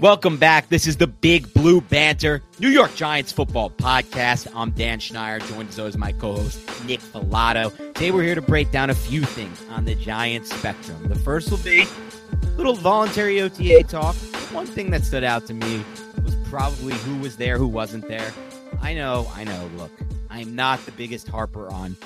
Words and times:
Welcome 0.00 0.36
back. 0.36 0.68
This 0.68 0.86
is 0.86 0.98
the 0.98 1.08
Big 1.08 1.52
Blue 1.52 1.80
Banter, 1.80 2.40
New 2.60 2.68
York 2.68 2.94
Giants 2.94 3.32
football 3.32 3.68
podcast. 3.68 4.46
I'm 4.54 4.70
Dan 4.70 5.00
Schneider, 5.00 5.44
joined 5.46 5.70
as 5.70 5.78
always 5.80 5.96
my 5.96 6.12
co-host 6.12 6.60
Nick 6.86 7.00
Falato. 7.00 7.76
Today 7.94 8.12
we're 8.12 8.22
here 8.22 8.36
to 8.36 8.40
break 8.40 8.70
down 8.70 8.90
a 8.90 8.94
few 8.94 9.24
things 9.24 9.60
on 9.70 9.86
the 9.86 9.96
Giants 9.96 10.54
spectrum. 10.54 11.08
The 11.08 11.16
first 11.16 11.50
will 11.50 11.58
be 11.58 11.80
a 11.80 12.46
little 12.50 12.74
voluntary 12.74 13.40
OTA 13.40 13.82
talk. 13.88 14.14
One 14.52 14.66
thing 14.66 14.92
that 14.92 15.02
stood 15.02 15.24
out 15.24 15.46
to 15.46 15.54
me 15.54 15.84
was 16.22 16.36
probably 16.48 16.94
who 16.94 17.18
was 17.18 17.36
there, 17.36 17.58
who 17.58 17.66
wasn't 17.66 18.06
there. 18.06 18.32
I 18.80 18.94
know, 18.94 19.28
I 19.34 19.42
know. 19.42 19.68
Look, 19.78 19.90
I'm 20.30 20.54
not 20.54 20.78
the 20.86 20.92
biggest 20.92 21.26
harper 21.26 21.68
on 21.72 21.96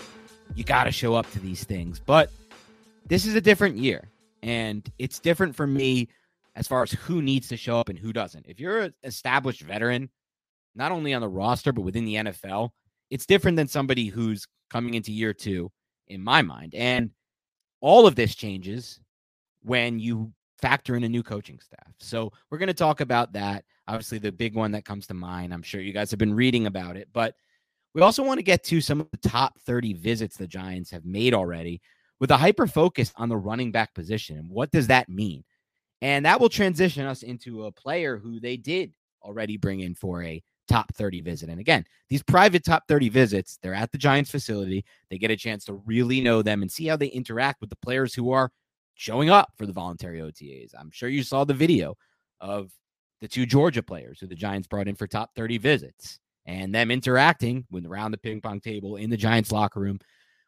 you 0.54 0.64
got 0.64 0.84
to 0.84 0.92
show 0.92 1.14
up 1.14 1.30
to 1.32 1.40
these 1.40 1.64
things, 1.64 1.98
but 1.98 2.30
this 3.04 3.26
is 3.26 3.34
a 3.34 3.40
different 3.42 3.76
year, 3.76 4.08
and 4.42 4.90
it's 4.98 5.18
different 5.18 5.56
for 5.56 5.66
me 5.66 6.08
as 6.54 6.68
far 6.68 6.82
as 6.82 6.92
who 6.92 7.22
needs 7.22 7.48
to 7.48 7.56
show 7.56 7.78
up 7.78 7.88
and 7.88 7.98
who 7.98 8.12
doesn't. 8.12 8.46
If 8.46 8.60
you're 8.60 8.80
an 8.80 8.94
established 9.04 9.62
veteran, 9.62 10.10
not 10.74 10.92
only 10.92 11.14
on 11.14 11.20
the 11.20 11.28
roster, 11.28 11.72
but 11.72 11.82
within 11.82 12.04
the 12.04 12.16
NFL, 12.16 12.70
it's 13.10 13.26
different 13.26 13.56
than 13.56 13.68
somebody 13.68 14.06
who's 14.06 14.46
coming 14.70 14.94
into 14.94 15.12
year 15.12 15.34
two, 15.34 15.70
in 16.08 16.22
my 16.22 16.42
mind. 16.42 16.74
And 16.74 17.10
all 17.80 18.06
of 18.06 18.14
this 18.14 18.34
changes 18.34 19.00
when 19.62 19.98
you 19.98 20.32
factor 20.60 20.94
in 20.96 21.04
a 21.04 21.08
new 21.08 21.22
coaching 21.22 21.58
staff. 21.58 21.92
So 21.98 22.32
we're 22.50 22.58
going 22.58 22.68
to 22.68 22.74
talk 22.74 23.00
about 23.00 23.32
that. 23.32 23.64
Obviously, 23.88 24.18
the 24.18 24.30
big 24.30 24.54
one 24.54 24.70
that 24.72 24.84
comes 24.84 25.06
to 25.08 25.14
mind, 25.14 25.52
I'm 25.52 25.62
sure 25.62 25.80
you 25.80 25.92
guys 25.92 26.10
have 26.10 26.18
been 26.18 26.34
reading 26.34 26.66
about 26.66 26.96
it, 26.96 27.08
but 27.12 27.34
we 27.94 28.00
also 28.00 28.22
want 28.22 28.38
to 28.38 28.44
get 28.44 28.62
to 28.64 28.80
some 28.80 29.00
of 29.00 29.10
the 29.10 29.28
top 29.28 29.58
30 29.66 29.94
visits 29.94 30.36
the 30.36 30.46
Giants 30.46 30.90
have 30.90 31.04
made 31.04 31.34
already 31.34 31.82
with 32.20 32.30
a 32.30 32.36
hyper 32.36 32.66
focus 32.66 33.12
on 33.16 33.28
the 33.28 33.36
running 33.36 33.72
back 33.72 33.92
position. 33.94 34.38
And 34.38 34.48
what 34.48 34.70
does 34.70 34.86
that 34.86 35.08
mean? 35.08 35.44
And 36.02 36.26
that 36.26 36.40
will 36.40 36.48
transition 36.48 37.06
us 37.06 37.22
into 37.22 37.64
a 37.64 37.72
player 37.72 38.18
who 38.18 38.40
they 38.40 38.56
did 38.56 38.92
already 39.22 39.56
bring 39.56 39.80
in 39.80 39.94
for 39.94 40.22
a 40.22 40.42
top 40.68 40.92
30 40.94 41.20
visit. 41.20 41.48
And 41.48 41.60
again, 41.60 41.84
these 42.08 42.24
private 42.24 42.64
top 42.64 42.82
30 42.88 43.08
visits, 43.08 43.58
they're 43.62 43.72
at 43.72 43.92
the 43.92 43.98
Giants 43.98 44.30
facility. 44.30 44.84
They 45.10 45.18
get 45.18 45.30
a 45.30 45.36
chance 45.36 45.64
to 45.66 45.74
really 45.86 46.20
know 46.20 46.42
them 46.42 46.60
and 46.60 46.70
see 46.70 46.86
how 46.86 46.96
they 46.96 47.06
interact 47.06 47.60
with 47.60 47.70
the 47.70 47.76
players 47.76 48.14
who 48.14 48.32
are 48.32 48.50
showing 48.94 49.30
up 49.30 49.52
for 49.56 49.64
the 49.64 49.72
voluntary 49.72 50.18
OTAs. 50.18 50.72
I'm 50.78 50.90
sure 50.90 51.08
you 51.08 51.22
saw 51.22 51.44
the 51.44 51.54
video 51.54 51.96
of 52.40 52.72
the 53.20 53.28
two 53.28 53.46
Georgia 53.46 53.82
players 53.82 54.18
who 54.18 54.26
the 54.26 54.34
Giants 54.34 54.66
brought 54.66 54.88
in 54.88 54.96
for 54.96 55.06
top 55.06 55.30
30 55.36 55.58
visits 55.58 56.18
and 56.46 56.74
them 56.74 56.90
interacting 56.90 57.64
with 57.70 57.86
around 57.86 58.10
the 58.10 58.18
ping 58.18 58.40
pong 58.40 58.60
table 58.60 58.96
in 58.96 59.08
the 59.08 59.16
Giants 59.16 59.52
locker 59.52 59.78
room 59.78 60.00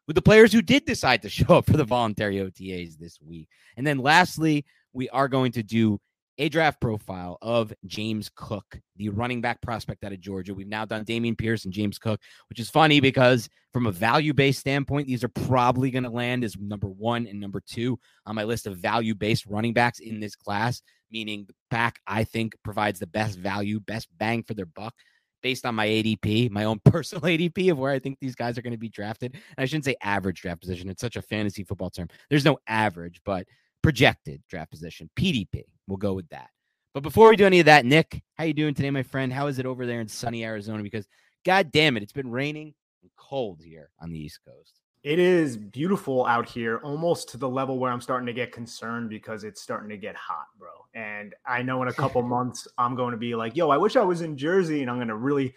with 0.05 0.15
the 0.15 0.21
players 0.21 0.51
who 0.51 0.61
did 0.61 0.85
decide 0.85 1.21
to 1.21 1.29
show 1.29 1.57
up 1.57 1.65
for 1.65 1.77
the 1.77 1.85
voluntary 1.85 2.37
OTAs 2.37 2.97
this 2.97 3.19
week. 3.21 3.47
And 3.77 3.87
then 3.87 3.99
lastly, 3.99 4.65
we 4.95 5.09
are 5.09 5.27
going 5.27 5.51
to 5.51 5.61
do 5.61 5.99
a 6.37 6.49
draft 6.49 6.81
profile 6.81 7.37
of 7.41 7.73
James 7.85 8.29
Cook, 8.35 8.79
the 8.97 9.09
running 9.09 9.41
back 9.41 9.61
prospect 9.61 10.03
out 10.03 10.11
of 10.11 10.19
Georgia. 10.19 10.53
We've 10.53 10.67
now 10.67 10.83
done 10.83 11.05
Dameon 11.05 11.37
Pierce 11.37 11.63
and 11.63 11.73
James 11.73 11.97
Cook, 11.97 12.19
which 12.49 12.59
is 12.59 12.69
funny 12.69 12.99
because 12.99 13.47
from 13.71 13.85
a 13.85 13.91
value 13.91 14.33
based 14.33 14.59
standpoint, 14.59 15.07
these 15.07 15.23
are 15.23 15.29
probably 15.29 15.91
going 15.91 16.03
to 16.03 16.09
land 16.09 16.43
as 16.43 16.57
number 16.57 16.87
one 16.87 17.27
and 17.27 17.39
number 17.39 17.61
two 17.65 17.97
on 18.25 18.35
my 18.35 18.43
list 18.43 18.67
of 18.67 18.77
value 18.77 19.15
based 19.15 19.45
running 19.45 19.73
backs 19.73 19.99
in 19.99 20.19
this 20.19 20.35
class, 20.35 20.81
meaning 21.09 21.45
the 21.47 21.55
back 21.69 21.99
I 22.05 22.25
think 22.25 22.55
provides 22.63 22.99
the 22.99 23.07
best 23.07 23.37
value, 23.37 23.79
best 23.79 24.09
bang 24.17 24.43
for 24.43 24.53
their 24.55 24.65
buck 24.65 24.93
based 25.41 25.65
on 25.65 25.75
my 25.75 25.87
ADP, 25.87 26.49
my 26.51 26.65
own 26.65 26.79
personal 26.85 27.21
ADP 27.21 27.71
of 27.71 27.77
where 27.77 27.91
I 27.91 27.99
think 27.99 28.17
these 28.19 28.35
guys 28.35 28.57
are 28.57 28.61
going 28.61 28.73
to 28.73 28.79
be 28.79 28.89
drafted. 28.89 29.33
And 29.33 29.63
I 29.63 29.65
shouldn't 29.65 29.85
say 29.85 29.95
average 30.01 30.41
draft 30.41 30.59
position. 30.59 30.89
It's 30.89 31.01
such 31.01 31.15
a 31.15 31.21
fantasy 31.21 31.63
football 31.63 31.91
term. 31.91 32.09
There's 32.29 32.45
no 32.45 32.57
average, 32.67 33.21
but 33.23 33.45
projected 33.85 34.41
draft 34.49 34.71
position, 34.71 35.07
PDP. 35.15 35.63
We'll 35.87 35.97
go 35.97 36.13
with 36.13 36.27
that. 36.29 36.49
But 36.95 37.03
before 37.03 37.29
we 37.29 37.35
do 37.35 37.45
any 37.45 37.59
of 37.59 37.67
that, 37.67 37.85
Nick, 37.85 38.23
how 38.33 38.43
you 38.43 38.53
doing 38.53 38.73
today, 38.73 38.89
my 38.89 39.03
friend? 39.03 39.31
How 39.31 39.45
is 39.45 39.59
it 39.59 39.67
over 39.67 39.85
there 39.85 40.01
in 40.01 40.07
sunny 40.07 40.43
Arizona? 40.43 40.81
Because 40.81 41.05
God 41.45 41.71
damn 41.71 41.95
it, 41.95 42.01
it's 42.01 42.11
been 42.11 42.31
raining 42.31 42.73
and 43.03 43.11
cold 43.15 43.61
here 43.63 43.91
on 43.99 44.09
the 44.09 44.17
East 44.17 44.39
Coast. 44.43 44.79
It 45.03 45.19
is 45.19 45.55
beautiful 45.55 46.25
out 46.25 46.49
here, 46.49 46.79
almost 46.79 47.29
to 47.29 47.37
the 47.37 47.47
level 47.47 47.77
where 47.77 47.91
I'm 47.91 48.01
starting 48.01 48.25
to 48.25 48.33
get 48.33 48.51
concerned 48.51 49.11
because 49.11 49.43
it's 49.43 49.61
starting 49.61 49.89
to 49.89 49.97
get 49.97 50.15
hot, 50.15 50.47
bro. 50.57 50.71
And 50.95 51.35
I 51.45 51.61
know 51.61 51.83
in 51.83 51.87
a 51.87 51.93
couple 51.93 52.21
months 52.23 52.67
I'm 52.79 52.95
going 52.95 53.11
to 53.11 53.17
be 53.17 53.35
like, 53.35 53.55
yo, 53.55 53.69
I 53.69 53.77
wish 53.77 53.95
I 53.95 54.03
was 54.03 54.21
in 54.21 54.35
Jersey, 54.35 54.81
and 54.81 54.89
I'm 54.89 54.97
going 54.97 55.09
to 55.09 55.15
really 55.15 55.53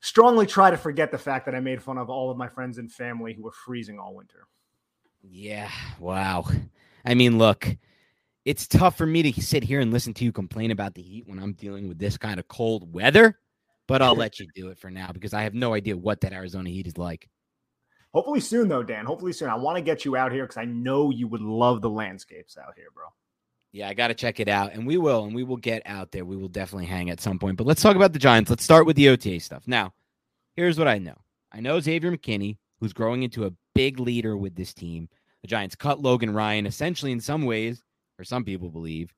strongly 0.00 0.46
try 0.46 0.72
to 0.72 0.76
forget 0.76 1.12
the 1.12 1.18
fact 1.18 1.46
that 1.46 1.54
I 1.54 1.60
made 1.60 1.80
fun 1.80 1.98
of 1.98 2.10
all 2.10 2.32
of 2.32 2.36
my 2.36 2.48
friends 2.48 2.78
and 2.78 2.90
family 2.90 3.32
who 3.32 3.44
were 3.44 3.52
freezing 3.52 4.00
all 4.00 4.12
winter. 4.12 4.48
Yeah, 5.22 5.70
wow. 6.00 6.46
I 7.04 7.14
mean, 7.14 7.38
look, 7.38 7.76
it's 8.44 8.66
tough 8.66 8.96
for 8.96 9.06
me 9.06 9.30
to 9.30 9.42
sit 9.42 9.64
here 9.64 9.80
and 9.80 9.92
listen 9.92 10.14
to 10.14 10.24
you 10.24 10.32
complain 10.32 10.70
about 10.70 10.94
the 10.94 11.02
heat 11.02 11.24
when 11.26 11.38
I'm 11.38 11.52
dealing 11.52 11.88
with 11.88 11.98
this 11.98 12.16
kind 12.16 12.38
of 12.38 12.48
cold 12.48 12.92
weather, 12.94 13.38
but 13.86 14.02
I'll 14.02 14.16
let 14.16 14.38
you 14.38 14.46
do 14.54 14.68
it 14.68 14.78
for 14.78 14.90
now 14.90 15.10
because 15.12 15.34
I 15.34 15.42
have 15.42 15.54
no 15.54 15.74
idea 15.74 15.96
what 15.96 16.20
that 16.22 16.32
Arizona 16.32 16.70
heat 16.70 16.86
is 16.86 16.98
like. 16.98 17.28
Hopefully 18.12 18.40
soon, 18.40 18.68
though, 18.68 18.82
Dan. 18.82 19.06
Hopefully 19.06 19.32
soon. 19.32 19.48
I 19.48 19.56
want 19.56 19.76
to 19.76 19.82
get 19.82 20.04
you 20.04 20.16
out 20.16 20.30
here 20.30 20.44
because 20.44 20.56
I 20.56 20.66
know 20.66 21.10
you 21.10 21.26
would 21.26 21.40
love 21.40 21.82
the 21.82 21.90
landscapes 21.90 22.56
out 22.56 22.74
here, 22.76 22.86
bro. 22.94 23.06
Yeah, 23.72 23.88
I 23.88 23.94
got 23.94 24.08
to 24.08 24.14
check 24.14 24.38
it 24.38 24.46
out, 24.46 24.72
and 24.72 24.86
we 24.86 24.98
will, 24.98 25.24
and 25.24 25.34
we 25.34 25.42
will 25.42 25.56
get 25.56 25.82
out 25.84 26.12
there. 26.12 26.24
We 26.24 26.36
will 26.36 26.48
definitely 26.48 26.86
hang 26.86 27.10
at 27.10 27.20
some 27.20 27.40
point. 27.40 27.56
But 27.56 27.66
let's 27.66 27.82
talk 27.82 27.96
about 27.96 28.12
the 28.12 28.20
Giants. 28.20 28.48
Let's 28.48 28.62
start 28.62 28.86
with 28.86 28.94
the 28.94 29.08
OTA 29.08 29.40
stuff. 29.40 29.64
Now, 29.66 29.94
here's 30.54 30.78
what 30.78 30.86
I 30.86 30.98
know. 30.98 31.16
I 31.50 31.58
know 31.58 31.80
Xavier 31.80 32.12
McKinney, 32.12 32.56
who's 32.78 32.92
growing 32.92 33.24
into 33.24 33.46
a 33.46 33.52
big 33.74 33.98
leader 33.98 34.36
with 34.36 34.54
this 34.54 34.72
team. 34.72 35.08
The 35.44 35.48
Giants 35.48 35.76
cut 35.76 36.00
Logan 36.00 36.32
Ryan, 36.32 36.64
essentially, 36.64 37.12
in 37.12 37.20
some 37.20 37.44
ways, 37.44 37.82
or 38.18 38.24
some 38.24 38.44
people 38.44 38.70
believe, 38.70 39.12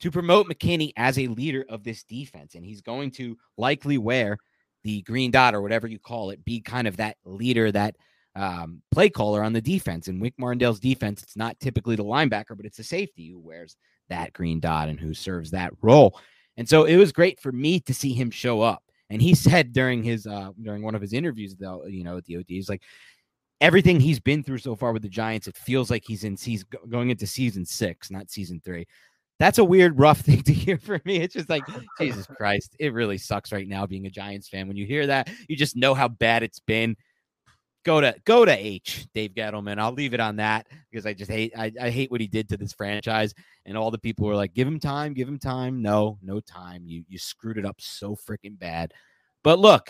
to 0.00 0.10
promote 0.10 0.46
McKinney 0.46 0.92
as 0.94 1.18
a 1.18 1.26
leader 1.28 1.64
of 1.70 1.82
this 1.82 2.04
defense, 2.04 2.54
and 2.54 2.62
he's 2.62 2.82
going 2.82 3.10
to 3.12 3.34
likely 3.56 3.96
wear 3.96 4.36
the 4.82 5.00
green 5.00 5.30
dot 5.30 5.54
or 5.54 5.62
whatever 5.62 5.86
you 5.86 5.98
call 5.98 6.28
it, 6.28 6.44
be 6.44 6.60
kind 6.60 6.86
of 6.86 6.98
that 6.98 7.16
leader, 7.24 7.72
that 7.72 7.96
um, 8.36 8.82
play 8.90 9.08
caller 9.08 9.42
on 9.42 9.54
the 9.54 9.60
defense. 9.62 10.06
In 10.06 10.20
Wink 10.20 10.34
Martindale's 10.36 10.80
defense, 10.80 11.22
it's 11.22 11.34
not 11.34 11.58
typically 11.60 11.96
the 11.96 12.04
linebacker, 12.04 12.54
but 12.54 12.66
it's 12.66 12.76
the 12.76 12.84
safety 12.84 13.30
who 13.30 13.38
wears 13.38 13.74
that 14.10 14.34
green 14.34 14.60
dot 14.60 14.90
and 14.90 15.00
who 15.00 15.14
serves 15.14 15.50
that 15.52 15.72
role. 15.80 16.20
And 16.58 16.68
so 16.68 16.84
it 16.84 16.96
was 16.96 17.10
great 17.10 17.40
for 17.40 17.52
me 17.52 17.80
to 17.80 17.94
see 17.94 18.12
him 18.12 18.30
show 18.30 18.60
up. 18.60 18.82
And 19.08 19.22
he 19.22 19.34
said 19.34 19.72
during 19.72 20.02
his 20.02 20.26
uh 20.26 20.50
during 20.60 20.82
one 20.82 20.94
of 20.94 21.00
his 21.00 21.14
interviews 21.14 21.56
though, 21.56 21.86
you 21.86 22.04
know, 22.04 22.18
at 22.18 22.26
the 22.26 22.36
OT, 22.36 22.54
he's 22.54 22.68
like 22.68 22.82
everything 23.64 23.98
he's 23.98 24.20
been 24.20 24.42
through 24.42 24.58
so 24.58 24.76
far 24.76 24.92
with 24.92 25.00
the 25.00 25.08
Giants, 25.08 25.48
it 25.48 25.56
feels 25.56 25.90
like 25.90 26.04
he's 26.06 26.22
in 26.22 26.36
season 26.36 26.68
going 26.90 27.08
into 27.08 27.26
season 27.26 27.64
six, 27.64 28.10
not 28.10 28.30
season 28.30 28.60
three. 28.62 28.86
That's 29.40 29.56
a 29.56 29.64
weird, 29.64 29.98
rough 29.98 30.20
thing 30.20 30.42
to 30.42 30.52
hear 30.52 30.76
for 30.76 31.00
me. 31.06 31.16
It's 31.16 31.32
just 31.32 31.48
like, 31.48 31.64
Jesus 31.98 32.26
Christ, 32.26 32.76
it 32.78 32.92
really 32.92 33.16
sucks 33.16 33.52
right 33.52 33.66
now 33.66 33.86
being 33.86 34.06
a 34.06 34.10
Giants 34.10 34.48
fan. 34.48 34.68
When 34.68 34.76
you 34.76 34.84
hear 34.84 35.06
that, 35.06 35.30
you 35.48 35.56
just 35.56 35.76
know 35.76 35.94
how 35.94 36.08
bad 36.08 36.42
it's 36.42 36.60
been 36.60 36.94
go 37.86 38.02
to 38.02 38.14
go 38.26 38.44
to 38.44 38.52
H, 38.52 39.06
Dave 39.14 39.32
Gettleman. 39.32 39.78
I'll 39.78 39.92
leave 39.92 40.12
it 40.12 40.20
on 40.20 40.36
that 40.36 40.66
because 40.90 41.06
I 41.06 41.14
just 41.14 41.30
hate 41.30 41.52
I, 41.56 41.72
I 41.80 41.88
hate 41.88 42.10
what 42.10 42.20
he 42.20 42.26
did 42.26 42.50
to 42.50 42.58
this 42.58 42.74
franchise. 42.74 43.32
And 43.64 43.78
all 43.78 43.90
the 43.90 43.98
people 43.98 44.26
were 44.26 44.36
like, 44.36 44.52
give 44.52 44.68
him 44.68 44.78
time, 44.78 45.14
give 45.14 45.28
him 45.28 45.38
time. 45.38 45.80
No, 45.80 46.18
no 46.22 46.40
time. 46.40 46.82
You 46.84 47.04
you 47.08 47.18
screwed 47.18 47.56
it 47.56 47.64
up 47.64 47.80
so 47.80 48.14
freaking 48.14 48.58
bad. 48.58 48.92
But 49.42 49.58
look, 49.58 49.88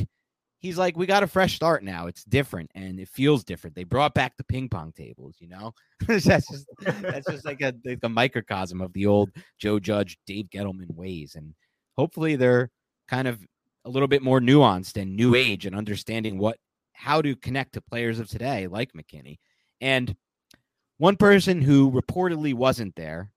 he's 0.64 0.78
like, 0.78 0.96
we 0.96 1.04
got 1.04 1.22
a 1.22 1.26
fresh 1.26 1.54
start 1.54 1.84
now. 1.84 2.06
It's 2.06 2.24
different 2.24 2.70
and 2.74 2.98
it 2.98 3.10
feels 3.10 3.44
different. 3.44 3.76
They 3.76 3.84
brought 3.84 4.14
back 4.14 4.34
the 4.38 4.44
ping 4.44 4.70
pong 4.70 4.92
tables, 4.92 5.36
you 5.38 5.46
know? 5.46 5.74
that's 6.08 6.24
just 6.24 6.66
that's 6.80 7.30
just 7.30 7.44
like 7.44 7.60
a 7.60 7.74
a 8.02 8.08
microcosm 8.08 8.80
of 8.80 8.90
the 8.94 9.04
old 9.04 9.30
Joe 9.58 9.78
Judge, 9.78 10.16
Dave 10.26 10.46
Gettleman 10.46 10.94
ways. 10.94 11.34
And 11.34 11.54
hopefully 11.98 12.36
they're 12.36 12.70
kind 13.08 13.28
of 13.28 13.46
a 13.84 13.90
little 13.90 14.08
bit 14.08 14.22
more 14.22 14.40
nuanced 14.40 15.00
and 15.00 15.14
new 15.14 15.34
age 15.34 15.66
and 15.66 15.76
understanding 15.76 16.38
what 16.38 16.56
how 16.94 17.20
to 17.20 17.36
connect 17.36 17.74
to 17.74 17.82
players 17.82 18.18
of 18.18 18.30
today, 18.30 18.66
like 18.66 18.94
McKinney. 18.94 19.36
And 19.82 20.16
one 20.96 21.16
person 21.16 21.60
who 21.60 21.92
reportedly 21.92 22.54
wasn't 22.54 22.96
there, 22.96 23.30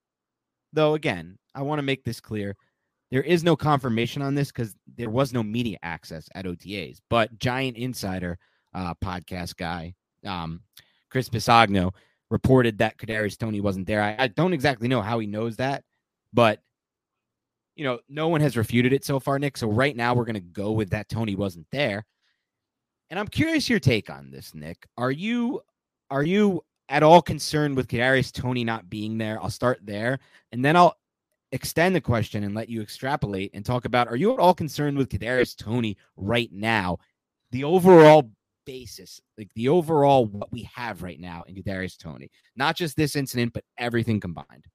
though, 0.71 0.93
again, 0.93 1.37
I 1.53 1.63
want 1.63 1.79
to 1.79 1.83
make 1.83 2.05
this 2.05 2.21
clear. 2.21 2.55
There 3.11 3.23
is 3.23 3.43
no 3.43 3.55
confirmation 3.55 4.21
on 4.21 4.35
this 4.35 4.51
because 4.51 4.75
there 4.97 5.09
was 5.09 5.33
no 5.33 5.43
media 5.43 5.77
access 5.83 6.27
at 6.35 6.45
OTAs. 6.45 6.99
But 7.09 7.37
Giant 7.39 7.77
Insider 7.77 8.37
uh, 8.73 8.93
podcast 8.95 9.55
guy, 9.55 9.93
um, 10.25 10.61
Chris 11.09 11.29
Bisogno, 11.29 11.93
reported 12.29 12.77
that 12.79 12.97
Kadarius 12.97 13.37
Toney 13.37 13.61
wasn't 13.61 13.87
there. 13.87 14.01
I, 14.01 14.15
I 14.19 14.27
don't 14.27 14.53
exactly 14.53 14.87
know 14.87 15.01
how 15.01 15.19
he 15.19 15.27
knows 15.27 15.55
that, 15.57 15.83
but 16.33 16.59
you 17.75 17.83
know, 17.83 17.99
no 18.09 18.27
one 18.27 18.41
has 18.41 18.57
refuted 18.57 18.91
it 18.91 19.05
so 19.05 19.19
far, 19.19 19.37
Nick. 19.37 19.55
So 19.55 19.69
right 19.69 19.95
now 19.95 20.15
we're 20.15 20.25
going 20.25 20.33
to 20.33 20.39
go 20.41 20.71
with 20.71 20.89
that 20.89 21.09
Toney 21.09 21.35
wasn't 21.35 21.67
there. 21.71 22.05
And 23.09 23.19
I'm 23.19 23.27
curious 23.27 23.69
your 23.69 23.79
take 23.79 24.09
on 24.09 24.31
this, 24.31 24.53
Nick. 24.53 24.85
Are 24.97 25.11
you 25.11 25.61
are 26.09 26.23
you 26.23 26.63
at 26.89 27.03
all 27.03 27.21
concerned 27.21 27.75
with 27.75 27.87
Kadarius 27.87 28.33
Toney 28.33 28.63
not 28.63 28.89
being 28.89 29.17
there? 29.17 29.41
I'll 29.41 29.49
start 29.49 29.79
there, 29.83 30.19
and 30.51 30.65
then 30.65 30.75
I'll 30.75 30.97
extend 31.51 31.95
the 31.95 32.01
question 32.01 32.43
and 32.43 32.53
let 32.55 32.69
you 32.69 32.81
extrapolate 32.81 33.51
and 33.53 33.65
talk 33.65 33.85
about: 33.85 34.07
Are 34.07 34.15
you 34.15 34.33
at 34.33 34.39
all 34.39 34.53
concerned 34.53 34.97
with 34.97 35.09
Kadarius 35.09 35.55
Toney 35.55 35.97
right 36.15 36.49
now? 36.51 36.97
The 37.51 37.63
overall 37.63 38.29
basis, 38.65 39.21
like 39.37 39.49
the 39.55 39.69
overall 39.69 40.25
what 40.25 40.51
we 40.51 40.69
have 40.75 41.01
right 41.01 41.19
now 41.19 41.43
in 41.47 41.55
Kadarius 41.55 41.97
Toney, 41.97 42.29
not 42.55 42.75
just 42.75 42.97
this 42.97 43.15
incident, 43.15 43.53
but 43.53 43.63
everything 43.77 44.19
combined. 44.19 44.65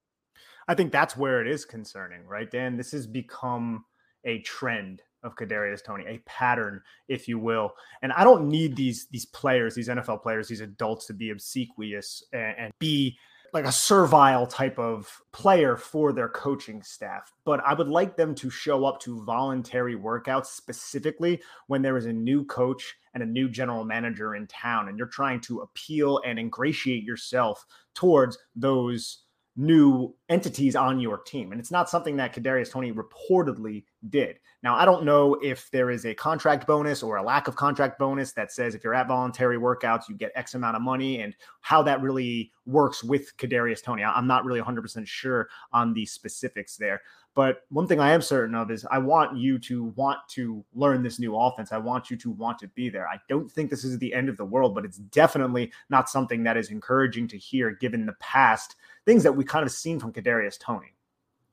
I 0.67 0.75
think 0.75 0.91
that's 0.91 1.15
where 1.17 1.41
it 1.41 1.47
is 1.47 1.65
concerning, 1.65 2.25
right, 2.25 2.49
Dan? 2.49 2.77
This 2.77 2.91
has 2.93 3.05
become 3.05 3.85
a 4.25 4.39
trend 4.39 5.01
of 5.23 5.35
Kadarius 5.35 5.83
Toney, 5.83 6.05
a 6.07 6.17
pattern, 6.25 6.81
if 7.07 7.27
you 7.27 7.39
will. 7.39 7.73
And 8.01 8.11
I 8.13 8.23
don't 8.23 8.47
need 8.47 8.75
these 8.75 9.07
these 9.11 9.25
players, 9.25 9.75
these 9.75 9.87
NFL 9.87 10.21
players, 10.21 10.47
these 10.47 10.61
adults 10.61 11.05
to 11.07 11.13
be 11.13 11.29
obsequious 11.29 12.23
and, 12.33 12.55
and 12.57 12.73
be 12.79 13.17
like 13.53 13.65
a 13.65 13.71
servile 13.71 14.47
type 14.47 14.79
of 14.79 15.21
player 15.31 15.77
for 15.77 16.11
their 16.11 16.29
coaching 16.29 16.81
staff. 16.81 17.31
But 17.45 17.61
I 17.65 17.73
would 17.73 17.87
like 17.87 18.17
them 18.17 18.33
to 18.35 18.49
show 18.49 18.85
up 18.85 18.99
to 19.01 19.23
voluntary 19.23 19.95
workouts 19.95 20.47
specifically 20.47 21.41
when 21.67 21.83
there 21.83 21.97
is 21.97 22.07
a 22.07 22.13
new 22.13 22.45
coach 22.45 22.95
and 23.13 23.21
a 23.21 23.27
new 23.27 23.47
general 23.47 23.85
manager 23.85 24.35
in 24.35 24.47
town 24.47 24.89
and 24.89 24.97
you're 24.97 25.07
trying 25.07 25.39
to 25.41 25.61
appeal 25.61 26.19
and 26.25 26.39
ingratiate 26.39 27.03
yourself 27.03 27.65
towards 27.93 28.37
those 28.55 29.22
new 29.55 30.13
entities 30.29 30.75
on 30.75 30.99
your 30.99 31.19
team. 31.19 31.51
And 31.51 31.61
it's 31.61 31.71
not 31.71 31.89
something 31.89 32.15
that 32.17 32.33
Kadarius 32.33 32.71
Toney 32.71 32.91
reportedly 32.91 33.83
did. 34.09 34.39
Now, 34.63 34.75
I 34.75 34.85
don't 34.85 35.05
know 35.05 35.35
if 35.43 35.69
there 35.71 35.91
is 35.91 36.05
a 36.05 36.15
contract 36.15 36.65
bonus 36.65 37.03
or 37.03 37.17
a 37.17 37.23
lack 37.23 37.47
of 37.47 37.55
contract 37.55 37.99
bonus 37.99 38.31
that 38.33 38.51
says 38.51 38.73
if 38.73 38.83
you're 38.83 38.95
at 38.95 39.07
voluntary 39.07 39.57
workouts, 39.57 40.09
you 40.09 40.15
get 40.15 40.31
X 40.35 40.55
amount 40.55 40.75
of 40.75 40.81
money 40.81 41.21
and 41.21 41.35
how 41.61 41.83
that 41.83 42.01
really 42.01 42.51
works 42.65 43.03
with 43.03 43.35
Kadarius 43.37 43.83
Toney. 43.83 44.03
I'm 44.03 44.27
not 44.27 44.45
really 44.45 44.61
100% 44.61 45.05
sure 45.05 45.49
on 45.71 45.93
the 45.93 46.05
specifics 46.05 46.77
there. 46.77 47.01
But 47.35 47.61
one 47.69 47.87
thing 47.87 47.99
I 47.99 48.11
am 48.11 48.21
certain 48.21 48.53
of 48.53 48.69
is 48.69 48.85
I 48.91 48.99
want 48.99 49.37
you 49.37 49.57
to 49.59 49.85
want 49.95 50.19
to 50.29 50.63
learn 50.75 51.01
this 51.01 51.19
new 51.19 51.35
offense. 51.35 51.71
I 51.71 51.79
want 51.79 52.11
you 52.11 52.17
to 52.17 52.29
want 52.29 52.59
to 52.59 52.67
be 52.69 52.89
there. 52.89 53.07
I 53.07 53.19
don't 53.27 53.51
think 53.51 53.69
this 53.69 53.83
is 53.83 53.97
the 53.97 54.13
end 54.13 54.29
of 54.29 54.37
the 54.37 54.45
world, 54.45 54.75
but 54.75 54.85
it's 54.85 54.97
definitely 54.97 55.71
not 55.89 56.09
something 56.09 56.43
that 56.43 56.57
is 56.57 56.69
encouraging 56.69 57.27
to 57.29 57.37
hear 57.37 57.71
given 57.71 58.05
the 58.05 58.13
past 58.13 58.75
things 59.05 59.23
that 59.23 59.35
we 59.35 59.43
kind 59.43 59.65
of 59.65 59.71
seen 59.71 59.99
from 59.99 60.13
Kadarius 60.13 60.59
Toney. 60.59 60.93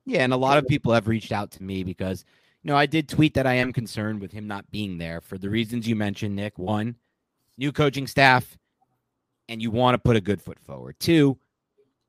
Yeah, 0.07 0.23
and 0.23 0.33
a 0.33 0.37
lot 0.37 0.59
of 0.59 0.67
people 0.67 0.93
have 0.93 1.09
reached 1.09 1.33
out 1.33 1.51
to 1.53 1.63
me 1.63 1.85
because 1.85 2.25
you 2.63 2.69
know 2.69 2.77
I 2.77 2.87
did 2.87 3.09
tweet 3.09 3.35
that 3.35 3.47
I 3.47 3.55
am 3.55 3.73
concerned 3.73 4.21
with 4.21 4.33
him 4.33 4.47
not 4.47 4.71
being 4.71 4.99
there 4.99 5.21
for 5.21 5.39
the 5.39 5.51
reasons 5.51 5.87
you 5.87 5.97
mentioned, 5.97 6.37
Nick. 6.37 6.59
One, 6.59 6.97
new 7.59 7.73
coaching 7.73 8.07
staff, 8.07 8.59
and 9.49 9.61
you 9.61 9.71
want 9.71 9.95
to 9.95 9.99
put 9.99 10.17
a 10.17 10.21
good 10.21 10.41
foot 10.41 10.59
forward. 10.61 10.97
Two, 11.01 11.39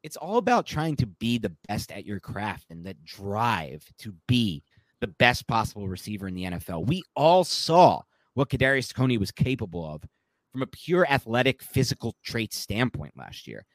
it's 0.03 0.17
all 0.17 0.37
about 0.37 0.65
trying 0.65 0.95
to 0.97 1.05
be 1.05 1.37
the 1.37 1.53
best 1.67 1.91
at 1.91 2.05
your 2.05 2.19
craft 2.19 2.71
and 2.71 2.85
that 2.85 3.03
drive 3.03 3.85
to 3.99 4.13
be 4.27 4.63
the 4.99 5.07
best 5.07 5.47
possible 5.47 5.87
receiver 5.87 6.27
in 6.27 6.35
the 6.35 6.43
NFL. 6.43 6.87
We 6.87 7.03
all 7.15 7.43
saw 7.43 8.01
what 8.33 8.49
Kadarius 8.49 8.93
Toney 8.93 9.17
was 9.17 9.31
capable 9.31 9.85
of 9.85 10.03
from 10.51 10.61
a 10.61 10.67
pure 10.67 11.05
athletic 11.07 11.61
physical 11.61 12.15
trait 12.23 12.53
standpoint 12.53 13.17
last 13.17 13.47
year. 13.47 13.65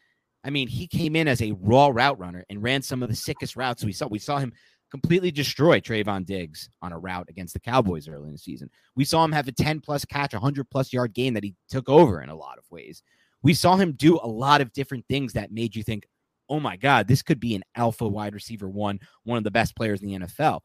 I 0.46 0.50
mean, 0.50 0.68
he 0.68 0.86
came 0.86 1.16
in 1.16 1.26
as 1.26 1.42
a 1.42 1.52
raw 1.60 1.88
route 1.88 2.20
runner 2.20 2.44
and 2.48 2.62
ran 2.62 2.80
some 2.80 3.02
of 3.02 3.08
the 3.08 3.16
sickest 3.16 3.56
routes 3.56 3.84
we 3.84 3.92
saw. 3.92 4.06
We 4.06 4.20
saw 4.20 4.38
him 4.38 4.52
completely 4.92 5.32
destroy 5.32 5.80
Trevon 5.80 6.24
Diggs 6.24 6.70
on 6.80 6.92
a 6.92 6.98
route 6.98 7.26
against 7.28 7.52
the 7.52 7.60
Cowboys 7.60 8.08
early 8.08 8.28
in 8.28 8.32
the 8.32 8.38
season. 8.38 8.70
We 8.94 9.04
saw 9.04 9.24
him 9.24 9.32
have 9.32 9.48
a 9.48 9.52
10 9.52 9.80
plus 9.80 10.04
catch, 10.04 10.34
100 10.34 10.70
plus 10.70 10.92
yard 10.92 11.14
game 11.14 11.34
that 11.34 11.42
he 11.42 11.56
took 11.68 11.88
over 11.88 12.22
in 12.22 12.28
a 12.28 12.36
lot 12.36 12.58
of 12.58 12.64
ways. 12.70 13.02
We 13.42 13.54
saw 13.54 13.76
him 13.76 13.92
do 13.92 14.20
a 14.22 14.28
lot 14.28 14.60
of 14.60 14.72
different 14.72 15.04
things 15.08 15.32
that 15.32 15.50
made 15.50 15.74
you 15.74 15.82
think, 15.82 16.06
oh 16.48 16.60
my 16.60 16.76
God, 16.76 17.08
this 17.08 17.22
could 17.22 17.40
be 17.40 17.56
an 17.56 17.64
alpha 17.74 18.06
wide 18.06 18.34
receiver 18.34 18.68
one, 18.68 19.00
one 19.24 19.38
of 19.38 19.44
the 19.44 19.50
best 19.50 19.74
players 19.74 20.00
in 20.00 20.08
the 20.08 20.26
NFL. 20.26 20.60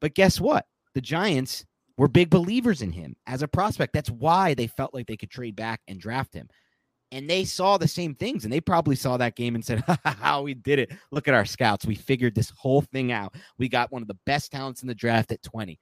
But 0.00 0.14
guess 0.14 0.40
what? 0.40 0.66
The 0.94 1.00
Giants 1.00 1.66
were 1.98 2.08
big 2.08 2.30
believers 2.30 2.80
in 2.80 2.92
him 2.92 3.16
as 3.26 3.42
a 3.42 3.48
prospect. 3.48 3.92
That's 3.92 4.10
why 4.10 4.54
they 4.54 4.68
felt 4.68 4.94
like 4.94 5.08
they 5.08 5.16
could 5.16 5.30
trade 5.30 5.56
back 5.56 5.80
and 5.88 5.98
draft 5.98 6.32
him. 6.32 6.48
And 7.12 7.30
they 7.30 7.44
saw 7.44 7.78
the 7.78 7.86
same 7.86 8.14
things, 8.14 8.44
and 8.44 8.52
they 8.52 8.60
probably 8.60 8.96
saw 8.96 9.16
that 9.16 9.36
game 9.36 9.54
and 9.54 9.64
said, 9.64 9.84
How 10.04 10.42
we 10.42 10.54
did 10.54 10.78
it. 10.78 10.92
Look 11.12 11.28
at 11.28 11.34
our 11.34 11.44
scouts. 11.44 11.86
We 11.86 11.94
figured 11.94 12.34
this 12.34 12.50
whole 12.50 12.80
thing 12.80 13.12
out. 13.12 13.34
We 13.58 13.68
got 13.68 13.92
one 13.92 14.02
of 14.02 14.08
the 14.08 14.18
best 14.26 14.50
talents 14.50 14.82
in 14.82 14.88
the 14.88 14.94
draft 14.94 15.30
at 15.30 15.42
20. 15.42 15.78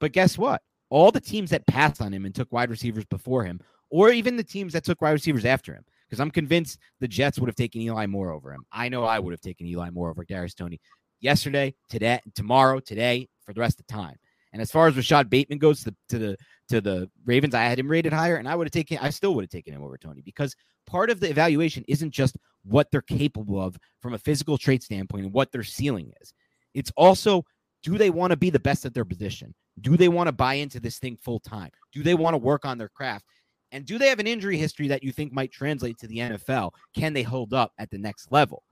But 0.00 0.12
guess 0.12 0.36
what? 0.36 0.62
All 0.90 1.10
the 1.10 1.20
teams 1.20 1.50
that 1.50 1.66
passed 1.66 2.02
on 2.02 2.12
him 2.12 2.26
and 2.26 2.34
took 2.34 2.52
wide 2.52 2.70
receivers 2.70 3.04
before 3.06 3.44
him, 3.44 3.60
or 3.90 4.10
even 4.10 4.36
the 4.36 4.44
teams 4.44 4.72
that 4.74 4.84
took 4.84 5.00
wide 5.00 5.12
receivers 5.12 5.44
after 5.44 5.74
him, 5.74 5.84
because 6.06 6.20
I'm 6.20 6.30
convinced 6.30 6.78
the 7.00 7.08
Jets 7.08 7.38
would 7.38 7.48
have 7.48 7.56
taken 7.56 7.80
Eli 7.80 8.06
Moore 8.06 8.30
over 8.30 8.52
him. 8.52 8.64
I 8.70 8.88
know 8.88 9.04
I 9.04 9.18
would 9.18 9.32
have 9.32 9.40
taken 9.40 9.66
Eli 9.66 9.90
Moore 9.90 10.10
over 10.10 10.24
Darius 10.24 10.54
Toney 10.54 10.80
yesterday, 11.20 11.74
today, 11.88 12.20
tomorrow, 12.34 12.80
today, 12.80 13.28
for 13.44 13.52
the 13.52 13.60
rest 13.60 13.80
of 13.80 13.86
the 13.86 13.92
time. 13.92 14.16
And 14.52 14.62
as 14.62 14.70
far 14.70 14.86
as 14.88 14.96
Rashod 14.96 15.28
Bateman 15.28 15.58
goes 15.58 15.82
to 15.82 15.90
the, 15.90 15.96
to 16.10 16.18
the 16.18 16.36
to 16.68 16.80
the 16.80 17.10
Ravens, 17.24 17.54
I 17.54 17.64
had 17.64 17.78
him 17.78 17.88
rated 17.88 18.12
higher, 18.12 18.36
and 18.36 18.48
I 18.48 18.54
would 18.54 18.66
have 18.66 18.72
taken 18.72 18.98
I 18.98 19.10
still 19.10 19.34
would 19.34 19.44
have 19.44 19.50
taken 19.50 19.74
him 19.74 19.82
over 19.82 19.96
Toney 19.96 20.22
because 20.22 20.54
part 20.86 21.10
of 21.10 21.20
the 21.20 21.30
evaluation 21.30 21.84
isn't 21.88 22.10
just 22.10 22.36
what 22.64 22.90
they're 22.90 23.02
capable 23.02 23.60
of 23.60 23.76
from 24.00 24.14
a 24.14 24.18
physical 24.18 24.58
trait 24.58 24.82
standpoint 24.82 25.24
and 25.24 25.32
what 25.32 25.52
their 25.52 25.62
ceiling 25.62 26.12
is. 26.20 26.32
It's 26.74 26.92
also 26.96 27.44
do 27.82 27.98
they 27.98 28.10
want 28.10 28.32
to 28.32 28.36
be 28.36 28.50
the 28.50 28.58
best 28.58 28.84
at 28.84 28.94
their 28.94 29.04
position? 29.04 29.54
Do 29.80 29.96
they 29.96 30.08
want 30.08 30.26
to 30.26 30.32
buy 30.32 30.54
into 30.54 30.80
this 30.80 30.98
thing 30.98 31.16
full 31.16 31.38
time? 31.38 31.70
Do 31.92 32.02
they 32.02 32.14
want 32.14 32.34
to 32.34 32.38
work 32.38 32.64
on 32.64 32.78
their 32.78 32.88
craft? 32.88 33.26
And 33.72 33.84
do 33.84 33.98
they 33.98 34.08
have 34.08 34.18
an 34.18 34.26
injury 34.26 34.56
history 34.56 34.88
that 34.88 35.02
you 35.02 35.12
think 35.12 35.32
might 35.32 35.52
translate 35.52 35.98
to 35.98 36.06
the 36.06 36.18
NFL? 36.18 36.72
Can 36.96 37.12
they 37.12 37.22
hold 37.22 37.52
up 37.52 37.72
at 37.78 37.90
the 37.90 37.98
next 37.98 38.32
level? 38.32 38.62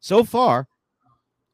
So 0.00 0.24
far, 0.24 0.66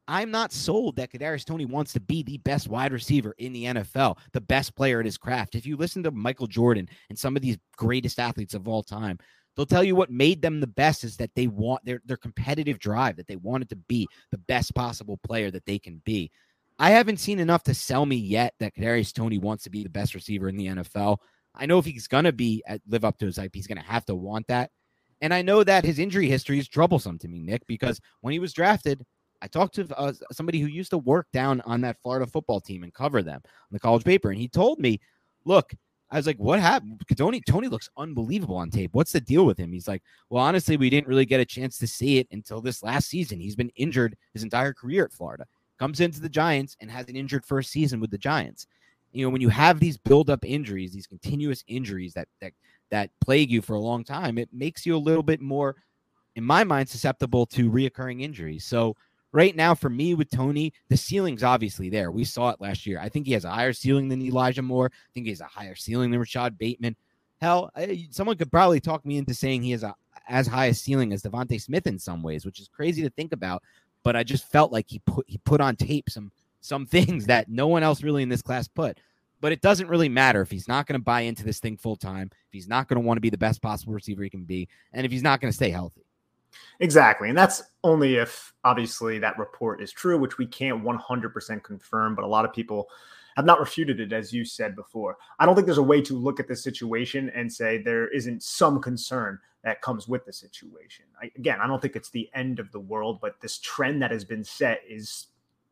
I'm 0.07 0.31
not 0.31 0.53
sold 0.53 0.95
that 0.97 1.11
Kadarius 1.11 1.45
Toney 1.45 1.65
wants 1.65 1.93
to 1.93 1.99
be 1.99 2.23
the 2.23 2.37
best 2.39 2.67
wide 2.67 2.93
receiver 2.93 3.33
in 3.37 3.53
the 3.53 3.65
NFL, 3.65 4.17
the 4.33 4.41
best 4.41 4.75
player 4.75 4.99
at 4.99 5.05
his 5.05 5.17
craft. 5.17 5.55
If 5.55 5.65
you 5.65 5.77
listen 5.77 6.03
to 6.03 6.11
Michael 6.11 6.47
Jordan 6.47 6.87
and 7.09 7.17
some 7.17 7.35
of 7.35 7.41
these 7.41 7.57
greatest 7.77 8.19
athletes 8.19 8.53
of 8.53 8.67
all 8.67 8.83
time, 8.83 9.17
they'll 9.55 9.65
tell 9.65 9.83
you 9.83 9.95
what 9.95 10.11
made 10.11 10.41
them 10.41 10.59
the 10.59 10.67
best 10.67 11.03
is 11.03 11.17
that 11.17 11.31
they 11.35 11.47
want 11.47 11.83
their 11.85 12.01
their 12.05 12.17
competitive 12.17 12.79
drive, 12.79 13.15
that 13.17 13.27
they 13.27 13.37
wanted 13.37 13.69
to 13.69 13.75
be 13.75 14.07
the 14.31 14.37
best 14.37 14.75
possible 14.75 15.19
player 15.25 15.49
that 15.51 15.65
they 15.65 15.79
can 15.79 16.01
be. 16.05 16.31
I 16.77 16.91
haven't 16.91 17.21
seen 17.21 17.39
enough 17.39 17.63
to 17.63 17.73
sell 17.73 18.05
me 18.05 18.17
yet 18.17 18.53
that 18.59 18.75
Kadarius 18.75 19.13
Toney 19.13 19.37
wants 19.37 19.63
to 19.63 19.69
be 19.69 19.81
the 19.81 19.89
best 19.89 20.13
receiver 20.13 20.49
in 20.49 20.57
the 20.57 20.67
NFL 20.67 21.17
I 21.57 21.65
know 21.65 21.79
if 21.79 21.85
he's 21.85 22.07
gonna 22.07 22.31
be 22.31 22.63
at, 22.67 22.81
live 22.87 23.05
up 23.05 23.17
to 23.19 23.25
his 23.25 23.37
hype, 23.37 23.51
he's 23.53 23.67
gonna 23.67 23.81
have 23.81 24.05
to 24.05 24.15
want 24.15 24.47
that. 24.47 24.71
And 25.21 25.33
I 25.33 25.41
know 25.41 25.63
that 25.63 25.85
his 25.85 25.99
injury 25.99 26.27
history 26.27 26.59
is 26.59 26.67
troublesome 26.67 27.17
to 27.19 27.27
me, 27.27 27.41
Nick, 27.41 27.65
because 27.67 27.99
when 28.21 28.33
he 28.33 28.39
was 28.39 28.53
drafted, 28.53 29.03
I 29.41 29.47
talked 29.47 29.75
to 29.75 29.87
uh, 29.97 30.13
somebody 30.31 30.59
who 30.59 30.67
used 30.67 30.91
to 30.91 30.97
work 30.97 31.27
down 31.33 31.61
on 31.61 31.81
that 31.81 32.01
Florida 32.01 32.25
football 32.25 32.61
team 32.61 32.83
and 32.83 32.93
cover 32.93 33.21
them 33.21 33.41
on 33.45 33.69
the 33.71 33.79
college 33.79 34.03
paper, 34.03 34.31
and 34.31 34.39
he 34.39 34.47
told 34.47 34.79
me, 34.79 34.99
"Look, 35.45 35.73
I 36.11 36.17
was 36.17 36.27
like, 36.27 36.37
what 36.37 36.59
happened? 36.59 37.01
Toney 37.17 37.41
Toney 37.41 37.67
looks 37.67 37.89
unbelievable 37.97 38.55
on 38.57 38.69
tape. 38.69 38.91
What's 38.93 39.11
the 39.11 39.21
deal 39.21 39.45
with 39.45 39.57
him? 39.57 39.73
He's 39.73 39.87
like, 39.87 40.03
well, 40.29 40.43
honestly, 40.43 40.77
we 40.77 40.89
didn't 40.89 41.07
really 41.07 41.25
get 41.25 41.39
a 41.39 41.45
chance 41.45 41.77
to 41.79 41.87
see 41.87 42.19
it 42.19 42.27
until 42.31 42.61
this 42.61 42.83
last 42.83 43.09
season. 43.09 43.39
He's 43.39 43.55
been 43.55 43.71
injured 43.75 44.15
his 44.33 44.43
entire 44.43 44.73
career 44.73 45.05
at 45.05 45.11
Florida. 45.11 45.45
Comes 45.79 45.99
into 45.99 46.21
the 46.21 46.29
Giants 46.29 46.77
and 46.79 46.91
has 46.91 47.09
an 47.09 47.15
injured 47.15 47.43
first 47.43 47.71
season 47.71 47.99
with 47.99 48.11
the 48.11 48.17
Giants. 48.17 48.67
You 49.11 49.25
know, 49.25 49.29
when 49.29 49.41
you 49.41 49.49
have 49.49 49.79
these 49.79 49.97
build-up 49.97 50.45
injuries, 50.45 50.93
these 50.93 51.07
continuous 51.07 51.63
injuries 51.67 52.13
that 52.13 52.27
that 52.39 52.53
that 52.91 53.09
plague 53.19 53.49
you 53.49 53.61
for 53.61 53.73
a 53.73 53.79
long 53.79 54.03
time, 54.03 54.37
it 54.37 54.49
makes 54.53 54.85
you 54.85 54.95
a 54.95 54.97
little 54.97 55.23
bit 55.23 55.41
more, 55.41 55.75
in 56.35 56.43
my 56.43 56.63
mind, 56.63 56.87
susceptible 56.87 57.45
to 57.47 57.71
reoccurring 57.71 58.21
injuries. 58.21 58.63
So 58.63 58.95
right 59.35 59.55
now 59.55 59.75
for 59.75 59.89
me 59.89 60.13
with 60.13 60.29
Toney, 60.29 60.71
the 60.87 60.95
ceiling's 60.95 61.43
obviously 61.43 61.89
there. 61.89 62.09
We 62.09 62.23
saw 62.23 62.51
it 62.51 62.61
last 62.61 62.85
year. 62.87 62.99
I 63.01 63.09
think 63.09 63.27
he 63.27 63.33
has 63.33 63.43
a 63.43 63.51
higher 63.51 63.73
ceiling 63.73 64.07
than 64.07 64.21
Elijah 64.21 64.61
Moore. 64.61 64.89
I 64.93 65.11
think 65.13 65.25
he 65.25 65.31
has 65.31 65.41
a 65.41 65.45
higher 65.45 65.75
ceiling 65.75 66.09
than 66.09 66.21
Rashod 66.21 66.57
Bateman. 66.57 66.95
Hell, 67.41 67.69
someone 68.11 68.37
could 68.37 68.49
probably 68.49 68.79
talk 68.79 69.05
me 69.05 69.17
into 69.17 69.33
saying 69.33 69.61
he 69.61 69.71
has 69.71 69.83
a 69.83 69.93
as 70.27 70.47
high 70.47 70.67
a 70.67 70.73
ceiling 70.73 71.11
as 71.11 71.21
DeVonta 71.21 71.61
Smith 71.61 71.85
in 71.85 71.99
some 71.99 72.23
ways, 72.23 72.45
which 72.45 72.61
is 72.61 72.69
crazy 72.69 73.01
to 73.03 73.09
think 73.09 73.33
about. 73.33 73.61
But 74.03 74.15
I 74.15 74.23
just 74.23 74.49
felt 74.49 74.71
like 74.71 74.85
he 74.87 74.99
put 74.99 75.25
he 75.27 75.37
put 75.39 75.59
on 75.59 75.75
tape 75.75 76.09
some 76.09 76.31
some 76.61 76.85
things 76.85 77.25
that 77.25 77.49
no 77.49 77.67
one 77.67 77.83
else 77.83 78.03
really 78.03 78.23
in 78.23 78.29
this 78.29 78.41
class 78.41 78.69
put. 78.69 78.97
But 79.41 79.51
it 79.51 79.61
doesn't 79.61 79.89
really 79.89 80.09
matter 80.09 80.41
if 80.41 80.49
he's 80.49 80.69
not 80.69 80.87
going 80.87 80.97
to 80.97 81.03
buy 81.03 81.21
into 81.21 81.43
this 81.43 81.59
thing 81.59 81.75
full 81.75 81.97
time, 81.97 82.31
if 82.31 82.53
he's 82.53 82.69
not 82.69 82.87
going 82.87 83.01
to 83.01 83.05
want 83.05 83.17
to 83.17 83.21
be 83.21 83.29
the 83.29 83.37
best 83.37 83.61
possible 83.61 83.93
receiver 83.93 84.23
he 84.23 84.29
can 84.29 84.45
be, 84.45 84.69
and 84.93 85.05
if 85.05 85.11
he's 85.11 85.21
not 85.21 85.41
going 85.41 85.51
to 85.51 85.55
stay 85.55 85.69
healthy. 85.69 86.04
Exactly. 86.79 87.29
And 87.29 87.37
that's 87.37 87.63
only 87.83 88.15
if 88.15 88.53
obviously 88.63 89.19
that 89.19 89.37
report 89.37 89.81
is 89.81 89.91
true, 89.91 90.17
which 90.17 90.37
we 90.37 90.45
can't 90.45 90.83
100% 90.83 91.63
confirm, 91.63 92.15
but 92.15 92.25
a 92.25 92.27
lot 92.27 92.45
of 92.45 92.53
people 92.53 92.89
have 93.35 93.45
not 93.45 93.59
refuted 93.59 93.99
it, 93.99 94.13
as 94.13 94.31
you 94.33 94.45
said 94.45 94.75
before. 94.75 95.17
I 95.39 95.45
don't 95.45 95.55
think 95.55 95.65
there's 95.65 95.77
a 95.77 95.83
way 95.83 96.01
to 96.01 96.17
look 96.17 96.39
at 96.39 96.47
this 96.47 96.63
situation 96.63 97.31
and 97.35 97.51
say 97.51 97.77
there 97.77 98.07
isn't 98.09 98.43
some 98.43 98.81
concern 98.81 99.39
that 99.63 99.81
comes 99.81 100.07
with 100.07 100.25
the 100.25 100.33
situation. 100.33 101.05
I, 101.21 101.31
again, 101.35 101.59
I 101.59 101.67
don't 101.67 101.81
think 101.81 101.95
it's 101.95 102.09
the 102.09 102.29
end 102.33 102.59
of 102.59 102.71
the 102.71 102.79
world, 102.79 103.19
but 103.21 103.41
this 103.41 103.57
trend 103.59 104.01
that 104.01 104.11
has 104.11 104.23
been 104.23 104.43
set 104.43 104.81
is, 104.87 105.27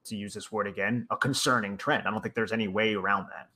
to 0.05 0.15
use 0.15 0.33
this 0.33 0.51
word 0.51 0.67
again, 0.67 1.07
a 1.09 1.15
concerning 1.15 1.77
trend. 1.77 2.07
I 2.07 2.11
don't 2.11 2.21
think 2.21 2.35
there's 2.35 2.51
any 2.51 2.67
way 2.67 2.95
around 2.95 3.27
that. 3.29 3.49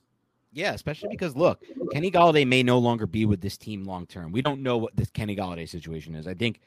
Yeah, 0.52 0.72
especially 0.72 1.10
because 1.10 1.36
look, 1.36 1.62
Kenny 1.92 2.10
Golladay 2.10 2.46
may 2.46 2.62
no 2.62 2.78
longer 2.78 3.06
be 3.06 3.26
with 3.26 3.42
this 3.42 3.58
team 3.58 3.84
long 3.84 4.06
term. 4.06 4.32
We 4.32 4.40
don't 4.40 4.62
know 4.62 4.78
what 4.78 4.96
this 4.96 5.10
Kenny 5.10 5.36
Golladay 5.36 5.68
situation 5.68 6.14
is. 6.14 6.26
I 6.26 6.32
think 6.34 6.60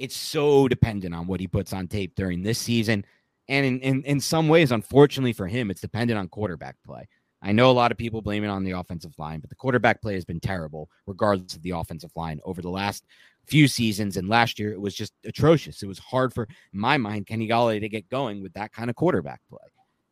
it's 0.00 0.16
so 0.16 0.66
dependent 0.66 1.14
on 1.14 1.26
what 1.26 1.40
he 1.40 1.46
puts 1.46 1.72
on 1.72 1.86
tape 1.86 2.14
during 2.14 2.42
this 2.42 2.58
season. 2.58 3.04
And 3.48 3.66
in, 3.66 3.80
in, 3.80 4.02
in 4.04 4.20
some 4.20 4.48
ways, 4.48 4.72
unfortunately 4.72 5.32
for 5.32 5.46
him, 5.46 5.70
it's 5.70 5.80
dependent 5.80 6.18
on 6.18 6.28
quarterback 6.28 6.76
play. 6.86 7.08
I 7.42 7.52
know 7.52 7.70
a 7.70 7.72
lot 7.72 7.90
of 7.90 7.98
people 7.98 8.20
blame 8.20 8.44
it 8.44 8.48
on 8.48 8.64
the 8.64 8.72
offensive 8.72 9.14
line, 9.18 9.40
but 9.40 9.48
the 9.48 9.56
quarterback 9.56 10.02
play 10.02 10.14
has 10.14 10.24
been 10.24 10.40
terrible, 10.40 10.88
regardless 11.06 11.54
of 11.54 11.62
the 11.62 11.70
offensive 11.70 12.10
line 12.14 12.40
over 12.44 12.60
the 12.60 12.70
last 12.70 13.04
few 13.46 13.66
seasons. 13.66 14.16
And 14.16 14.28
last 14.28 14.58
year, 14.58 14.72
it 14.72 14.80
was 14.80 14.94
just 14.94 15.12
atrocious. 15.24 15.82
It 15.82 15.86
was 15.86 15.98
hard 15.98 16.34
for, 16.34 16.48
my 16.72 16.98
mind, 16.98 17.26
Kenny 17.26 17.48
Golladay 17.48 17.80
to 17.80 17.88
get 17.88 18.10
going 18.10 18.42
with 18.42 18.52
that 18.54 18.72
kind 18.72 18.90
of 18.90 18.96
quarterback 18.96 19.40
play. 19.48 19.58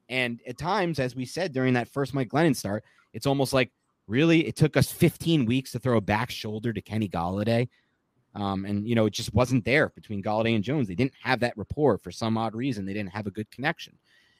And 0.08 0.40
at 0.46 0.56
times, 0.56 0.98
as 0.98 1.14
we 1.14 1.26
said 1.26 1.52
during 1.52 1.74
that 1.74 1.88
first 1.88 2.14
Mike 2.14 2.30
Glennon 2.30 2.56
start, 2.56 2.82
it's 3.12 3.26
almost 3.26 3.52
like 3.52 3.70
really 4.06 4.46
it 4.46 4.56
took 4.56 4.76
us 4.76 4.90
15 4.90 5.44
weeks 5.44 5.72
to 5.72 5.78
throw 5.78 5.98
a 5.98 6.02
back 6.02 6.30
shoulder 6.30 6.72
to 6.72 6.80
Kenny 6.80 7.08
Golladay. 7.08 7.68
Um, 8.38 8.64
and 8.64 8.88
you 8.88 8.94
know, 8.94 9.06
it 9.06 9.12
just 9.12 9.34
wasn't 9.34 9.64
there 9.64 9.88
between 9.90 10.22
Golladay 10.22 10.54
and 10.54 10.62
Jones. 10.62 10.86
They 10.86 10.94
didn't 10.94 11.14
have 11.20 11.40
that 11.40 11.56
rapport 11.56 11.98
for 11.98 12.12
some 12.12 12.38
odd 12.38 12.54
reason. 12.54 12.86
They 12.86 12.94
didn't 12.94 13.12
have 13.12 13.26
a 13.26 13.32
good 13.32 13.50
connection. 13.50 13.98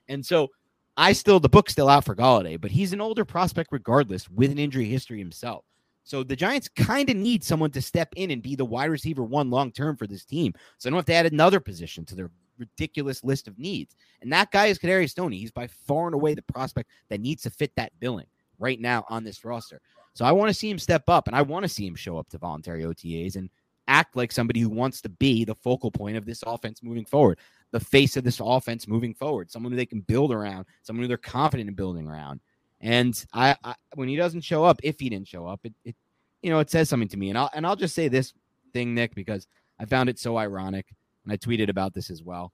And 0.09 0.25
so 0.25 0.49
I 0.97 1.13
still 1.13 1.41
the 1.41 1.49
book's 1.49 1.73
still 1.73 1.89
out 1.89 2.05
for 2.05 2.15
Golladay, 2.15 2.61
but 2.61 2.71
he's 2.71 2.93
an 2.93 3.01
older 3.01 3.25
prospect 3.25 3.71
regardless 3.73 4.31
with 4.31 4.53
an 4.53 4.59
injury 4.59 4.85
history 4.85 5.19
himself. 5.19 5.65
So 6.05 6.23
the 6.23 6.37
Giants 6.37 6.69
kind 6.69 7.11
of 7.11 7.17
need 7.17 7.43
someone 7.43 7.71
to 7.73 7.83
step 7.83 8.13
in 8.17 8.31
and 8.31 8.41
be 8.41 8.55
the 8.55 8.65
wide 8.65 8.87
receiver 8.91 9.25
one 9.25 9.51
long 9.51 9.73
term 9.73 9.97
for 9.97 10.07
this 10.07 10.25
team. 10.25 10.55
So 10.79 10.89
I 10.89 10.91
don't 10.91 10.99
have 10.99 11.07
to 11.07 11.15
add 11.15 11.27
another 11.27 11.61
position 11.61 12.05
to 12.07 12.15
their 12.15 12.31
ridiculous 12.57 13.25
list 13.25 13.49
of 13.49 13.59
needs. 13.59 13.97
And 14.23 14.33
that 14.33 14.51
guy 14.53 14.67
is 14.67 14.79
Kadarius 14.79 15.15
Toney. 15.15 15.39
He's 15.39 15.51
by 15.51 15.67
far 15.67 16.07
and 16.07 16.15
away 16.15 16.35
the 16.35 16.43
prospect 16.43 16.89
that 17.09 17.21
needs 17.21 17.43
to 17.43 17.51
fit 17.51 17.73
that 17.77 17.93
billing 18.01 18.27
right 18.59 18.81
now 18.81 19.05
on 19.09 19.25
this 19.25 19.45
roster. 19.45 19.81
So 20.15 20.25
I 20.25 20.33
want 20.33 20.51
to 20.51 20.55
see 20.55 20.71
him 20.71 20.79
step 20.79 21.09
up 21.09 21.27
and 21.27 21.37
I 21.37 21.43
want 21.43 21.65
to 21.65 21.69
see 21.69 21.87
him 21.87 21.95
show 21.95 22.19
up 22.19 22.29
to 22.31 22.39
voluntary 22.39 22.85
OTAs 22.85 23.37
and 23.37 23.51
act 23.89 24.15
like 24.15 24.31
somebody 24.31 24.61
who 24.61 24.69
wants 24.69 25.01
to 25.01 25.09
be 25.09 25.45
the 25.45 25.55
focal 25.55 25.91
point 25.91 26.17
of 26.17 26.25
this 26.25 26.45
offense 26.47 26.83
moving 26.83 27.05
forward, 27.05 27.39
the 27.73 27.81
face 27.81 28.17
of 28.17 28.25
this 28.25 28.41
offense 28.43 28.87
moving 28.87 29.15
forward, 29.15 29.51
someone 29.51 29.73
who 29.73 29.77
they 29.77 29.87
can 29.87 30.01
build 30.01 30.33
around, 30.33 30.67
someone 30.83 31.03
who 31.03 31.09
they're 31.09 31.17
confident 31.17 31.69
in 31.69 31.75
building 31.75 32.07
around. 32.07 32.41
And 32.81 33.25
I, 33.33 33.57
I 33.65 33.75
when 33.95 34.09
he 34.09 34.17
doesn't 34.17 34.43
show 34.43 34.65
up, 34.65 34.81
if 34.85 35.01
he 35.01 35.09
didn't 35.09 35.27
show 35.27 35.47
up, 35.47 35.61
it, 35.65 35.75
it 35.85 35.97
you 36.43 36.51
know, 36.51 36.61
it 36.61 36.71
says 36.71 36.89
something 36.89 37.09
to 37.09 37.17
me. 37.17 37.31
And 37.31 37.39
I'll 37.39 37.51
and 37.53 37.67
I'll 37.67 37.77
just 37.77 37.95
say 37.95 38.09
this 38.09 38.33
thing, 38.73 38.95
Nick, 38.95 39.15
because 39.15 39.49
I 39.81 39.85
found 39.85 40.09
it 40.09 40.19
so 40.19 40.37
ironic, 40.37 40.87
and 41.25 41.33
I 41.33 41.37
tweeted 41.37 41.69
about 41.69 41.95
this 41.95 42.11
as 42.11 42.23
well. 42.23 42.53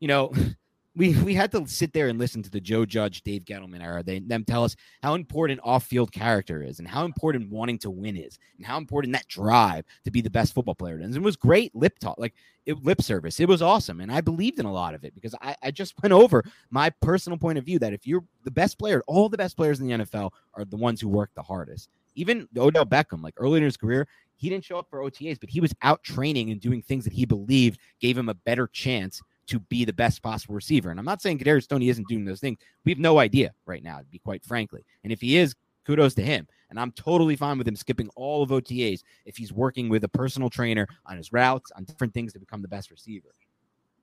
You 0.00 0.08
know, 0.08 0.32
we 0.94 1.14
we 1.22 1.34
had 1.34 1.52
to 1.52 1.66
sit 1.66 1.92
there 1.92 2.08
and 2.08 2.18
listen 2.18 2.42
to 2.42 2.50
the 2.50 2.60
Joe 2.60 2.84
Judge, 2.84 3.22
Dave 3.22 3.44
Gettleman 3.44 3.82
era. 3.82 4.02
They 4.02 4.18
them 4.20 4.44
tell 4.44 4.64
us 4.64 4.76
how 5.02 5.14
important 5.14 5.60
off-field 5.62 6.12
character 6.12 6.62
is, 6.62 6.78
and 6.78 6.88
how 6.88 7.04
important 7.04 7.50
wanting 7.50 7.78
to 7.78 7.90
win 7.90 8.16
is, 8.16 8.38
and 8.56 8.66
how 8.66 8.78
important 8.78 9.12
that 9.14 9.28
drive 9.28 9.84
to 10.04 10.10
be 10.10 10.20
the 10.20 10.30
best 10.30 10.54
football 10.54 10.74
player 10.74 10.98
is. 10.98 11.04
And 11.04 11.16
it 11.16 11.22
was 11.22 11.36
great 11.36 11.74
lip 11.74 11.98
talk, 11.98 12.18
like 12.18 12.34
it, 12.66 12.82
lip 12.84 13.02
service. 13.02 13.40
It 13.40 13.48
was 13.48 13.62
awesome, 13.62 14.00
and 14.00 14.12
I 14.12 14.20
believed 14.20 14.58
in 14.58 14.66
a 14.66 14.72
lot 14.72 14.94
of 14.94 15.04
it 15.04 15.14
because 15.14 15.34
I, 15.40 15.56
I 15.62 15.70
just 15.70 15.94
went 16.02 16.12
over 16.12 16.44
my 16.70 16.90
personal 16.90 17.38
point 17.38 17.58
of 17.58 17.64
view 17.64 17.78
that 17.80 17.92
if 17.92 18.06
you're 18.06 18.24
the 18.44 18.50
best 18.50 18.78
player, 18.78 19.02
all 19.06 19.28
the 19.28 19.38
best 19.38 19.56
players 19.56 19.80
in 19.80 19.86
the 19.86 19.94
NFL 19.94 20.30
are 20.54 20.64
the 20.64 20.76
ones 20.76 21.00
who 21.00 21.08
work 21.08 21.30
the 21.34 21.42
hardest. 21.42 21.88
Even 22.14 22.46
Odell 22.58 22.84
Beckham, 22.84 23.22
like 23.22 23.34
early 23.38 23.56
in 23.56 23.64
his 23.64 23.78
career, 23.78 24.06
he 24.36 24.50
didn't 24.50 24.64
show 24.64 24.76
up 24.76 24.90
for 24.90 24.98
OTAs, 24.98 25.40
but 25.40 25.48
he 25.48 25.60
was 25.60 25.72
out 25.80 26.02
training 26.02 26.50
and 26.50 26.60
doing 26.60 26.82
things 26.82 27.04
that 27.04 27.12
he 27.12 27.24
believed 27.24 27.78
gave 28.00 28.18
him 28.18 28.28
a 28.28 28.34
better 28.34 28.66
chance 28.66 29.22
to 29.48 29.58
be 29.60 29.84
the 29.84 29.92
best 29.92 30.22
possible 30.22 30.54
receiver. 30.54 30.90
And 30.90 30.98
I'm 30.98 31.06
not 31.06 31.22
saying 31.22 31.38
Kadarius 31.38 31.68
Toney 31.68 31.88
isn't 31.88 32.08
doing 32.08 32.24
those 32.24 32.40
things. 32.40 32.58
We 32.84 32.92
have 32.92 32.98
no 32.98 33.18
idea 33.18 33.52
right 33.66 33.82
now, 33.82 33.98
to 33.98 34.04
be 34.04 34.18
quite 34.18 34.44
frankly. 34.44 34.84
And 35.04 35.12
if 35.12 35.20
he 35.20 35.36
is, 35.36 35.54
kudos 35.84 36.14
to 36.14 36.22
him. 36.22 36.46
And 36.70 36.80
I'm 36.80 36.92
totally 36.92 37.36
fine 37.36 37.58
with 37.58 37.68
him 37.68 37.76
skipping 37.76 38.08
all 38.16 38.42
of 38.42 38.50
OTAs 38.50 39.02
if 39.26 39.36
he's 39.36 39.52
working 39.52 39.88
with 39.88 40.04
a 40.04 40.08
personal 40.08 40.48
trainer 40.48 40.86
on 41.06 41.16
his 41.16 41.32
routes, 41.32 41.70
on 41.76 41.84
different 41.84 42.14
things 42.14 42.32
to 42.32 42.38
become 42.38 42.62
the 42.62 42.68
best 42.68 42.90
receiver. 42.90 43.34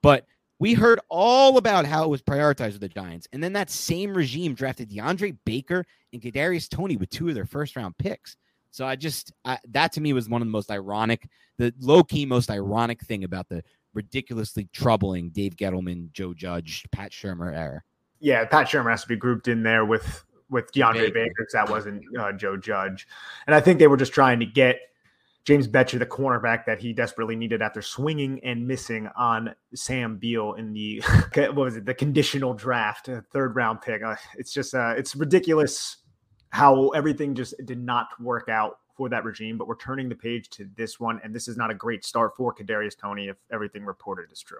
But 0.01 0.25
we 0.59 0.73
heard 0.73 0.99
all 1.09 1.57
about 1.57 1.85
how 1.85 2.03
it 2.03 2.09
was 2.09 2.21
prioritized 2.21 2.73
with 2.73 2.81
the 2.81 2.89
Giants. 2.89 3.27
And 3.31 3.41
then 3.41 3.53
that 3.53 3.69
same 3.69 4.13
regime 4.13 4.53
drafted 4.53 4.89
DeAndre 4.91 5.37
Baker 5.45 5.85
and 6.13 6.21
Kadarius 6.21 6.69
Toney 6.69 6.97
with 6.97 7.09
two 7.09 7.29
of 7.29 7.35
their 7.35 7.45
first 7.45 7.75
round 7.75 7.97
picks. 7.97 8.35
So 8.71 8.85
I 8.85 8.95
just 8.95 9.31
I, 9.45 9.57
that 9.69 9.93
to 9.93 10.01
me 10.01 10.13
was 10.13 10.29
one 10.29 10.41
of 10.41 10.47
the 10.47 10.51
most 10.51 10.69
ironic, 10.69 11.27
the 11.57 11.73
low 11.79 12.03
key 12.03 12.25
most 12.25 12.51
ironic 12.51 13.01
thing 13.01 13.23
about 13.23 13.49
the 13.49 13.63
ridiculously 13.93 14.69
troubling 14.73 15.29
Dave 15.29 15.55
Gettleman, 15.55 16.11
Joe 16.11 16.33
Judge, 16.33 16.85
Pat 16.91 17.11
Shurmur 17.11 17.55
era. 17.55 17.83
Yeah, 18.19 18.45
Pat 18.45 18.67
Shurmur 18.67 18.91
has 18.91 19.03
to 19.03 19.07
be 19.07 19.15
grouped 19.15 19.47
in 19.47 19.63
there 19.63 19.85
with 19.85 20.25
with 20.49 20.71
DeAndre 20.71 21.13
Baker 21.13 21.31
because 21.37 21.53
that 21.53 21.69
wasn't 21.69 22.03
uh, 22.17 22.31
Joe 22.31 22.57
Judge, 22.57 23.07
and 23.47 23.55
I 23.55 23.61
think 23.61 23.79
they 23.79 23.87
were 23.87 23.97
just 23.97 24.13
trying 24.13 24.39
to 24.39 24.45
get 24.45 24.79
James 25.45 25.67
Bettcher, 25.67 25.97
the 25.97 26.05
cornerback 26.05 26.65
that 26.65 26.79
he 26.79 26.93
desperately 26.93 27.35
needed 27.35 27.61
after 27.61 27.81
swinging 27.81 28.39
and 28.43 28.67
missing 28.67 29.09
on 29.15 29.55
Sam 29.73 30.17
Beal 30.17 30.53
in 30.53 30.73
the 30.73 31.01
what 31.33 31.55
was 31.55 31.77
it 31.77 31.85
the 31.85 31.93
conditional 31.93 32.53
draft, 32.53 33.09
third 33.31 33.55
round 33.55 33.81
pick. 33.81 34.03
Uh, 34.03 34.15
it's 34.37 34.53
just 34.53 34.75
uh, 34.75 34.93
it's 34.97 35.15
ridiculous 35.15 35.97
how 36.51 36.89
everything 36.89 37.35
just 37.35 37.55
did 37.65 37.79
not 37.79 38.07
work 38.19 38.49
out 38.49 38.79
for 38.99 39.07
that 39.07 39.23
regime, 39.23 39.57
but 39.57 39.65
we're 39.65 39.77
turning 39.77 40.09
the 40.09 40.15
page 40.15 40.49
to 40.49 40.67
this 40.75 40.99
one, 40.99 41.21
and 41.23 41.33
this 41.33 41.47
is 41.47 41.55
not 41.55 41.71
a 41.71 41.73
great 41.73 42.03
start 42.03 42.35
for 42.35 42.53
Kadarius 42.53 42.97
Toney 42.97 43.29
if 43.29 43.37
everything 43.49 43.85
reported 43.85 44.29
is 44.29 44.41
true. 44.41 44.59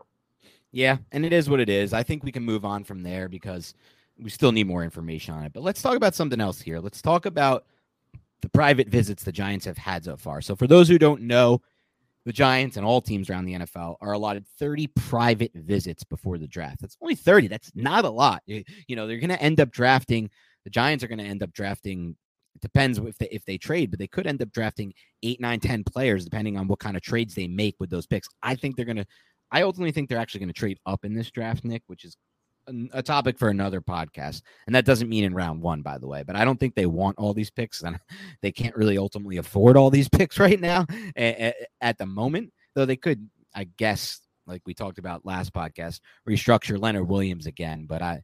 Yeah, 0.71 0.95
and 1.11 1.25
it 1.25 1.33
is 1.33 1.49
what 1.49 1.59
it 1.59 1.67
is. 1.67 1.91
I 1.91 2.03
think 2.03 2.23
we 2.23 2.31
can 2.31 2.43
move 2.43 2.63
on 2.63 2.85
from 2.85 3.03
there 3.03 3.27
because 3.27 3.73
we 4.17 4.29
still 4.29 4.53
need 4.53 4.65
more 4.65 4.85
information 4.85 5.33
on 5.33 5.43
it. 5.43 5.51
But 5.51 5.63
let's 5.63 5.81
talk 5.81 5.97
about 5.97 6.15
something 6.15 6.39
else 6.39 6.61
here. 6.61 6.79
Let's 6.79 7.01
talk 7.01 7.25
about 7.25 7.65
the 8.39 8.47
private 8.47 8.87
visits 8.87 9.25
the 9.25 9.33
Giants 9.33 9.65
have 9.65 9.77
had 9.77 10.05
so 10.05 10.15
far. 10.15 10.39
So, 10.39 10.55
for 10.55 10.67
those 10.67 10.87
who 10.87 10.97
don't 10.97 11.23
know, 11.23 11.61
the 12.25 12.31
Giants 12.31 12.77
and 12.77 12.85
all 12.85 13.01
teams 13.01 13.29
around 13.29 13.43
the 13.43 13.55
NFL 13.55 13.97
are 13.99 14.13
allotted 14.13 14.47
30 14.57 14.87
private 14.87 15.51
visits 15.53 16.05
before 16.05 16.37
the 16.37 16.47
draft. 16.47 16.79
That's 16.79 16.95
only 17.01 17.15
30. 17.15 17.49
That's 17.49 17.73
not 17.75 18.05
a 18.05 18.09
lot. 18.09 18.41
You 18.45 18.63
know, 18.87 19.05
they're 19.05 19.17
going 19.17 19.31
to 19.31 19.41
end 19.41 19.59
up 19.59 19.69
drafting, 19.69 20.29
the 20.63 20.69
Giants 20.69 21.03
are 21.03 21.09
going 21.09 21.19
to 21.19 21.25
end 21.25 21.43
up 21.43 21.51
drafting 21.51 22.15
it 22.55 22.61
depends 22.61 22.97
if 22.97 23.17
they 23.17 23.27
if 23.27 23.45
they 23.45 23.57
trade, 23.57 23.91
but 23.91 23.99
they 23.99 24.07
could 24.07 24.27
end 24.27 24.41
up 24.41 24.51
drafting 24.51 24.93
eight, 25.23 25.39
nine, 25.39 25.59
ten 25.59 25.83
players 25.83 26.25
depending 26.25 26.57
on 26.57 26.67
what 26.67 26.79
kind 26.79 26.97
of 26.97 27.03
trades 27.03 27.35
they 27.35 27.47
make 27.47 27.75
with 27.79 27.89
those 27.89 28.07
picks. 28.07 28.27
I 28.43 28.55
think 28.55 28.75
they're 28.75 28.85
gonna. 28.85 29.05
I 29.51 29.63
ultimately 29.63 29.91
think 29.91 30.09
they're 30.09 30.19
actually 30.19 30.45
to 30.45 30.53
trade 30.53 30.79
up 30.85 31.05
in 31.05 31.13
this 31.13 31.31
draft, 31.31 31.65
Nick, 31.65 31.81
which 31.87 32.05
is 32.05 32.15
a 32.93 33.01
topic 33.01 33.37
for 33.37 33.49
another 33.49 33.81
podcast. 33.81 34.41
And 34.67 34.75
that 34.75 34.85
doesn't 34.85 35.09
mean 35.09 35.23
in 35.23 35.33
round 35.33 35.61
one, 35.61 35.81
by 35.81 35.97
the 35.97 36.07
way. 36.07 36.23
But 36.23 36.35
I 36.35 36.45
don't 36.45 36.59
think 36.59 36.75
they 36.75 36.85
want 36.85 37.17
all 37.17 37.33
these 37.33 37.49
picks, 37.49 37.81
and 37.83 37.99
they 38.41 38.51
can't 38.51 38.75
really 38.75 38.97
ultimately 38.97 39.37
afford 39.37 39.77
all 39.77 39.89
these 39.89 40.09
picks 40.17 40.39
right 40.39 40.59
now 40.59 40.85
at, 41.15 41.55
at 41.81 41.97
the 41.97 42.05
moment. 42.05 42.51
Though 42.75 42.85
they 42.85 42.97
could, 42.97 43.29
I 43.53 43.65
guess, 43.77 44.21
like 44.45 44.61
we 44.65 44.73
talked 44.73 44.99
about 44.99 45.25
last 45.25 45.53
podcast, 45.53 45.99
restructure 46.27 46.79
Leonard 46.79 47.07
Williams 47.07 47.45
again. 47.45 47.85
But 47.87 48.01
I, 48.01 48.21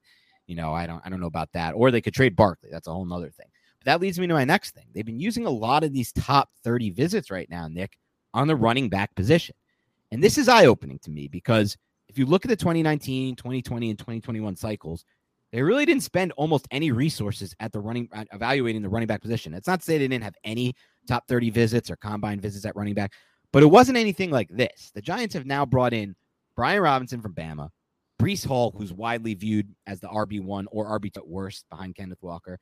you 0.47 0.55
know, 0.55 0.73
I 0.73 0.85
don't, 0.85 1.01
I 1.05 1.09
don't 1.09 1.19
know 1.19 1.27
about 1.27 1.51
that. 1.53 1.73
Or 1.73 1.91
they 1.91 2.01
could 2.01 2.13
trade 2.13 2.35
Barkley. 2.35 2.69
That's 2.71 2.87
a 2.87 2.91
whole 2.91 3.05
nother 3.05 3.31
thing. 3.31 3.47
That 3.85 4.01
leads 4.01 4.19
me 4.19 4.27
to 4.27 4.33
my 4.33 4.45
next 4.45 4.71
thing. 4.71 4.85
They've 4.93 5.05
been 5.05 5.19
using 5.19 5.45
a 5.45 5.51
lot 5.51 5.83
of 5.83 5.93
these 5.93 6.11
top 6.11 6.49
30 6.63 6.89
visits 6.91 7.31
right 7.31 7.49
now, 7.49 7.67
Nick, 7.67 7.97
on 8.33 8.47
the 8.47 8.55
running 8.55 8.89
back 8.89 9.13
position. 9.15 9.55
And 10.11 10.23
this 10.23 10.37
is 10.37 10.49
eye 10.49 10.65
opening 10.65 10.99
to 10.99 11.11
me 11.11 11.27
because 11.27 11.77
if 12.09 12.17
you 12.17 12.25
look 12.25 12.45
at 12.45 12.49
the 12.49 12.55
2019, 12.55 13.35
2020, 13.35 13.89
and 13.89 13.99
2021 13.99 14.55
cycles, 14.55 15.05
they 15.51 15.61
really 15.61 15.85
didn't 15.85 16.03
spend 16.03 16.31
almost 16.33 16.67
any 16.71 16.91
resources 16.91 17.55
at 17.59 17.71
the 17.71 17.79
running 17.79 18.09
evaluating 18.33 18.81
the 18.81 18.89
running 18.89 19.07
back 19.07 19.21
position. 19.21 19.53
It's 19.53 19.67
not 19.67 19.79
to 19.79 19.85
say 19.85 19.97
they 19.97 20.07
didn't 20.07 20.23
have 20.23 20.35
any 20.43 20.73
top 21.07 21.27
30 21.27 21.49
visits 21.51 21.89
or 21.89 21.95
combine 21.95 22.39
visits 22.39 22.65
at 22.65 22.75
running 22.75 22.93
back, 22.93 23.13
but 23.53 23.63
it 23.63 23.67
wasn't 23.67 23.97
anything 23.97 24.31
like 24.31 24.49
this. 24.49 24.91
The 24.95 25.01
Giants 25.01 25.33
have 25.35 25.45
now 25.45 25.65
brought 25.65 25.93
in 25.93 26.15
Brian 26.55 26.81
Robinson 26.81 27.21
from 27.21 27.33
Bama, 27.33 27.69
Breece 28.19 28.45
Hall, 28.45 28.73
who's 28.75 28.93
widely 28.93 29.33
viewed 29.33 29.73
as 29.87 29.99
the 29.99 30.07
RB1 30.07 30.65
or 30.71 30.99
RB2 30.99 31.17
at 31.17 31.27
worst 31.27 31.65
behind 31.69 31.95
Kenneth 31.95 32.21
Walker, 32.21 32.59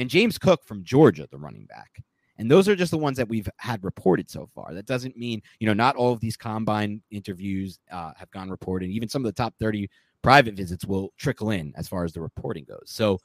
and 0.00 0.08
James 0.08 0.38
Cook 0.38 0.64
from 0.64 0.82
Georgia, 0.82 1.28
the 1.30 1.38
running 1.38 1.66
back. 1.66 2.02
And 2.38 2.50
those 2.50 2.70
are 2.70 2.74
just 2.74 2.90
the 2.90 2.96
ones 2.96 3.18
that 3.18 3.28
we've 3.28 3.48
had 3.58 3.84
reported 3.84 4.30
so 4.30 4.48
far. 4.54 4.72
That 4.72 4.86
doesn't 4.86 5.14
mean, 5.14 5.42
you 5.58 5.66
know, 5.66 5.74
not 5.74 5.94
all 5.94 6.10
of 6.10 6.20
these 6.20 6.38
combine 6.38 7.02
interviews 7.10 7.78
uh, 7.92 8.12
have 8.16 8.30
gone 8.30 8.48
reported. 8.48 8.88
Even 8.88 9.10
some 9.10 9.22
of 9.22 9.26
the 9.26 9.36
top 9.36 9.54
30 9.60 9.90
private 10.22 10.54
visits 10.54 10.86
will 10.86 11.12
trickle 11.18 11.50
in 11.50 11.74
as 11.76 11.86
far 11.86 12.02
as 12.04 12.14
the 12.14 12.20
reporting 12.22 12.64
goes. 12.64 12.84
So 12.86 13.18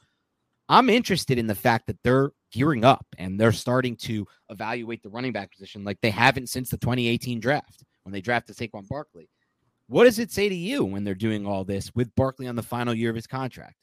I'm 0.68 0.90
interested 0.90 1.38
in 1.38 1.46
the 1.46 1.54
fact 1.54 1.86
that 1.86 1.96
they're 2.04 2.32
gearing 2.52 2.84
up 2.84 3.06
and 3.16 3.40
they're 3.40 3.52
starting 3.52 3.96
to 3.96 4.26
evaluate 4.50 5.02
the 5.02 5.08
running 5.08 5.32
back 5.32 5.50
position 5.50 5.82
like 5.82 5.98
they 6.02 6.10
haven't 6.10 6.50
since 6.50 6.68
the 6.68 6.76
2018 6.76 7.40
draft 7.40 7.84
when 8.02 8.12
they 8.12 8.20
drafted 8.20 8.54
Saquon 8.54 8.86
Barkley. 8.86 9.30
What 9.86 10.04
does 10.04 10.18
it 10.18 10.30
say 10.30 10.50
to 10.50 10.54
you 10.54 10.84
when 10.84 11.04
they're 11.04 11.14
doing 11.14 11.46
all 11.46 11.64
this 11.64 11.90
with 11.94 12.14
Barkley 12.16 12.48
on 12.48 12.56
the 12.56 12.62
final 12.62 12.92
year 12.92 13.08
of 13.08 13.16
his 13.16 13.26
contract? 13.26 13.76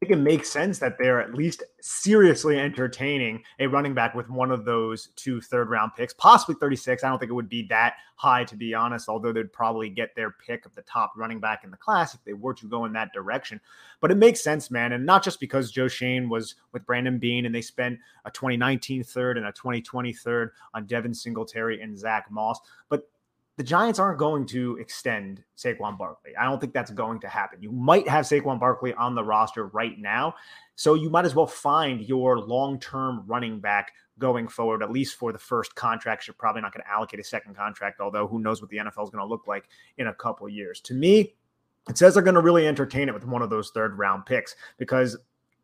Think 0.00 0.12
it 0.12 0.16
makes 0.16 0.48
sense 0.48 0.78
that 0.78 0.96
they're 0.98 1.20
at 1.20 1.34
least 1.34 1.62
seriously 1.82 2.58
entertaining 2.58 3.42
a 3.58 3.66
running 3.66 3.92
back 3.92 4.14
with 4.14 4.30
one 4.30 4.50
of 4.50 4.64
those 4.64 5.08
two 5.14 5.42
third 5.42 5.68
round 5.68 5.92
picks, 5.94 6.14
possibly 6.14 6.54
36. 6.58 7.04
I 7.04 7.10
don't 7.10 7.18
think 7.18 7.30
it 7.30 7.34
would 7.34 7.50
be 7.50 7.66
that 7.68 7.96
high, 8.16 8.44
to 8.44 8.56
be 8.56 8.72
honest, 8.72 9.10
although 9.10 9.30
they'd 9.30 9.52
probably 9.52 9.90
get 9.90 10.14
their 10.16 10.30
pick 10.30 10.64
of 10.64 10.74
the 10.74 10.80
top 10.82 11.12
running 11.16 11.38
back 11.38 11.64
in 11.64 11.70
the 11.70 11.76
class 11.76 12.14
if 12.14 12.24
they 12.24 12.32
were 12.32 12.54
to 12.54 12.66
go 12.66 12.86
in 12.86 12.94
that 12.94 13.12
direction. 13.12 13.60
But 14.00 14.10
it 14.10 14.16
makes 14.16 14.40
sense, 14.40 14.70
man. 14.70 14.92
And 14.92 15.04
not 15.04 15.22
just 15.22 15.38
because 15.38 15.70
Joe 15.70 15.88
Schoen 15.88 16.30
was 16.30 16.54
with 16.72 16.86
Brandon 16.86 17.18
Beane 17.18 17.44
and 17.44 17.54
they 17.54 17.60
spent 17.60 17.98
a 18.24 18.30
2019 18.30 19.04
third 19.04 19.36
and 19.36 19.46
a 19.46 19.52
2020 19.52 20.14
third 20.14 20.52
on 20.72 20.86
Devin 20.86 21.12
Singletary 21.12 21.82
and 21.82 21.98
Zach 21.98 22.30
Moss, 22.30 22.58
but 22.88 23.06
the 23.60 23.64
Giants 23.64 23.98
aren't 23.98 24.18
going 24.18 24.46
to 24.46 24.78
extend 24.78 25.44
Saquon 25.54 25.98
Barkley. 25.98 26.34
I 26.34 26.44
don't 26.44 26.58
think 26.58 26.72
that's 26.72 26.90
going 26.90 27.20
to 27.20 27.28
happen. 27.28 27.62
You 27.62 27.70
might 27.70 28.08
have 28.08 28.24
Saquon 28.24 28.58
Barkley 28.58 28.94
on 28.94 29.14
the 29.14 29.22
roster 29.22 29.66
right 29.66 29.98
now. 29.98 30.34
So 30.76 30.94
you 30.94 31.10
might 31.10 31.26
as 31.26 31.34
well 31.34 31.46
find 31.46 32.00
your 32.00 32.38
long 32.38 32.80
term 32.80 33.22
running 33.26 33.60
back 33.60 33.92
going 34.18 34.48
forward, 34.48 34.82
at 34.82 34.90
least 34.90 35.16
for 35.16 35.30
the 35.30 35.38
first 35.38 35.74
contract. 35.74 36.26
You're 36.26 36.36
probably 36.38 36.62
not 36.62 36.72
going 36.72 36.84
to 36.84 36.90
allocate 36.90 37.20
a 37.20 37.22
second 37.22 37.54
contract, 37.54 38.00
although 38.00 38.26
who 38.26 38.38
knows 38.38 38.62
what 38.62 38.70
the 38.70 38.78
NFL 38.78 39.04
is 39.04 39.10
going 39.10 39.22
to 39.22 39.26
look 39.26 39.46
like 39.46 39.64
in 39.98 40.06
a 40.06 40.14
couple 40.14 40.48
years. 40.48 40.80
To 40.84 40.94
me, 40.94 41.34
it 41.86 41.98
says 41.98 42.14
they're 42.14 42.22
going 42.22 42.36
to 42.36 42.40
really 42.40 42.66
entertain 42.66 43.10
it 43.10 43.14
with 43.14 43.26
one 43.26 43.42
of 43.42 43.50
those 43.50 43.72
third 43.74 43.98
round 43.98 44.24
picks 44.24 44.56
because 44.78 45.18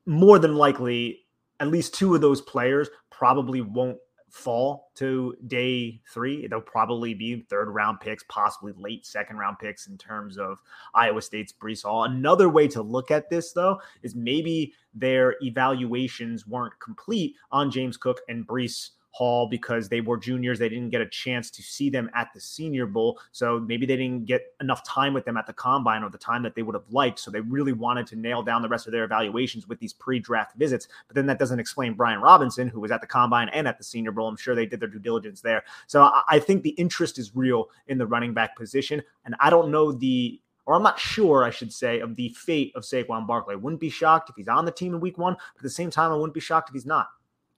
more 0.05 0.39
than 0.39 0.57
likely, 0.57 1.25
at 1.61 1.69
least 1.69 1.95
two 1.95 2.15
of 2.15 2.21
those 2.21 2.43
players 2.43 2.91
probably 3.09 3.63
won't 3.63 3.97
fall 4.37 4.91
to 4.95 5.35
day 5.47 6.01
three. 6.13 6.47
They'll 6.47 6.61
probably 6.61 7.15
be 7.15 7.47
third 7.49 7.69
round 7.69 8.01
picks, 8.01 8.23
possibly 8.29 8.73
late 8.77 9.07
second 9.07 9.39
round 9.39 9.59
picks 9.59 9.87
in 9.87 9.97
terms 9.97 10.37
of 10.37 10.59
Iowa 10.95 11.23
State's 11.23 11.53
Breece 11.53 11.85
Hall. 11.85 12.05
Another 12.05 12.49
way 12.49 12.69
to 12.69 12.83
look 12.83 13.11
at 13.11 13.31
this, 13.31 13.53
though, 13.53 13.81
is 14.03 14.15
maybe 14.15 14.75
their 14.95 15.37
evaluations 15.41 16.47
weren't 16.47 16.79
complete 16.81 17.35
on 17.51 17.71
James 17.71 17.97
Cook 17.97 18.21
and 18.29 18.47
Breece 18.47 18.91
Hall 19.17 19.47
because 19.49 19.89
they 19.89 20.03
were 20.03 20.19
juniors. 20.19 20.59
They 20.59 20.69
didn't 20.69 20.91
get 20.91 21.01
a 21.01 21.09
chance 21.09 21.51
to 21.53 21.63
see 21.63 21.89
them 21.89 22.11
at 22.15 22.29
the 22.35 22.41
Senior 22.41 22.85
Bowl. 22.85 23.19
So 23.33 23.59
maybe 23.59 23.87
they 23.87 23.97
didn't 23.97 24.27
get 24.27 24.53
enough 24.61 24.85
time 24.85 25.15
with 25.15 25.25
them 25.25 25.39
at 25.39 25.47
the 25.47 25.55
combine 25.55 26.03
or 26.03 26.11
the 26.11 26.19
time 26.19 26.43
that 26.43 26.55
they 26.55 26.61
would 26.61 26.75
have 26.75 26.85
liked. 26.91 27.19
So 27.19 27.31
they 27.31 27.41
really 27.41 27.73
wanted 27.73 28.07
to 28.09 28.17
nail 28.17 28.43
down 28.43 28.61
the 28.61 28.69
rest 28.69 28.87
of 28.87 28.93
their 28.93 29.05
evaluations 29.05 29.67
with 29.67 29.79
these 29.79 29.95
pre 29.95 30.19
draft 30.19 30.55
visits. 30.57 30.87
But 31.09 31.15
then 31.15 31.25
that 31.27 31.39
doesn't 31.39 31.59
explain 31.59 31.95
Brian 31.95 32.21
Robinson, 32.21 32.69
who 32.69 32.79
was 32.79 32.91
at 32.91 33.01
the 33.01 33.07
combine 33.07 33.49
and 33.55 33.67
at 33.67 33.79
the 33.79 33.85
Senior 33.85 34.13
Bowl. 34.13 34.29
I'm 34.29 34.37
sure 34.37 34.55
they 34.55 34.67
did 34.67 34.81
their 34.81 34.89
due 34.91 34.99
diligence 34.99 35.41
there. 35.41 35.65
So 35.87 36.13
I 36.29 36.39
think 36.39 36.63
the 36.63 36.71
interest 36.71 37.19
is 37.19 37.35
real 37.35 37.71
in 37.89 37.97
the 37.97 38.07
running 38.07 38.35
back 38.35 38.55
position. 38.55 39.03
And 39.25 39.35
I 39.41 39.49
don't 39.49 39.71
know 39.71 39.93
the 39.93 40.39
or 40.67 40.75
I'm 40.75 40.83
not 40.83 40.99
sure, 40.99 41.45
I 41.45 41.51
should 41.51 41.73
say, 41.73 42.01
of 42.01 42.17
the 42.17 42.29
fate 42.31 42.73
of 42.75 42.83
Saquon 42.83 43.27
Barkley. 43.27 43.55
I 43.55 43.57
wouldn't 43.57 43.81
be 43.81 43.89
shocked 43.89 44.29
if 44.29 44.37
he's 44.37 44.49
on 44.49 44.65
the 44.65 44.73
team 44.73 44.93
in 44.93 45.01
week 45.01 45.17
one, 45.17 45.35
but 45.35 45.61
at 45.61 45.63
the 45.63 45.71
same 45.71 45.91
time, 45.91 46.11
I 46.11 46.17
wouldn't 46.17 46.35
be 46.35 46.41
shocked 46.41 46.69
if 46.69 46.75
he's 46.75 46.85
not 46.85 47.07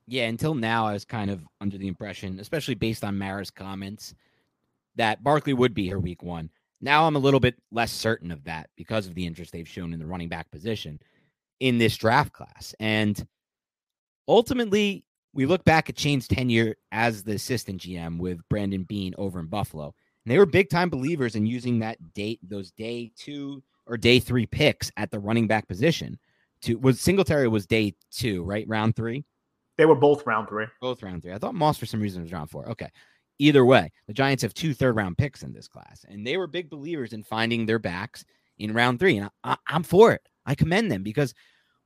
yeah, 0.08 0.26
until 0.26 0.54
now, 0.54 0.86
I 0.86 0.94
was 0.94 1.04
kind 1.04 1.30
of 1.30 1.42
under 1.60 1.76
the 1.76 1.86
impression, 1.86 2.40
especially 2.40 2.74
based 2.74 3.04
on 3.04 3.18
Mara's 3.18 3.50
comments, 3.50 4.14
that 4.96 5.22
Barkley 5.22 5.52
would 5.52 5.74
be 5.74 5.88
her 5.88 6.00
week 6.00 6.22
one. 6.22 6.50
Now 6.80 7.06
I'm 7.06 7.16
a 7.16 7.20
little 7.20 7.40
bit 7.40 7.56
less 7.70 7.92
certain 7.92 8.30
of 8.30 8.44
that 8.44 8.70
because 8.76 9.06
of 9.06 9.14
the 9.14 9.26
interest 9.26 9.52
they've 9.52 9.68
shown 9.68 9.92
in 9.92 9.98
the 9.98 10.06
running 10.06 10.28
back 10.28 10.50
position 10.50 10.98
in 11.60 11.78
this 11.78 11.96
draft 11.96 12.32
class. 12.32 12.74
And 12.80 13.26
ultimately, 14.26 15.04
we 15.34 15.44
look 15.44 15.64
back 15.64 15.90
at 15.90 15.98
Schoen's 15.98 16.26
tenure 16.26 16.76
as 16.90 17.22
the 17.22 17.34
assistant 17.34 17.82
GM 17.82 18.18
with 18.18 18.40
Brandon 18.48 18.84
Beane 18.84 19.14
over 19.18 19.40
in 19.40 19.46
Buffalo. 19.46 19.94
And 20.24 20.32
they 20.32 20.38
were 20.38 20.46
big 20.46 20.70
time 20.70 20.88
believers 20.88 21.34
in 21.34 21.46
using 21.46 21.80
that 21.80 22.14
date, 22.14 22.40
those 22.42 22.70
day 22.70 23.12
two 23.16 23.62
or 23.86 23.96
day 23.96 24.20
three 24.20 24.46
picks 24.46 24.90
at 24.96 25.10
the 25.10 25.18
running 25.18 25.46
back 25.46 25.68
position. 25.68 26.18
To 26.62 26.76
was 26.78 27.00
Singletary 27.00 27.48
was 27.48 27.66
day 27.66 27.94
two, 28.10 28.42
right? 28.42 28.66
Round 28.68 28.96
three. 28.96 29.24
They 29.78 29.86
were 29.86 29.94
both 29.94 30.26
round 30.26 30.48
three. 30.48 30.66
Both 30.80 31.02
round 31.02 31.22
three. 31.22 31.32
I 31.32 31.38
thought 31.38 31.54
Moss 31.54 31.78
for 31.78 31.86
some 31.86 32.00
reason 32.00 32.22
was 32.22 32.32
round 32.32 32.50
four. 32.50 32.68
Okay. 32.68 32.90
Either 33.38 33.64
way, 33.64 33.90
the 34.08 34.12
Giants 34.12 34.42
have 34.42 34.52
two 34.52 34.74
third 34.74 34.96
round 34.96 35.16
picks 35.16 35.44
in 35.44 35.52
this 35.52 35.68
class, 35.68 36.04
and 36.08 36.26
they 36.26 36.36
were 36.36 36.48
big 36.48 36.68
believers 36.68 37.12
in 37.12 37.22
finding 37.22 37.64
their 37.64 37.78
backs 37.78 38.24
in 38.58 38.74
round 38.74 38.98
three. 38.98 39.16
And 39.16 39.30
I, 39.44 39.56
am 39.68 39.84
for 39.84 40.12
it. 40.12 40.28
I 40.44 40.56
commend 40.56 40.90
them 40.90 41.04
because 41.04 41.32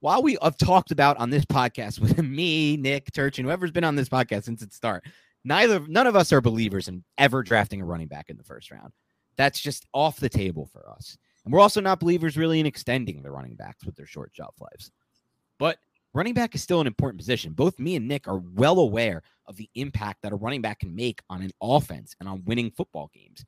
while 0.01 0.23
we 0.23 0.39
have 0.43 0.57
talked 0.57 0.91
about 0.91 1.19
on 1.19 1.29
this 1.29 1.45
podcast 1.45 2.01
with 2.01 2.19
me, 2.19 2.79
Nick, 2.79 3.13
Turchin, 3.13 3.45
whoever's 3.45 3.71
been 3.71 3.85
on 3.85 3.95
this 3.95 4.09
podcast 4.09 4.45
since 4.45 4.63
its 4.63 4.75
start, 4.75 5.05
neither 5.45 5.81
none 5.87 6.07
of 6.07 6.17
us 6.17 6.33
are 6.33 6.41
believers 6.41 6.89
in 6.89 7.05
ever 7.19 7.43
drafting 7.43 7.83
a 7.83 7.85
running 7.85 8.09
back 8.09 8.31
in 8.31 8.39
the 8.39 8.45
first 8.45 8.71
round. 8.71 8.95
That's 9.37 9.61
just 9.61 9.87
off 9.93 10.19
the 10.19 10.31
table 10.31 10.67
for 10.73 10.89
us. 10.89 11.19
And 11.45 11.53
we're 11.53 11.61
also 11.61 11.83
not 11.83 12.01
believers 12.01 12.39
really 12.39 12.61
in 12.61 12.67
extending 12.67 13.23
the 13.23 13.31
running 13.31 13.57
backs 13.57 13.85
with 13.85 13.97
their 13.97 14.07
short 14.07 14.31
shelf 14.33 14.55
lives. 14.61 14.91
But 15.59 15.79
running 16.15 16.35
back 16.35 16.55
is 16.55 16.63
still 16.63 16.81
an 16.81 16.87
important 16.87 17.19
position. 17.19 17.53
Both 17.53 17.79
me 17.79 17.97
and 17.97 18.07
Nick 18.07 18.29
are 18.29 18.39
well 18.39 18.79
aware 18.81 19.23
of 19.47 19.57
the 19.57 19.69
impact 19.75 20.23
that 20.23 20.33
a 20.33 20.37
running 20.37 20.63
back 20.63 20.81
can 20.81 20.95
make 20.95 21.21
on 21.31 21.43
an 21.43 21.51
offense 21.63 22.15
and 22.21 22.29
on 22.29 22.45
winning 22.45 22.71
football 22.71 23.11
games. 23.15 23.45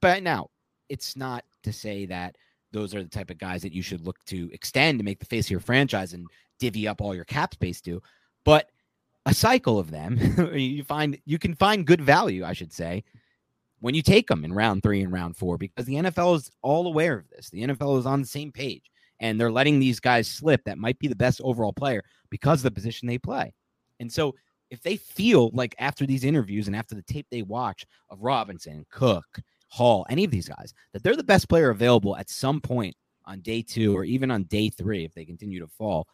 But 0.00 0.22
now, 0.22 0.50
it's 0.88 1.16
not 1.16 1.44
to 1.62 1.72
say 1.72 2.06
that 2.06 2.36
those 2.72 2.94
are 2.94 3.02
the 3.02 3.08
type 3.08 3.30
of 3.30 3.38
guys 3.38 3.62
that 3.62 3.72
you 3.72 3.82
should 3.82 4.04
look 4.04 4.22
to 4.26 4.50
extend 4.52 4.98
to 4.98 5.04
make 5.04 5.18
the 5.18 5.26
face 5.26 5.46
of 5.46 5.50
your 5.50 5.60
franchise 5.60 6.12
and 6.12 6.26
divvy 6.58 6.86
up 6.88 7.00
all 7.00 7.14
your 7.14 7.24
cap 7.24 7.54
space 7.54 7.80
to, 7.82 8.02
but 8.44 8.70
a 9.26 9.34
cycle 9.34 9.78
of 9.78 9.90
them, 9.90 10.18
you 10.54 10.84
find 10.84 11.18
you 11.24 11.38
can 11.38 11.54
find 11.54 11.86
good 11.86 12.00
value, 12.00 12.44
I 12.44 12.52
should 12.52 12.72
say, 12.72 13.02
when 13.80 13.94
you 13.94 14.02
take 14.02 14.28
them 14.28 14.44
in 14.44 14.52
round 14.52 14.82
three 14.82 15.02
and 15.02 15.12
round 15.12 15.36
four, 15.36 15.58
because 15.58 15.84
the 15.84 15.94
NFL 15.94 16.36
is 16.36 16.50
all 16.62 16.86
aware 16.86 17.18
of 17.18 17.28
this. 17.30 17.50
The 17.50 17.62
NFL 17.62 17.98
is 17.98 18.06
on 18.06 18.20
the 18.20 18.26
same 18.26 18.52
page 18.52 18.90
and 19.20 19.40
they're 19.40 19.50
letting 19.50 19.78
these 19.78 20.00
guys 20.00 20.28
slip 20.28 20.62
that 20.64 20.78
might 20.78 20.98
be 20.98 21.08
the 21.08 21.16
best 21.16 21.40
overall 21.42 21.72
player 21.72 22.02
because 22.30 22.60
of 22.60 22.64
the 22.64 22.70
position 22.70 23.08
they 23.08 23.18
play. 23.18 23.52
And 24.00 24.12
so 24.12 24.34
if 24.70 24.82
they 24.82 24.96
feel 24.96 25.50
like 25.52 25.74
after 25.78 26.06
these 26.06 26.24
interviews 26.24 26.66
and 26.66 26.76
after 26.76 26.94
the 26.94 27.02
tape 27.02 27.26
they 27.30 27.42
watch 27.42 27.86
of 28.10 28.22
Robinson, 28.22 28.84
Cook, 28.90 29.40
Hall, 29.68 30.06
any 30.08 30.24
of 30.24 30.30
these 30.30 30.48
guys, 30.48 30.74
that 30.92 31.02
they're 31.02 31.16
the 31.16 31.24
best 31.24 31.48
player 31.48 31.70
available 31.70 32.16
at 32.16 32.30
some 32.30 32.60
point 32.60 32.94
on 33.24 33.40
day 33.40 33.62
two 33.62 33.96
or 33.96 34.04
even 34.04 34.30
on 34.30 34.44
day 34.44 34.70
three 34.70 35.04
if 35.04 35.14
they 35.14 35.24
continue 35.24 35.60
to 35.60 35.66
fall, 35.66 36.06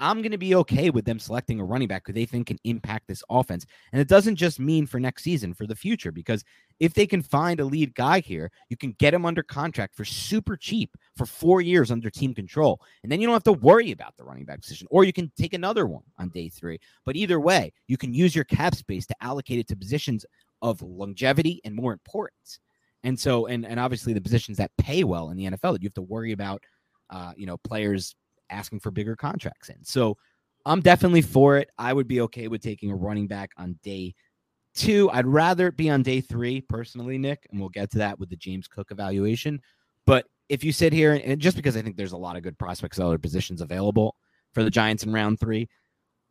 I'm 0.00 0.22
going 0.22 0.32
to 0.32 0.38
be 0.38 0.54
okay 0.56 0.90
with 0.90 1.04
them 1.04 1.18
selecting 1.18 1.60
a 1.60 1.64
running 1.64 1.86
back 1.86 2.06
who 2.06 2.12
they 2.12 2.24
think 2.24 2.48
can 2.48 2.58
impact 2.64 3.06
this 3.06 3.22
offense. 3.30 3.66
And 3.92 4.00
it 4.00 4.08
doesn't 4.08 4.36
just 4.36 4.58
mean 4.58 4.86
for 4.86 4.98
next 4.98 5.22
season, 5.22 5.54
for 5.54 5.66
the 5.66 5.76
future, 5.76 6.10
because 6.10 6.42
if 6.80 6.94
they 6.94 7.06
can 7.06 7.22
find 7.22 7.60
a 7.60 7.64
lead 7.64 7.94
guy 7.94 8.20
here, 8.20 8.50
you 8.70 8.76
can 8.76 8.96
get 8.98 9.14
him 9.14 9.26
under 9.26 9.42
contract 9.42 9.94
for 9.94 10.04
super 10.04 10.56
cheap 10.56 10.96
for 11.16 11.26
four 11.26 11.60
years 11.60 11.90
under 11.90 12.08
team 12.08 12.34
control. 12.34 12.80
And 13.02 13.12
then 13.12 13.20
you 13.20 13.26
don't 13.26 13.34
have 13.34 13.44
to 13.44 13.52
worry 13.52 13.92
about 13.92 14.16
the 14.16 14.24
running 14.24 14.46
back 14.46 14.62
position, 14.62 14.86
or 14.90 15.04
you 15.04 15.12
can 15.12 15.30
take 15.36 15.52
another 15.52 15.86
one 15.86 16.04
on 16.18 16.30
day 16.30 16.48
three. 16.48 16.78
But 17.04 17.16
either 17.16 17.38
way, 17.38 17.72
you 17.86 17.96
can 17.96 18.14
use 18.14 18.34
your 18.34 18.44
cap 18.44 18.74
space 18.74 19.06
to 19.06 19.16
allocate 19.20 19.58
it 19.58 19.68
to 19.68 19.76
positions 19.76 20.24
of 20.62 20.80
longevity 20.82 21.60
and 21.64 21.74
more 21.74 21.92
importance. 21.92 22.58
And 23.02 23.18
so, 23.18 23.46
and, 23.46 23.66
and 23.66 23.78
obviously 23.78 24.12
the 24.12 24.20
positions 24.20 24.58
that 24.58 24.70
pay 24.78 25.04
well 25.04 25.30
in 25.30 25.36
the 25.36 25.44
NFL 25.44 25.72
that 25.72 25.82
you 25.82 25.86
have 25.86 25.94
to 25.94 26.02
worry 26.02 26.32
about 26.32 26.62
uh, 27.10 27.32
you 27.36 27.46
know, 27.46 27.56
players 27.58 28.14
asking 28.50 28.80
for 28.80 28.90
bigger 28.90 29.16
contracts 29.16 29.68
in. 29.68 29.84
So 29.84 30.16
I'm 30.66 30.80
definitely 30.80 31.22
for 31.22 31.56
it. 31.56 31.70
I 31.78 31.92
would 31.92 32.08
be 32.08 32.20
okay 32.22 32.48
with 32.48 32.62
taking 32.62 32.90
a 32.90 32.96
running 32.96 33.26
back 33.26 33.50
on 33.56 33.78
day 33.82 34.14
two. 34.74 35.10
I'd 35.10 35.26
rather 35.26 35.68
it 35.68 35.76
be 35.76 35.90
on 35.90 36.02
day 36.02 36.20
three, 36.20 36.60
personally, 36.60 37.18
Nick, 37.18 37.46
and 37.50 37.58
we'll 37.58 37.70
get 37.70 37.90
to 37.92 37.98
that 37.98 38.18
with 38.18 38.28
the 38.30 38.36
James 38.36 38.68
Cook 38.68 38.90
evaluation. 38.90 39.60
But 40.06 40.26
if 40.48 40.64
you 40.64 40.72
sit 40.72 40.92
here 40.92 41.12
and 41.12 41.40
just 41.40 41.56
because 41.56 41.76
I 41.76 41.82
think 41.82 41.96
there's 41.96 42.12
a 42.12 42.18
lot 42.18 42.36
of 42.36 42.42
good 42.42 42.58
prospects 42.58 42.98
at 42.98 43.06
other 43.06 43.18
positions 43.18 43.60
available 43.60 44.16
for 44.52 44.64
the 44.64 44.70
Giants 44.70 45.04
in 45.04 45.12
round 45.12 45.40
three, 45.40 45.68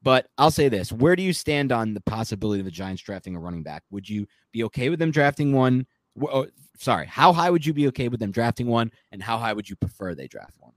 but 0.02 0.28
I'll 0.38 0.52
say 0.52 0.70
this: 0.70 0.92
where 0.92 1.16
do 1.16 1.24
you 1.24 1.34
stand 1.34 1.72
on 1.72 1.94
the 1.94 2.02
possibility 2.02 2.60
of 2.60 2.66
the 2.66 2.72
Giants 2.72 3.02
drafting 3.02 3.36
a 3.36 3.40
running 3.40 3.64
back? 3.64 3.84
Would 3.92 4.08
you 4.08 4.28
be 4.52 4.64
okay 4.66 4.90
with 4.90 5.00
them 5.00 5.12
drafting 5.12 5.54
one? 5.54 5.86
Oh, 6.22 6.48
sorry, 6.78 7.06
how 7.06 7.32
high 7.32 7.50
would 7.50 7.66
you 7.66 7.74
be 7.74 7.88
okay 7.88 8.10
with 8.10 8.20
them 8.20 8.32
drafting 8.32 8.68
one, 8.68 8.92
and 9.12 9.24
how 9.24 9.38
high 9.38 9.54
would 9.54 9.70
you 9.70 9.76
prefer 9.76 10.16
they 10.16 10.28
draft 10.28 10.56
one? 10.60 10.74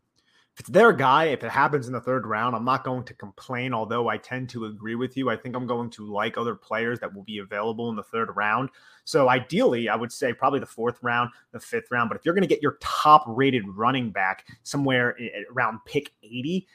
If 0.54 0.60
it's 0.60 0.68
their 0.68 0.92
guy, 0.92 1.24
if 1.24 1.42
it 1.42 1.50
happens 1.50 1.86
in 1.86 1.94
the 1.94 2.00
third 2.00 2.26
round, 2.26 2.54
I'm 2.54 2.64
not 2.64 2.84
going 2.84 3.04
to 3.04 3.14
complain, 3.14 3.72
although 3.72 4.08
I 4.08 4.18
tend 4.18 4.50
to 4.50 4.66
agree 4.66 4.96
with 4.96 5.16
you. 5.16 5.30
I 5.30 5.36
think 5.36 5.56
I'm 5.56 5.66
going 5.66 5.88
to 5.90 6.12
like 6.12 6.36
other 6.36 6.54
players 6.54 7.00
that 7.00 7.14
will 7.14 7.22
be 7.22 7.38
available 7.38 7.88
in 7.88 7.96
the 7.96 8.02
third 8.02 8.28
round. 8.36 8.68
So 9.04 9.30
ideally, 9.30 9.88
I 9.88 9.96
would 9.96 10.12
say 10.12 10.34
probably 10.34 10.60
the 10.60 10.66
fourth 10.66 10.98
round, 11.02 11.30
the 11.52 11.60
fifth 11.60 11.90
round. 11.90 12.10
But 12.10 12.18
if 12.18 12.26
you're 12.26 12.34
going 12.34 12.42
to 12.42 12.48
get 12.48 12.60
your 12.60 12.76
top 12.80 13.24
rated 13.26 13.66
running 13.66 14.10
back 14.10 14.46
somewhere 14.62 15.16
around 15.50 15.78
pick 15.86 16.10
80, 16.22 16.66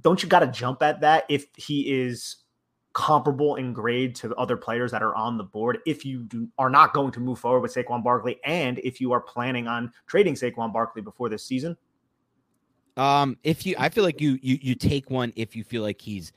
don't 0.00 0.22
you 0.22 0.28
got 0.28 0.40
to 0.40 0.46
jump 0.46 0.82
at 0.82 1.02
that 1.02 1.26
if 1.28 1.46
he 1.54 2.00
is 2.00 2.36
comparable 2.94 3.56
in 3.56 3.74
grade 3.74 4.14
to 4.16 4.34
other 4.36 4.56
players 4.56 4.90
that 4.90 5.02
are 5.02 5.14
on 5.14 5.36
the 5.36 5.44
board 5.44 5.78
if 5.86 6.04
you 6.04 6.24
do, 6.24 6.48
are 6.58 6.70
not 6.70 6.94
going 6.94 7.12
to 7.12 7.20
move 7.20 7.38
forward 7.38 7.60
with 7.60 7.74
Saquon 7.74 8.02
Barkley 8.02 8.40
and 8.44 8.78
if 8.78 9.00
you 9.02 9.12
are 9.12 9.20
planning 9.20 9.68
on 9.68 9.92
trading 10.06 10.34
Saquon 10.34 10.72
Barkley 10.72 11.02
before 11.02 11.28
this 11.28 11.44
season? 11.44 11.76
Um, 12.98 13.38
if 13.44 13.64
you, 13.64 13.76
I 13.78 13.88
feel 13.88 14.04
like 14.04 14.20
you 14.20 14.38
you 14.42 14.58
you 14.60 14.74
take 14.74 15.08
one 15.08 15.32
if 15.36 15.54
you 15.54 15.64
feel 15.64 15.82
like 15.82 16.00
he's 16.00 16.32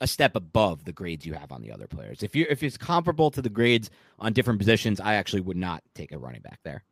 a 0.00 0.06
step 0.06 0.36
above 0.36 0.84
the 0.84 0.92
grades 0.92 1.24
you 1.24 1.32
have 1.32 1.50
on 1.50 1.62
the 1.62 1.72
other 1.72 1.86
players. 1.86 2.22
If 2.22 2.36
you 2.36 2.46
if 2.50 2.62
it's 2.62 2.76
comparable 2.76 3.30
to 3.30 3.42
the 3.42 3.48
grades 3.48 3.90
on 4.18 4.32
different 4.32 4.58
positions, 4.58 5.00
I 5.00 5.14
actually 5.14 5.40
would 5.40 5.56
not 5.56 5.82
take 5.94 6.12
a 6.12 6.18
running 6.18 6.42
back 6.42 6.60
there. 6.64 6.84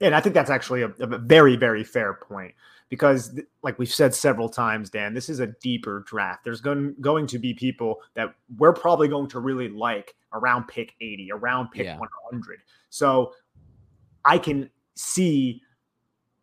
And 0.00 0.14
I 0.14 0.20
think 0.20 0.34
that's 0.34 0.50
actually 0.50 0.82
a, 0.82 0.88
a 0.98 1.18
very 1.18 1.56
very 1.56 1.84
fair 1.84 2.14
point 2.14 2.54
because, 2.88 3.38
like 3.62 3.78
we've 3.78 3.92
said 3.92 4.14
several 4.14 4.48
times, 4.48 4.90
Dan, 4.90 5.14
this 5.14 5.28
is 5.28 5.38
a 5.38 5.46
deeper 5.62 6.04
draft. 6.06 6.42
There's 6.42 6.60
going 6.60 6.96
going 7.00 7.28
to 7.28 7.38
be 7.38 7.54
people 7.54 8.00
that 8.14 8.34
we're 8.58 8.72
probably 8.72 9.06
going 9.06 9.28
to 9.28 9.38
really 9.38 9.68
like 9.68 10.14
around 10.32 10.66
pick 10.66 10.94
80, 11.00 11.30
around 11.32 11.70
pick 11.70 11.86
yeah. 11.86 11.98
100. 11.98 12.60
So 12.90 13.32
I 14.24 14.38
can 14.38 14.70
see 14.96 15.62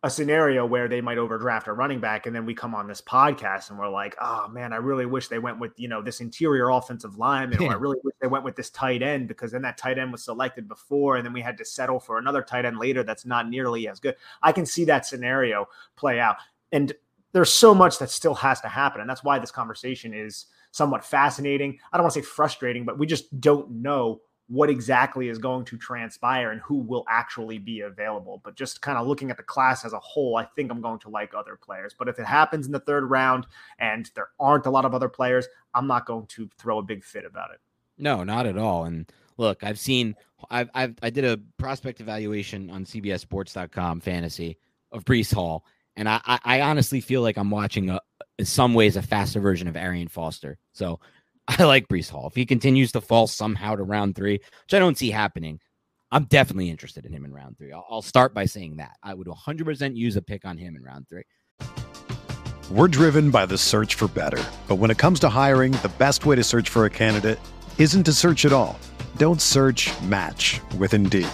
a 0.04 0.10
scenario 0.10 0.66
where 0.66 0.88
they 0.88 1.00
might 1.00 1.18
overdraft 1.18 1.68
a 1.68 1.72
running 1.72 2.00
back 2.00 2.26
and 2.26 2.34
then 2.34 2.44
we 2.44 2.54
come 2.54 2.74
on 2.74 2.88
this 2.88 3.00
podcast 3.00 3.70
and 3.70 3.78
we're 3.78 3.88
like 3.88 4.16
oh 4.20 4.48
man 4.48 4.72
i 4.72 4.76
really 4.76 5.06
wish 5.06 5.28
they 5.28 5.38
went 5.38 5.60
with 5.60 5.70
you 5.76 5.86
know 5.86 6.02
this 6.02 6.20
interior 6.20 6.70
offensive 6.70 7.18
lineman 7.18 7.62
or 7.62 7.70
i 7.70 7.74
really 7.74 7.98
wish 8.02 8.14
they 8.20 8.26
went 8.26 8.44
with 8.44 8.56
this 8.56 8.70
tight 8.70 9.00
end 9.00 9.28
because 9.28 9.52
then 9.52 9.62
that 9.62 9.78
tight 9.78 9.98
end 9.98 10.10
was 10.10 10.24
selected 10.24 10.66
before 10.66 11.16
and 11.16 11.26
then 11.26 11.32
we 11.32 11.40
had 11.40 11.58
to 11.58 11.64
settle 11.64 12.00
for 12.00 12.18
another 12.18 12.42
tight 12.42 12.64
end 12.64 12.78
later 12.78 13.02
that's 13.02 13.26
not 13.26 13.48
nearly 13.48 13.88
as 13.88 14.00
good. 14.00 14.16
I 14.42 14.52
can 14.52 14.66
see 14.66 14.84
that 14.86 15.06
scenario 15.06 15.68
play 15.96 16.20
out. 16.20 16.36
And 16.72 16.92
there's 17.32 17.52
so 17.52 17.74
much 17.74 17.98
that 17.98 18.10
still 18.10 18.34
has 18.34 18.60
to 18.60 18.68
happen 18.68 19.00
and 19.00 19.08
that's 19.08 19.24
why 19.24 19.38
this 19.38 19.50
conversation 19.50 20.14
is 20.14 20.46
somewhat 20.70 21.04
fascinating. 21.04 21.78
I 21.92 21.96
don't 21.96 22.04
want 22.04 22.14
to 22.14 22.20
say 22.20 22.26
frustrating 22.26 22.84
but 22.84 22.98
we 22.98 23.06
just 23.06 23.40
don't 23.40 23.70
know 23.70 24.20
what 24.48 24.68
exactly 24.68 25.28
is 25.28 25.38
going 25.38 25.64
to 25.64 25.78
transpire 25.78 26.50
and 26.50 26.60
who 26.60 26.76
will 26.76 27.04
actually 27.08 27.58
be 27.58 27.80
available. 27.80 28.40
But 28.44 28.54
just 28.54 28.82
kind 28.82 28.98
of 28.98 29.06
looking 29.06 29.30
at 29.30 29.36
the 29.36 29.42
class 29.42 29.84
as 29.84 29.92
a 29.92 29.98
whole, 29.98 30.36
I 30.36 30.44
think 30.44 30.70
I'm 30.70 30.80
going 30.80 30.98
to 31.00 31.08
like 31.08 31.32
other 31.34 31.56
players. 31.56 31.94
But 31.98 32.08
if 32.08 32.18
it 32.18 32.26
happens 32.26 32.66
in 32.66 32.72
the 32.72 32.80
third 32.80 33.08
round 33.08 33.46
and 33.78 34.10
there 34.14 34.28
aren't 34.38 34.66
a 34.66 34.70
lot 34.70 34.84
of 34.84 34.94
other 34.94 35.08
players, 35.08 35.46
I'm 35.74 35.86
not 35.86 36.06
going 36.06 36.26
to 36.26 36.50
throw 36.58 36.78
a 36.78 36.82
big 36.82 37.04
fit 37.04 37.24
about 37.24 37.50
it. 37.52 37.60
No, 37.98 38.24
not 38.24 38.46
at 38.46 38.58
all. 38.58 38.84
And 38.84 39.10
look, 39.36 39.62
I've 39.64 39.78
seen, 39.78 40.16
I've, 40.50 40.70
I've 40.74 40.96
I 41.02 41.10
did 41.10 41.24
a 41.24 41.38
prospect 41.56 42.00
evaluation 42.00 42.68
on 42.70 42.84
CBSSports.com 42.84 44.00
fantasy 44.00 44.58
of 44.90 45.04
Breece 45.04 45.32
Hall, 45.32 45.64
and 45.96 46.08
I, 46.08 46.20
I, 46.24 46.38
I 46.44 46.60
honestly 46.62 47.00
feel 47.00 47.22
like 47.22 47.36
I'm 47.36 47.50
watching 47.50 47.90
a, 47.90 48.00
in 48.38 48.44
some 48.44 48.74
ways 48.74 48.96
a 48.96 49.02
faster 49.02 49.40
version 49.40 49.68
of 49.68 49.76
Arian 49.76 50.08
Foster. 50.08 50.58
So 50.72 51.00
I 51.58 51.64
like 51.64 51.88
Breece 51.88 52.08
Hall. 52.08 52.28
If 52.28 52.34
he 52.34 52.46
continues 52.46 52.92
to 52.92 53.00
fall 53.00 53.26
somehow 53.26 53.76
to 53.76 53.82
round 53.82 54.14
three, 54.14 54.34
which 54.34 54.74
I 54.74 54.78
don't 54.78 54.96
see 54.96 55.10
happening, 55.10 55.60
I'm 56.10 56.24
definitely 56.24 56.70
interested 56.70 57.04
in 57.04 57.12
him 57.12 57.26
in 57.26 57.32
round 57.32 57.58
three. 57.58 57.72
I'll 57.72 58.00
start 58.00 58.32
by 58.32 58.46
saying 58.46 58.76
that. 58.76 58.96
I 59.02 59.12
would 59.12 59.26
100% 59.26 59.94
use 59.94 60.16
a 60.16 60.22
pick 60.22 60.46
on 60.46 60.56
him 60.56 60.76
in 60.76 60.82
round 60.82 61.08
three. 61.08 61.24
We're 62.70 62.88
driven 62.88 63.30
by 63.30 63.44
the 63.46 63.58
search 63.58 63.96
for 63.96 64.08
better. 64.08 64.42
But 64.66 64.76
when 64.76 64.90
it 64.90 64.96
comes 64.96 65.20
to 65.20 65.28
hiring, 65.28 65.72
the 65.72 65.92
best 65.98 66.24
way 66.24 66.36
to 66.36 66.44
search 66.44 66.70
for 66.70 66.86
a 66.86 66.90
candidate 66.90 67.38
isn't 67.76 68.04
to 68.04 68.12
search 68.12 68.46
at 68.46 68.52
all. 68.52 68.78
Don't 69.18 69.42
search 69.42 69.90
match 70.02 70.60
with 70.78 70.94
Indeed. 70.94 71.28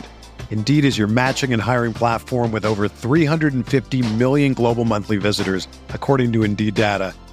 Indeed 0.51 0.85
is 0.85 0.99
your 0.99 1.07
matching 1.07 1.53
and 1.53 1.63
hiring 1.63 1.95
platform 1.95 2.51
with 2.51 2.65
over 2.65 2.89
350 2.89 4.15
million 4.15 4.55
global 4.55 4.85
monthly 4.85 5.19
visitors, 5.19 5.69
according 5.91 6.33
to 6.33 6.43
Indeed 6.43 6.75
data 6.75 7.15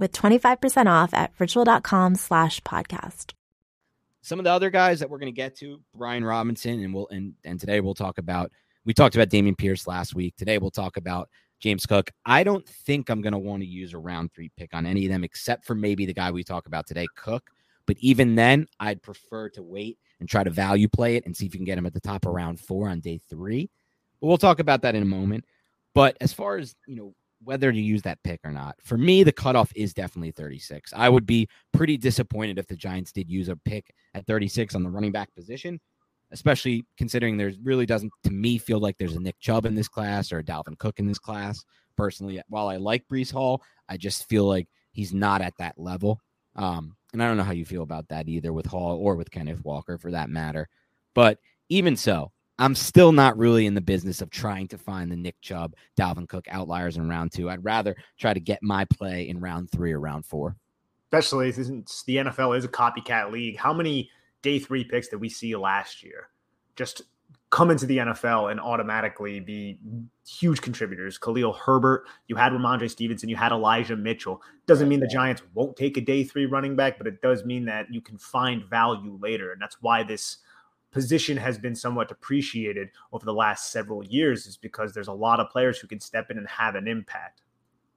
with 0.00 0.12
25% 0.12 0.86
off 0.86 1.14
at 1.14 1.32
ritual.com 1.38 2.16
slash 2.16 2.60
podcast. 2.62 3.34
Some 4.22 4.40
of 4.40 4.44
the 4.44 4.50
other 4.50 4.70
guys 4.70 4.98
that 5.00 5.08
we're 5.08 5.18
going 5.18 5.32
to 5.32 5.36
get 5.36 5.56
to, 5.58 5.80
Brian 5.94 6.24
Robinson, 6.24 6.82
and 6.82 6.92
we'll 6.92 7.08
and, 7.08 7.34
and 7.44 7.60
today 7.60 7.80
we'll 7.80 7.94
talk 7.94 8.18
about 8.18 8.50
we 8.84 8.92
talked 8.92 9.14
about 9.14 9.28
Dameon 9.28 9.56
Pierce 9.56 9.86
last 9.86 10.14
week. 10.14 10.34
Today 10.36 10.58
we'll 10.58 10.70
talk 10.70 10.96
about 10.96 11.28
James 11.60 11.86
Cook. 11.86 12.10
I 12.26 12.42
don't 12.42 12.66
think 12.66 13.08
I'm 13.08 13.20
going 13.20 13.32
to 13.32 13.38
want 13.38 13.62
to 13.62 13.68
use 13.68 13.94
a 13.94 13.98
round 13.98 14.32
three 14.32 14.50
pick 14.56 14.74
on 14.74 14.86
any 14.86 15.06
of 15.06 15.12
them 15.12 15.24
except 15.24 15.64
for 15.64 15.74
maybe 15.74 16.06
the 16.06 16.14
guy 16.14 16.30
we 16.30 16.42
talk 16.42 16.66
about 16.66 16.86
today, 16.86 17.06
Cook. 17.14 17.50
But 17.86 17.96
even 18.00 18.34
then, 18.34 18.66
I'd 18.78 19.02
prefer 19.02 19.48
to 19.50 19.62
wait 19.62 19.98
and 20.20 20.28
try 20.28 20.44
to 20.44 20.50
value 20.50 20.88
play 20.88 21.16
it 21.16 21.24
and 21.26 21.36
see 21.36 21.46
if 21.46 21.54
you 21.54 21.58
can 21.58 21.64
get 21.64 21.78
him 21.78 21.86
at 21.86 21.94
the 21.94 22.00
top 22.00 22.26
of 22.26 22.32
round 22.32 22.60
four 22.60 22.88
on 22.88 23.00
day 23.00 23.20
three. 23.28 23.70
But 24.20 24.26
we'll 24.26 24.38
talk 24.38 24.60
about 24.60 24.82
that 24.82 24.94
in 24.94 25.02
a 25.02 25.06
moment. 25.06 25.44
But 25.94 26.16
as 26.20 26.32
far 26.32 26.56
as 26.56 26.74
you 26.86 26.96
know, 26.96 27.14
whether 27.42 27.72
to 27.72 27.80
use 27.80 28.02
that 28.02 28.22
pick 28.22 28.40
or 28.44 28.50
not, 28.50 28.76
for 28.82 28.98
me, 28.98 29.22
the 29.22 29.32
cutoff 29.32 29.72
is 29.74 29.94
definitely 29.94 30.30
36. 30.30 30.92
I 30.94 31.08
would 31.08 31.26
be 31.26 31.48
pretty 31.72 31.96
disappointed 31.96 32.58
if 32.58 32.66
the 32.66 32.76
Giants 32.76 33.12
did 33.12 33.30
use 33.30 33.48
a 33.48 33.56
pick 33.56 33.94
at 34.14 34.26
36 34.26 34.74
on 34.74 34.82
the 34.82 34.90
running 34.90 35.12
back 35.12 35.34
position, 35.34 35.80
especially 36.30 36.84
considering 36.96 37.36
there 37.36 37.52
really 37.62 37.86
doesn't, 37.86 38.12
to 38.24 38.30
me, 38.30 38.58
feel 38.58 38.78
like 38.78 38.98
there's 38.98 39.16
a 39.16 39.20
Nick 39.20 39.38
Chubb 39.40 39.66
in 39.66 39.74
this 39.74 39.88
class 39.88 40.32
or 40.32 40.38
a 40.38 40.44
Dalvin 40.44 40.78
Cook 40.78 40.98
in 40.98 41.06
this 41.06 41.18
class. 41.18 41.64
Personally, 41.96 42.40
while 42.48 42.68
I 42.68 42.76
like 42.76 43.08
Breece 43.08 43.32
Hall, 43.32 43.62
I 43.88 43.96
just 43.96 44.28
feel 44.28 44.44
like 44.44 44.68
he's 44.92 45.12
not 45.12 45.42
at 45.42 45.54
that 45.58 45.78
level. 45.78 46.20
Um, 46.56 46.96
and 47.12 47.22
I 47.22 47.26
don't 47.26 47.36
know 47.36 47.42
how 47.42 47.52
you 47.52 47.64
feel 47.64 47.82
about 47.82 48.08
that 48.08 48.28
either 48.28 48.52
with 48.52 48.66
Hall 48.66 48.96
or 48.96 49.16
with 49.16 49.30
Kenneth 49.30 49.64
Walker 49.64 49.98
for 49.98 50.10
that 50.12 50.30
matter. 50.30 50.68
But 51.14 51.38
even 51.68 51.96
so, 51.96 52.32
I'm 52.60 52.74
still 52.74 53.10
not 53.10 53.38
really 53.38 53.64
in 53.64 53.72
the 53.72 53.80
business 53.80 54.20
of 54.20 54.28
trying 54.28 54.68
to 54.68 54.76
find 54.76 55.10
the 55.10 55.16
Nick 55.16 55.40
Chubb, 55.40 55.74
Dalvin 55.98 56.28
Cook 56.28 56.46
outliers 56.50 56.98
in 56.98 57.08
round 57.08 57.32
two. 57.32 57.48
I'd 57.48 57.64
rather 57.64 57.96
try 58.18 58.34
to 58.34 58.40
get 58.40 58.62
my 58.62 58.84
play 58.84 59.30
in 59.30 59.40
round 59.40 59.70
three 59.70 59.92
or 59.92 59.98
round 59.98 60.26
four. 60.26 60.56
Especially 61.06 61.50
since 61.52 62.02
the 62.02 62.16
NFL 62.16 62.56
is 62.58 62.66
a 62.66 62.68
copycat 62.68 63.32
league. 63.32 63.56
How 63.56 63.72
many 63.72 64.10
day 64.42 64.58
three 64.58 64.84
picks 64.84 65.08
did 65.08 65.22
we 65.22 65.30
see 65.30 65.56
last 65.56 66.02
year? 66.02 66.28
Just 66.76 67.00
come 67.48 67.70
into 67.70 67.86
the 67.86 67.96
NFL 67.96 68.50
and 68.50 68.60
automatically 68.60 69.40
be 69.40 69.78
huge 70.28 70.60
contributors. 70.60 71.16
Khalil 71.16 71.54
Herbert, 71.54 72.04
you 72.28 72.36
had 72.36 72.52
Rhamondre 72.52 72.90
Stevenson, 72.90 73.30
you 73.30 73.36
had 73.36 73.52
Elijah 73.52 73.96
Mitchell. 73.96 74.42
Doesn't 74.66 74.88
mean 74.88 75.00
the 75.00 75.08
Giants 75.08 75.42
won't 75.54 75.76
take 75.76 75.96
a 75.96 76.00
day 76.02 76.24
three 76.24 76.44
running 76.44 76.76
back, 76.76 76.98
but 76.98 77.06
it 77.06 77.22
does 77.22 77.46
mean 77.46 77.64
that 77.64 77.86
you 77.90 78.02
can 78.02 78.18
find 78.18 78.64
value 78.66 79.18
later. 79.20 79.50
And 79.52 79.62
that's 79.62 79.78
why 79.80 80.02
this 80.02 80.38
position 80.92 81.36
has 81.36 81.58
been 81.58 81.74
somewhat 81.74 82.08
depreciated 82.08 82.90
over 83.12 83.24
the 83.24 83.34
last 83.34 83.72
several 83.72 84.04
years, 84.04 84.46
is 84.46 84.56
because 84.56 84.92
there's 84.92 85.08
a 85.08 85.12
lot 85.12 85.40
of 85.40 85.50
players 85.50 85.78
who 85.78 85.86
can 85.86 86.00
step 86.00 86.30
in 86.30 86.38
and 86.38 86.48
have 86.48 86.74
an 86.74 86.88
impact. 86.88 87.42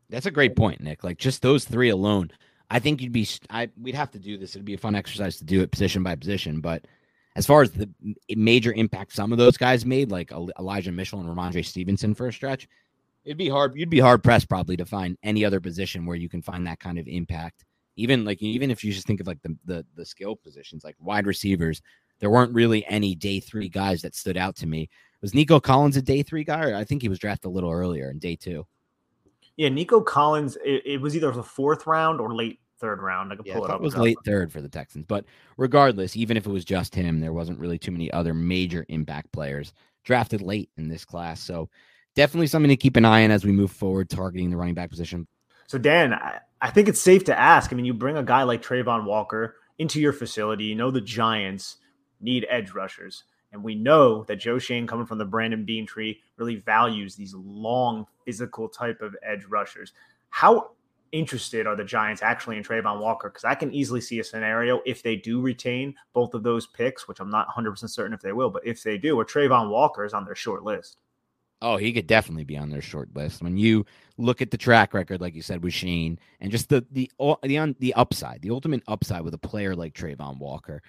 That's 0.09 0.25
a 0.25 0.31
great 0.31 0.55
point, 0.55 0.81
Nick. 0.81 1.03
Like 1.03 1.17
just 1.17 1.41
those 1.41 1.65
three 1.65 1.89
alone. 1.89 2.31
I 2.69 2.79
think 2.79 3.01
you'd 3.01 3.11
be 3.11 3.27
I 3.49 3.69
we'd 3.79 3.95
have 3.95 4.11
to 4.11 4.19
do 4.19 4.37
this. 4.37 4.55
It'd 4.55 4.65
be 4.65 4.73
a 4.73 4.77
fun 4.77 4.95
exercise 4.95 5.37
to 5.37 5.43
do 5.43 5.61
it 5.61 5.71
position 5.71 6.03
by 6.03 6.15
position, 6.15 6.61
but 6.61 6.85
as 7.35 7.45
far 7.45 7.61
as 7.63 7.71
the 7.71 7.89
major 8.35 8.73
impact 8.73 9.13
some 9.13 9.31
of 9.31 9.37
those 9.37 9.57
guys 9.57 9.85
made, 9.85 10.11
like 10.11 10.31
Elijah 10.31 10.91
Mitchell 10.91 11.19
and 11.19 11.27
Rhamondre 11.27 11.65
Stevenson 11.65 12.13
for 12.13 12.27
a 12.27 12.33
stretch, 12.33 12.67
it'd 13.25 13.37
be 13.37 13.49
hard. 13.49 13.75
You'd 13.75 13.89
be 13.89 13.99
hard 13.99 14.23
pressed 14.23 14.49
probably 14.49 14.77
to 14.77 14.85
find 14.85 15.17
any 15.23 15.43
other 15.43 15.59
position 15.59 16.05
where 16.05 16.15
you 16.15 16.29
can 16.29 16.41
find 16.41 16.67
that 16.67 16.79
kind 16.79 16.99
of 16.99 17.07
impact. 17.07 17.65
Even 17.95 18.25
like 18.25 18.41
even 18.41 18.71
if 18.71 18.83
you 18.83 18.91
just 18.91 19.07
think 19.07 19.19
of 19.19 19.27
like 19.27 19.41
the 19.41 19.55
the, 19.65 19.85
the 19.95 20.05
skill 20.05 20.35
positions, 20.35 20.83
like 20.83 20.95
wide 20.99 21.25
receivers, 21.25 21.81
there 22.19 22.29
weren't 22.29 22.53
really 22.53 22.85
any 22.85 23.15
day 23.15 23.39
three 23.39 23.69
guys 23.69 24.01
that 24.01 24.15
stood 24.15 24.37
out 24.37 24.55
to 24.57 24.67
me. 24.67 24.89
Was 25.21 25.33
Nico 25.33 25.59
Collins 25.59 25.97
a 25.97 26.01
day 26.01 26.23
three 26.23 26.43
guy? 26.43 26.69
Or 26.69 26.75
I 26.75 26.83
think 26.83 27.01
he 27.01 27.09
was 27.09 27.19
drafted 27.19 27.49
a 27.49 27.53
little 27.53 27.71
earlier 27.71 28.09
in 28.09 28.19
day 28.19 28.35
two. 28.35 28.65
Yeah, 29.55 29.69
Nico 29.69 30.01
Collins. 30.01 30.57
It, 30.63 30.83
it 30.85 31.01
was 31.01 31.15
either 31.15 31.31
the 31.31 31.43
fourth 31.43 31.85
round 31.87 32.19
or 32.19 32.33
late 32.33 32.59
third 32.79 33.01
round. 33.01 33.31
I 33.31 33.37
could 33.37 33.45
yeah, 33.45 33.53
pull 33.53 33.65
it 33.65 33.71
up. 33.71 33.79
It 33.79 33.83
was 33.83 33.95
late 33.95 34.17
third 34.25 34.51
for 34.51 34.61
the 34.61 34.69
Texans, 34.69 35.05
but 35.07 35.25
regardless, 35.57 36.17
even 36.17 36.35
if 36.35 36.45
it 36.45 36.51
was 36.51 36.65
just 36.65 36.93
him, 36.93 37.19
there 37.19 37.33
wasn't 37.33 37.59
really 37.59 37.77
too 37.77 37.91
many 37.91 38.11
other 38.11 38.33
major 38.33 38.85
impact 38.89 39.31
players 39.31 39.73
drafted 40.03 40.41
late 40.41 40.69
in 40.75 40.89
this 40.89 41.05
class. 41.05 41.39
So 41.39 41.69
definitely 42.15 42.47
something 42.47 42.69
to 42.69 42.75
keep 42.75 42.97
an 42.97 43.05
eye 43.05 43.23
on 43.23 43.31
as 43.31 43.45
we 43.45 43.51
move 43.51 43.71
forward, 43.71 44.09
targeting 44.09 44.49
the 44.49 44.57
running 44.57 44.75
back 44.75 44.89
position. 44.89 45.27
So 45.67 45.77
Dan, 45.77 46.13
I, 46.13 46.39
I 46.61 46.71
think 46.71 46.89
it's 46.89 46.99
safe 46.99 47.23
to 47.25 47.39
ask. 47.39 47.71
I 47.71 47.75
mean, 47.75 47.85
you 47.85 47.93
bring 47.93 48.17
a 48.17 48.23
guy 48.23 48.43
like 48.43 48.61
Travon 48.61 49.05
Walker 49.05 49.55
into 49.77 50.01
your 50.01 50.13
facility. 50.13 50.65
You 50.65 50.75
know 50.75 50.91
the 50.91 51.01
Giants 51.01 51.77
need 52.23 52.47
edge 52.49 52.71
rushers. 52.71 53.25
And 53.51 53.63
we 53.63 53.75
know 53.75 54.23
that 54.23 54.37
Joe 54.37 54.57
Schoen, 54.57 54.87
coming 54.87 55.05
from 55.05 55.19
the 55.19 55.25
Brandon 55.25 55.63
Beane 55.63 55.85
tree, 55.85 56.21
really 56.37 56.55
values 56.55 57.15
these 57.15 57.35
long, 57.35 58.07
physical 58.25 58.67
type 58.67 59.01
of 59.01 59.15
edge 59.21 59.45
rushers. 59.45 59.93
How 60.29 60.71
interested 61.11 61.67
are 61.67 61.75
the 61.75 61.83
Giants 61.83 62.23
actually 62.23 62.57
in 62.57 62.63
Travon 62.63 62.99
Walker? 62.99 63.29
Because 63.29 63.43
I 63.43 63.53
can 63.53 63.71
easily 63.71 64.01
see 64.01 64.19
a 64.19 64.23
scenario 64.23 64.81
if 64.87 65.03
they 65.03 65.15
do 65.15 65.39
retain 65.39 65.93
both 66.13 66.33
of 66.33 66.41
those 66.41 66.65
picks, 66.65 67.07
which 67.07 67.19
I'm 67.19 67.29
not 67.29 67.47
100% 67.47 67.87
certain 67.89 68.13
if 68.13 68.21
they 68.21 68.33
will, 68.33 68.49
but 68.49 68.65
if 68.65 68.81
they 68.81 68.97
do, 68.97 69.15
where 69.15 69.25
Travon 69.25 69.69
Walker 69.69 70.03
is 70.03 70.13
on 70.13 70.25
their 70.25 70.35
short 70.35 70.63
list. 70.63 70.97
Oh, 71.61 71.77
he 71.77 71.93
could 71.93 72.07
definitely 72.07 72.43
be 72.43 72.57
on 72.57 72.69
their 72.69 72.81
short 72.81 73.15
list. 73.15 73.41
When 73.41 73.55
you 73.55 73.85
look 74.17 74.41
at 74.41 74.51
the 74.51 74.57
track 74.57 74.93
record, 74.93 75.21
like 75.21 75.33
you 75.33 75.41
said 75.41 75.63
with 75.63 75.73
Schoen, 75.73 76.19
and 76.41 76.51
just 76.51 76.67
the 76.67 76.85
the 76.91 77.09
the 77.17 77.75
the 77.79 77.93
upside, 77.93 78.41
the 78.41 78.49
ultimate 78.49 78.83
upside 78.85 79.21
with 79.21 79.33
a 79.33 79.37
player 79.37 79.73
like 79.73 79.93
Travon 79.93 80.39
Walker, 80.39 80.81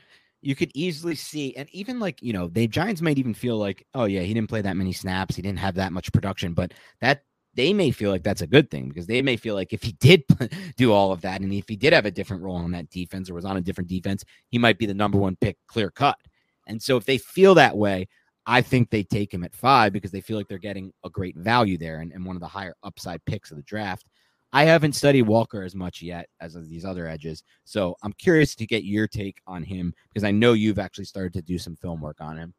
you 0.45 0.55
could 0.55 0.71
easily 0.75 1.15
see, 1.15 1.57
and 1.57 1.69
even 1.73 1.99
like 1.99 2.23
you 2.23 2.33
know, 2.33 2.49
the 2.49 2.67
Giants 2.69 3.01
might 3.01 3.19
even 3.19 3.35
feel 3.35 3.57
like, 3.57 3.87
oh 3.95 4.05
yeah, 4.05 4.21
he 4.21 4.35
didn't 4.35 4.49
play 4.49 4.61
that 4.63 4.77
many 4.77 4.93
snaps, 4.93 5.37
he 5.37 5.43
didn't 5.43 5.59
have 5.59 5.75
that 5.77 5.93
much 5.93 6.13
production, 6.13 6.55
but 6.55 6.73
that 7.01 7.23
they 7.55 7.73
may 7.73 7.91
feel 7.91 8.11
like 8.11 8.23
that's 8.23 8.43
a 8.43 8.47
good 8.47 8.71
thing 8.71 8.89
because 8.89 9.07
they 9.07 9.23
may 9.23 9.37
feel 9.37 9.55
like 9.55 9.73
if 9.73 9.83
he 9.83 9.93
did 9.93 10.25
do 10.77 10.93
all 10.93 11.13
of 11.13 11.21
that 11.23 11.41
and 11.41 11.53
if 11.53 11.69
he 11.69 11.77
did 11.77 11.93
have 11.93 12.07
a 12.07 12.11
different 12.11 12.43
role 12.43 12.57
on 12.57 12.73
that 12.73 12.91
defense 12.91 13.31
or 13.31 13.35
was 13.35 13.45
on 13.45 13.57
a 13.57 13.61
different 13.61 13.89
defense, 13.89 14.25
he 14.51 14.59
might 14.59 14.79
be 14.79 14.87
the 14.87 14.95
number 14.95 15.19
one 15.19 15.37
pick 15.37 15.57
clear 15.67 15.91
cut. 15.91 16.19
And 16.67 16.83
so 16.83 16.97
if 16.97 17.05
they 17.05 17.19
feel 17.19 17.55
that 17.55 17.77
way, 17.77 18.09
I 18.47 18.61
think 18.61 18.91
they 18.91 19.03
take 19.03 19.33
him 19.33 19.45
at 19.45 19.55
five 19.55 19.93
because 19.93 20.11
they 20.11 20.21
feel 20.21 20.37
like 20.37 20.49
they're 20.49 20.59
getting 20.59 20.93
a 21.05 21.11
great 21.11 21.37
value 21.37 21.79
there 21.79 22.01
and, 22.01 22.13
and 22.13 22.27
one 22.27 22.37
of 22.37 22.41
the 22.41 22.49
higher 22.49 22.75
upside 22.83 23.25
picks 23.25 23.51
of 23.51 23.57
the 23.57 23.63
draft. 23.63 24.07
I 24.55 24.65
haven't 24.65 24.93
studied 24.93 25.23
Walker 25.23 25.65
as 25.65 25.75
much 25.75 26.01
yet 26.01 26.29
as 26.41 26.55
these 26.69 26.85
other 26.85 27.09
edges. 27.09 27.43
So 27.65 27.97
I'm 28.05 28.13
curious 28.13 28.55
to 28.55 28.67
get 28.67 28.85
your 28.85 29.09
take 29.09 29.43
on 29.49 29.65
him 29.65 29.93
because 30.09 30.23
I 30.23 30.31
know 30.31 30.53
you've 30.53 30.79
actually 30.79 31.07
started 31.07 31.33
to 31.33 31.43
do 31.43 31.59
some 31.59 31.75
film 31.75 32.01
work 32.01 32.21
on 32.21 32.39
him. 32.39 32.55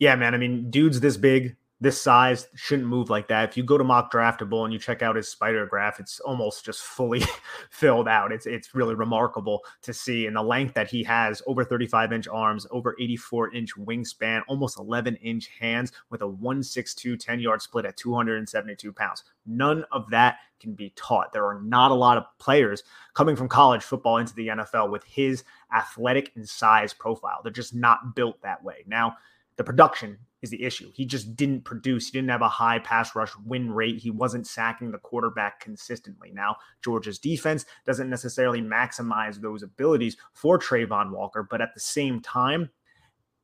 Yeah, 0.00 0.16
man. 0.16 0.34
I 0.34 0.38
mean, 0.38 0.68
dude's 0.68 0.98
this 0.98 1.16
big, 1.16 1.56
this 1.82 2.00
size 2.00 2.46
shouldn't 2.54 2.86
move 2.86 3.10
like 3.10 3.26
that. 3.26 3.48
If 3.48 3.56
you 3.56 3.64
go 3.64 3.76
to 3.76 3.82
mock 3.82 4.12
draftable 4.12 4.62
and 4.62 4.72
you 4.72 4.78
check 4.78 5.02
out 5.02 5.16
his 5.16 5.28
spider 5.28 5.66
graph, 5.66 5.98
it's 5.98 6.20
almost 6.20 6.64
just 6.64 6.80
fully 6.80 7.24
filled 7.70 8.06
out. 8.06 8.30
It's 8.30 8.46
it's 8.46 8.72
really 8.72 8.94
remarkable 8.94 9.64
to 9.82 9.92
see. 9.92 10.26
And 10.26 10.36
the 10.36 10.42
length 10.44 10.74
that 10.74 10.88
he 10.88 11.02
has 11.02 11.42
over 11.44 11.64
35 11.64 12.12
inch 12.12 12.28
arms, 12.28 12.68
over 12.70 12.94
84 13.00 13.52
inch 13.52 13.74
wingspan, 13.74 14.42
almost 14.46 14.78
11 14.78 15.16
inch 15.16 15.50
hands 15.58 15.90
with 16.08 16.22
a 16.22 16.28
162 16.28 17.16
10 17.16 17.40
yard 17.40 17.60
split 17.60 17.84
at 17.84 17.96
272 17.96 18.92
pounds. 18.92 19.24
None 19.44 19.84
of 19.90 20.08
that 20.10 20.36
can 20.60 20.74
be 20.74 20.92
taught. 20.94 21.32
There 21.32 21.46
are 21.46 21.60
not 21.62 21.90
a 21.90 21.94
lot 21.94 22.16
of 22.16 22.26
players 22.38 22.84
coming 23.14 23.34
from 23.34 23.48
college 23.48 23.82
football 23.82 24.18
into 24.18 24.36
the 24.36 24.46
NFL 24.46 24.92
with 24.92 25.02
his 25.02 25.42
athletic 25.74 26.30
and 26.36 26.48
size 26.48 26.94
profile. 26.94 27.40
They're 27.42 27.50
just 27.50 27.74
not 27.74 28.14
built 28.14 28.40
that 28.42 28.62
way. 28.62 28.84
Now, 28.86 29.16
the 29.56 29.64
production 29.64 30.18
is 30.42 30.50
the 30.50 30.62
issue. 30.62 30.90
He 30.94 31.06
just 31.06 31.36
didn't 31.36 31.64
produce. 31.64 32.06
He 32.06 32.12
didn't 32.12 32.30
have 32.30 32.42
a 32.42 32.48
high 32.48 32.80
pass 32.80 33.14
rush 33.14 33.30
win 33.44 33.72
rate. 33.72 33.98
He 33.98 34.10
wasn't 34.10 34.46
sacking 34.46 34.90
the 34.90 34.98
quarterback 34.98 35.60
consistently. 35.60 36.32
Now, 36.32 36.56
Georgia's 36.82 37.18
defense 37.18 37.64
doesn't 37.86 38.10
necessarily 38.10 38.60
maximize 38.60 39.40
those 39.40 39.62
abilities 39.62 40.16
for 40.32 40.58
Travon 40.58 41.10
Walker, 41.10 41.46
but 41.48 41.60
at 41.60 41.74
the 41.74 41.80
same 41.80 42.20
time, 42.20 42.70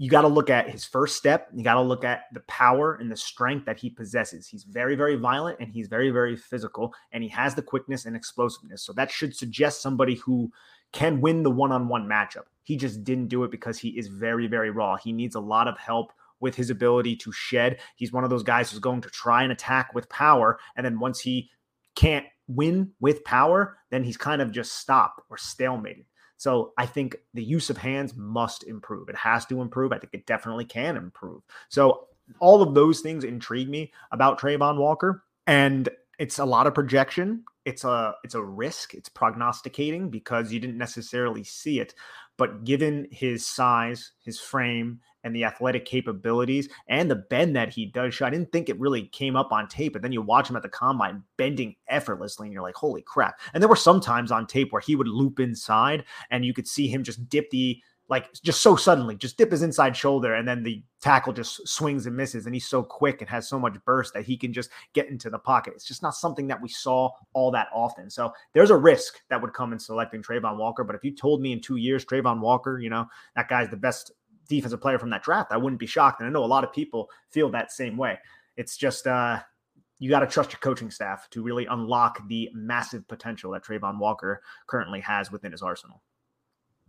you 0.00 0.08
got 0.08 0.22
to 0.22 0.28
look 0.28 0.48
at 0.48 0.70
his 0.70 0.84
first 0.84 1.16
step. 1.16 1.48
You 1.52 1.64
got 1.64 1.74
to 1.74 1.82
look 1.82 2.04
at 2.04 2.22
the 2.32 2.40
power 2.40 2.94
and 2.94 3.10
the 3.10 3.16
strength 3.16 3.66
that 3.66 3.80
he 3.80 3.90
possesses. 3.90 4.46
He's 4.46 4.62
very, 4.62 4.94
very 4.94 5.16
violent 5.16 5.58
and 5.58 5.72
he's 5.72 5.88
very, 5.88 6.10
very 6.10 6.36
physical, 6.36 6.94
and 7.10 7.22
he 7.22 7.28
has 7.30 7.56
the 7.56 7.62
quickness 7.62 8.06
and 8.06 8.14
explosiveness. 8.14 8.82
So 8.82 8.92
that 8.92 9.10
should 9.10 9.34
suggest 9.34 9.82
somebody 9.82 10.14
who 10.14 10.52
can 10.92 11.20
win 11.20 11.42
the 11.42 11.51
one 11.51 11.72
on 11.72 11.88
one 11.88 12.07
matchup. 12.07 12.44
He 12.64 12.77
just 12.77 13.05
didn't 13.05 13.29
do 13.29 13.44
it 13.44 13.51
because 13.51 13.79
he 13.79 13.90
is 13.90 14.09
very, 14.09 14.46
very 14.46 14.70
raw. 14.70 14.96
He 14.96 15.12
needs 15.12 15.35
a 15.35 15.40
lot 15.40 15.68
of 15.68 15.79
help 15.79 16.12
with 16.40 16.55
his 16.55 16.70
ability 16.70 17.16
to 17.16 17.33
shed. 17.33 17.79
He's 17.96 18.12
one 18.12 18.24
of 18.24 18.31
those 18.31 18.42
guys 18.42 18.70
who's 18.70 18.79
going 18.79 19.01
to 19.03 19.11
try 19.11 19.42
and 19.42 19.53
attack 19.53 19.94
with 19.94 20.09
power. 20.09 20.59
And 20.77 20.85
then 20.85 21.01
once 21.01 21.20
he 21.20 21.51
can't 21.94 22.27
win 22.46 22.92
with 23.01 23.24
power, 23.24 23.79
then 23.90 24.05
he's 24.05 24.16
kind 24.16 24.40
of 24.40 24.53
just 24.53 24.77
stopped 24.77 25.20
or 25.31 25.37
stalemated. 25.37 26.05
So 26.37 26.72
I 26.79 26.87
think 26.87 27.16
the 27.35 27.42
use 27.42 27.68
of 27.68 27.77
hands 27.77 28.14
must 28.16 28.64
improve. 28.64 29.09
It 29.09 29.16
has 29.16 29.44
to 29.46 29.61
improve. 29.61 29.92
I 29.92 29.98
think 29.98 30.14
it 30.14 30.27
definitely 30.27 30.64
can 30.64 30.96
improve. 30.96 31.42
So 31.68 32.07
all 32.38 32.62
of 32.62 32.74
those 32.74 33.01
things 33.01 33.24
intrigue 33.24 33.68
me 33.68 33.92
about 34.12 34.40
Travon 34.40 34.79
Walker. 34.79 35.24
And 35.46 35.88
it's 36.18 36.38
a 36.38 36.44
lot 36.44 36.66
of 36.66 36.74
projection. 36.74 37.44
It's 37.68 37.85
a 37.85 38.14
it's 38.24 38.35
a 38.35 38.42
risk. 38.42 38.94
It's 38.94 39.09
prognosticating 39.11 40.09
because 40.09 40.52
you 40.52 40.59
didn't 40.59 40.78
necessarily 40.78 41.44
see 41.44 41.81
it. 41.81 41.94
But 42.38 42.64
given 42.64 43.09
his 43.11 43.46
size, 43.46 44.12
his 44.24 44.40
frame, 44.40 45.00
and 45.24 45.35
the 45.35 45.44
athletic 45.44 45.85
capabilities 45.85 46.68
and 46.88 47.11
the 47.11 47.16
bend 47.16 47.54
that 47.57 47.68
he 47.68 47.87
does 47.87 48.14
show. 48.14 48.26
I 48.26 48.31
didn't 48.31 48.52
think 48.52 48.68
it 48.68 48.81
really 48.81 49.07
came 49.09 49.37
up 49.37 49.52
on 49.52 49.68
tape, 49.68 49.92
but 49.92 50.02
then 50.02 50.12
you 50.12 50.22
watch 50.22 50.48
him 50.48 50.57
at 50.57 50.62
the 50.62 50.68
combine 50.68 51.22
bending 51.37 51.76
effortlessly 51.88 52.46
and 52.46 52.52
you're 52.52 52.62
like, 52.62 52.76
holy 52.76 53.02
crap. 53.02 53.38
And 53.52 53.62
there 53.62 53.68
were 53.68 53.76
some 53.76 54.00
times 54.00 54.33
on 54.33 54.46
tape 54.46 54.72
where 54.72 54.81
he 54.81 54.96
would 54.96 55.09
loop 55.09 55.40
inside 55.40 56.04
and 56.31 56.44
you 56.44 56.54
could 56.54 56.68
see 56.68 56.88
him 56.88 57.02
just 57.02 57.28
dip 57.28 57.50
the 57.50 57.81
like 58.08 58.32
just 58.42 58.62
so 58.62 58.74
suddenly, 58.74 59.16
just 59.16 59.36
dip 59.36 59.50
his 59.50 59.62
inside 59.62 59.96
shoulder, 59.96 60.34
and 60.34 60.48
then 60.48 60.62
the 60.62 60.82
tackle 61.00 61.32
just 61.32 61.66
swings 61.68 62.06
and 62.06 62.16
misses. 62.16 62.46
And 62.46 62.54
he's 62.54 62.66
so 62.66 62.82
quick 62.82 63.20
and 63.20 63.28
has 63.28 63.48
so 63.48 63.58
much 63.58 63.74
burst 63.84 64.14
that 64.14 64.24
he 64.24 64.36
can 64.36 64.52
just 64.52 64.70
get 64.94 65.08
into 65.08 65.28
the 65.28 65.38
pocket. 65.38 65.74
It's 65.74 65.84
just 65.84 66.02
not 66.02 66.14
something 66.14 66.46
that 66.48 66.60
we 66.60 66.68
saw 66.68 67.10
all 67.34 67.50
that 67.50 67.68
often. 67.72 68.08
So 68.08 68.32
there's 68.54 68.70
a 68.70 68.76
risk 68.76 69.20
that 69.28 69.40
would 69.40 69.52
come 69.52 69.72
in 69.72 69.78
selecting 69.78 70.22
Travon 70.22 70.56
Walker. 70.56 70.84
But 70.84 70.96
if 70.96 71.04
you 71.04 71.14
told 71.14 71.42
me 71.42 71.52
in 71.52 71.60
two 71.60 71.76
years, 71.76 72.04
Travon 72.04 72.40
Walker, 72.40 72.78
you 72.78 72.88
know, 72.88 73.06
that 73.36 73.48
guy's 73.48 73.68
the 73.68 73.76
best 73.76 74.12
defensive 74.48 74.80
player 74.80 74.98
from 74.98 75.10
that 75.10 75.22
draft. 75.22 75.52
I 75.52 75.58
wouldn't 75.58 75.80
be 75.80 75.86
shocked. 75.86 76.20
And 76.20 76.28
I 76.28 76.32
know 76.32 76.44
a 76.44 76.46
lot 76.46 76.64
of 76.64 76.72
people 76.72 77.10
feel 77.30 77.50
that 77.50 77.72
same 77.72 77.98
way. 77.98 78.18
It's 78.56 78.76
just 78.76 79.06
uh, 79.06 79.40
you 79.98 80.08
got 80.08 80.20
to 80.20 80.26
trust 80.26 80.52
your 80.52 80.60
coaching 80.60 80.90
staff 80.90 81.28
to 81.30 81.42
really 81.42 81.66
unlock 81.66 82.26
the 82.28 82.50
massive 82.54 83.06
potential 83.06 83.52
that 83.52 83.64
Travon 83.64 83.98
Walker 83.98 84.42
currently 84.66 85.00
has 85.00 85.30
within 85.30 85.52
his 85.52 85.62
arsenal. 85.62 86.02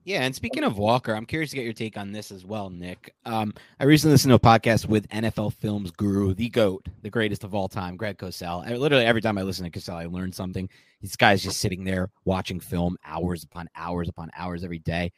Yeah, 0.06 0.24
and 0.24 0.34
speaking 0.34 0.64
of 0.64 0.78
Walker, 0.78 1.14
I'm 1.14 1.26
curious 1.26 1.52
to 1.52 1.58
get 1.58 1.66
your 1.66 1.74
take 1.74 1.98
on 1.98 2.12
this 2.12 2.32
as 2.32 2.46
well, 2.46 2.70
Nick. 2.70 3.14
Um, 3.26 3.54
I 3.80 3.84
recently 3.84 4.14
listened 4.14 4.32
to 4.32 4.36
a 4.36 4.40
podcast 4.40 4.88
with 4.88 5.08
NFL 5.10 5.54
Films 5.54 5.92
guru, 5.92 6.34
the 6.34 6.50
GOAT, 6.50 6.88
the 7.02 7.10
greatest 7.10 7.44
of 7.44 7.54
all 7.54 7.68
time, 7.68 7.98
Greg 7.98 8.18
Cosell. 8.18 8.66
I, 8.66 8.76
literally, 8.76 9.06
every 9.06 9.22
time 9.22 9.38
I 9.38 9.44
listen 9.44 9.70
to 9.70 9.80
Cosell, 9.80 9.96
I 9.96 10.06
learn 10.06 10.32
something. 10.32 10.70
This 11.02 11.16
guy's 11.16 11.44
just 11.44 11.60
sitting 11.60 11.84
there 11.84 12.10
watching 12.26 12.60
film 12.60 12.98
hours 13.06 13.44
upon 13.44 13.70
hours 13.76 14.10
upon 14.10 14.32
hours 14.36 14.64
every 14.64 14.80
day. 14.80 15.12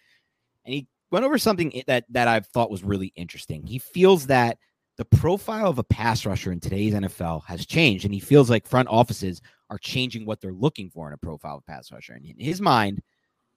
And 0.65 0.73
he 0.73 0.87
went 1.11 1.25
over 1.25 1.37
something 1.37 1.83
that, 1.87 2.05
that 2.09 2.27
I 2.27 2.39
thought 2.39 2.71
was 2.71 2.83
really 2.83 3.13
interesting. 3.15 3.65
He 3.65 3.79
feels 3.79 4.27
that 4.27 4.57
the 4.97 5.05
profile 5.05 5.69
of 5.69 5.79
a 5.79 5.83
pass 5.83 6.25
rusher 6.25 6.51
in 6.51 6.59
today's 6.59 6.93
NFL 6.93 7.45
has 7.45 7.65
changed, 7.65 8.05
and 8.05 8.13
he 8.13 8.19
feels 8.19 8.49
like 8.49 8.67
front 8.67 8.89
offices 8.89 9.41
are 9.69 9.77
changing 9.77 10.25
what 10.25 10.41
they're 10.41 10.51
looking 10.51 10.89
for 10.89 11.07
in 11.07 11.13
a 11.13 11.17
profile 11.17 11.57
of 11.57 11.65
pass 11.65 11.91
rusher. 11.91 12.13
And 12.13 12.25
in 12.25 12.37
his 12.37 12.59
mind, 12.59 13.01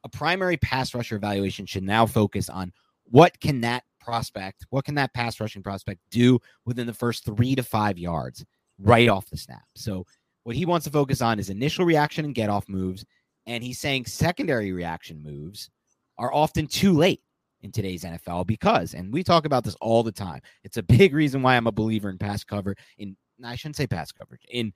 a 0.05 0.09
primary 0.09 0.57
pass 0.59 0.95
rusher 0.95 1.17
evaluation 1.17 1.67
should 1.67 1.83
now 1.83 2.07
focus 2.07 2.49
on 2.49 2.73
what 3.05 3.39
can 3.41 3.63
that 3.63 3.85
prospect, 4.01 4.67
what 4.71 4.85
can 4.85 4.95
that 4.95 5.15
pass 5.15 5.41
rushing 5.41 5.63
prospect 5.63 6.01
do 6.11 6.39
within 6.67 6.87
the 6.87 6.95
first 6.95 7.25
three 7.25 7.55
to 7.55 7.63
five 7.63 7.99
yards 7.99 8.45
right 8.79 9.09
off 9.09 9.31
the 9.31 9.37
snap. 9.37 9.65
So 9.75 10.07
what 10.45 10.57
he 10.57 10.67
wants 10.67 10.85
to 10.85 10.91
focus 10.91 11.23
on 11.23 11.39
is 11.39 11.49
initial 11.49 11.87
reaction 11.87 12.25
and 12.25 12.35
get 12.35 12.51
off 12.51 12.69
moves. 12.69 13.05
And 13.47 13.65
he's 13.65 13.79
saying 13.79 14.07
secondary 14.07 14.73
reaction 14.73 15.23
moves 15.23 15.71
are 16.19 16.33
often 16.33 16.67
too 16.67 16.93
late 16.93 17.23
in 17.63 17.73
today's 17.73 18.05
NFL 18.05 18.47
because, 18.47 18.95
and 18.95 19.13
we 19.13 19.25
talk 19.25 19.47
about 19.47 19.65
this 19.65 19.77
all 19.81 20.03
the 20.03 20.13
time. 20.13 20.41
It's 20.65 20.77
a 20.77 20.83
big 20.83 21.15
reason 21.15 21.43
why 21.43 21.57
I'm 21.57 21.67
a 21.67 21.73
believer 21.73 22.11
in 22.11 22.19
pass 22.19 22.45
cover. 22.45 22.77
In 22.99 23.17
I 23.45 23.57
shouldn't 23.57 23.77
say 23.77 23.87
pass 23.87 24.13
coverage 24.13 24.45
in 24.51 24.73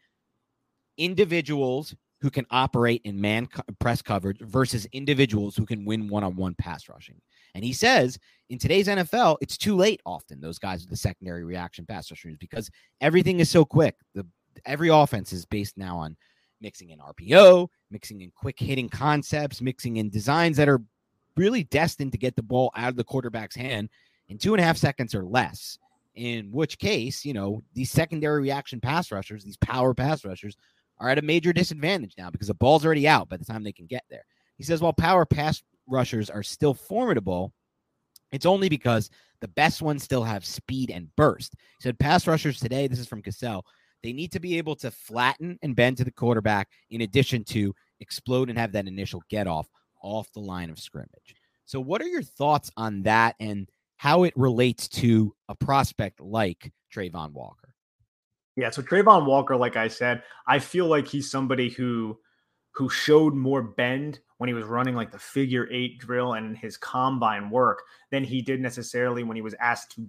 individuals 0.97 1.95
who 2.21 2.31
can 2.31 2.47
operate 2.51 3.01
in 3.05 3.21
man 3.21 3.47
co- 3.47 3.63
press 3.79 4.03
coverage 4.03 4.41
versus 4.41 4.87
individuals 4.93 5.57
who 5.57 5.65
can 5.65 5.85
win 5.85 6.09
one 6.09 6.25
on 6.25 6.37
one 6.37 6.55
pass 6.55 6.89
rushing. 6.89 7.21
And 7.55 7.65
he 7.65 7.73
says 7.73 8.19
in 8.51 8.59
today's 8.59 8.89
NFL, 8.89 9.37
it's 9.41 9.57
too 9.57 9.77
late 9.77 10.01
often, 10.05 10.41
those 10.41 10.59
guys 10.59 10.81
with 10.81 10.91
the 10.91 10.97
secondary 10.97 11.45
reaction 11.45 11.87
pass 11.87 12.11
rushers, 12.11 12.37
because 12.37 12.71
everything 13.01 13.41
is 13.41 13.51
so 13.51 13.65
quick. 13.65 13.97
The 14.15 14.27
every 14.67 14.89
offense 14.89 15.33
is 15.33 15.45
based 15.45 15.77
now 15.77 15.97
on 15.99 16.17
mixing 16.61 16.91
in 16.91 16.99
RPO, 16.99 17.69
mixing 17.91 18.21
in 18.23 18.33
quick 18.35 18.59
hitting 18.59 18.89
concepts, 18.89 19.61
mixing 19.61 19.97
in 19.97 20.11
designs 20.11 20.57
that 20.57 20.69
are 20.69 20.83
really 21.37 21.65
destined 21.65 22.13
to 22.13 22.19
get 22.19 22.35
the 22.35 22.43
ball 22.43 22.71
out 22.75 22.89
of 22.89 22.97
the 22.97 23.05
quarterback's 23.05 23.55
hand 23.55 23.89
in 24.29 24.39
two 24.39 24.55
and 24.55 24.61
a 24.61 24.65
half 24.65 24.77
seconds 24.77 25.15
or 25.15 25.25
less. 25.25 25.79
In 26.17 26.51
which 26.51 26.79
case, 26.79 27.25
you 27.25 27.33
know, 27.33 27.63
these 27.75 27.93
secondary 27.93 28.43
reaction 28.43 28.81
pass 28.81 29.13
rushers, 29.13 29.45
these 29.45 29.57
power 29.59 29.95
pass 29.95 30.25
rushers, 30.25 30.57
are 31.01 31.09
at 31.09 31.19
a 31.19 31.23
major 31.23 31.53
disadvantage 31.53 32.15
now 32.19 32.31
because 32.31 32.49
the 32.49 32.55
ball's 32.55 32.85
already 32.85 33.07
out 33.09 33.29
by 33.29 33.37
the 33.37 33.45
time 33.45 33.63
they 33.63 33.73
can 33.73 33.87
get 33.87 34.05
there. 34.11 34.25
He 34.57 34.65
says 34.65 34.81
while 34.81 34.93
power 34.93 35.25
pass 35.25 35.63
rushers 35.87 36.31
are 36.31 36.43
still 36.43 36.75
formidable, 36.75 37.53
it's 38.33 38.47
only 38.47 38.69
because 38.69 39.11
the 39.41 39.49
best 39.49 39.83
ones 39.83 40.03
still 40.03 40.25
have 40.25 40.45
speed 40.45 40.91
and 40.91 41.15
burst. 41.17 41.55
He 41.79 41.83
said 41.83 41.99
pass 41.99 42.27
rushers 42.27 42.61
today, 42.61 42.87
this 42.89 42.99
is 42.99 43.07
from 43.07 43.23
Cosell, 43.23 43.63
they 44.03 44.13
need 44.13 44.33
to 44.33 44.41
be 44.41 44.59
able 44.59 44.77
to 44.77 44.91
flatten 44.91 45.59
and 45.63 45.75
bend 45.75 45.97
to 45.99 46.05
the 46.05 46.11
quarterback 46.11 46.69
in 46.91 47.01
addition 47.03 47.45
to 47.45 47.75
explode 48.01 48.49
and 48.49 48.59
have 48.59 48.73
that 48.73 48.87
initial 48.87 49.23
get 49.29 49.47
off 49.47 49.69
off 50.03 50.33
the 50.33 50.41
line 50.41 50.71
of 50.71 50.79
scrimmage. 50.79 51.35
So 51.65 51.81
what 51.81 52.01
are 52.01 52.07
your 52.09 52.23
thoughts 52.23 52.71
on 52.77 53.03
that 53.03 53.35
and 53.41 53.69
how 53.97 54.23
it 54.23 54.33
relates 54.37 54.89
to 54.89 55.35
a 55.49 55.55
prospect 55.55 56.21
like 56.21 56.73
Travon 56.95 57.33
Walker? 57.33 57.68
Yeah, 58.59 58.71
so 58.71 58.83
Travon 58.83 59.25
Walker, 59.25 59.57
like 59.57 59.77
I 59.77 59.87
said, 59.87 60.25
I 60.49 60.59
feel 60.59 60.87
like 60.87 61.07
he's 61.07 61.31
somebody 61.31 61.71
who 61.71 62.19
who 62.73 62.89
showed 62.89 63.33
more 63.35 63.63
bend 63.63 64.19
when 64.39 64.49
he 64.49 64.55
was 64.55 64.67
running 64.67 64.97
like 64.97 65.13
the 65.13 65.19
figure 65.19 65.69
eight 65.71 66.01
drill 66.01 66.33
and 66.33 66.59
his 66.59 66.77
combine 66.77 67.51
work 67.51 67.85
than 68.11 68.25
he 68.25 68.43
did 68.43 68.61
necessarily 68.61 69.23
when 69.23 69.37
he 69.37 69.43
was 69.43 69.55
asked 69.61 69.93
to 69.93 70.09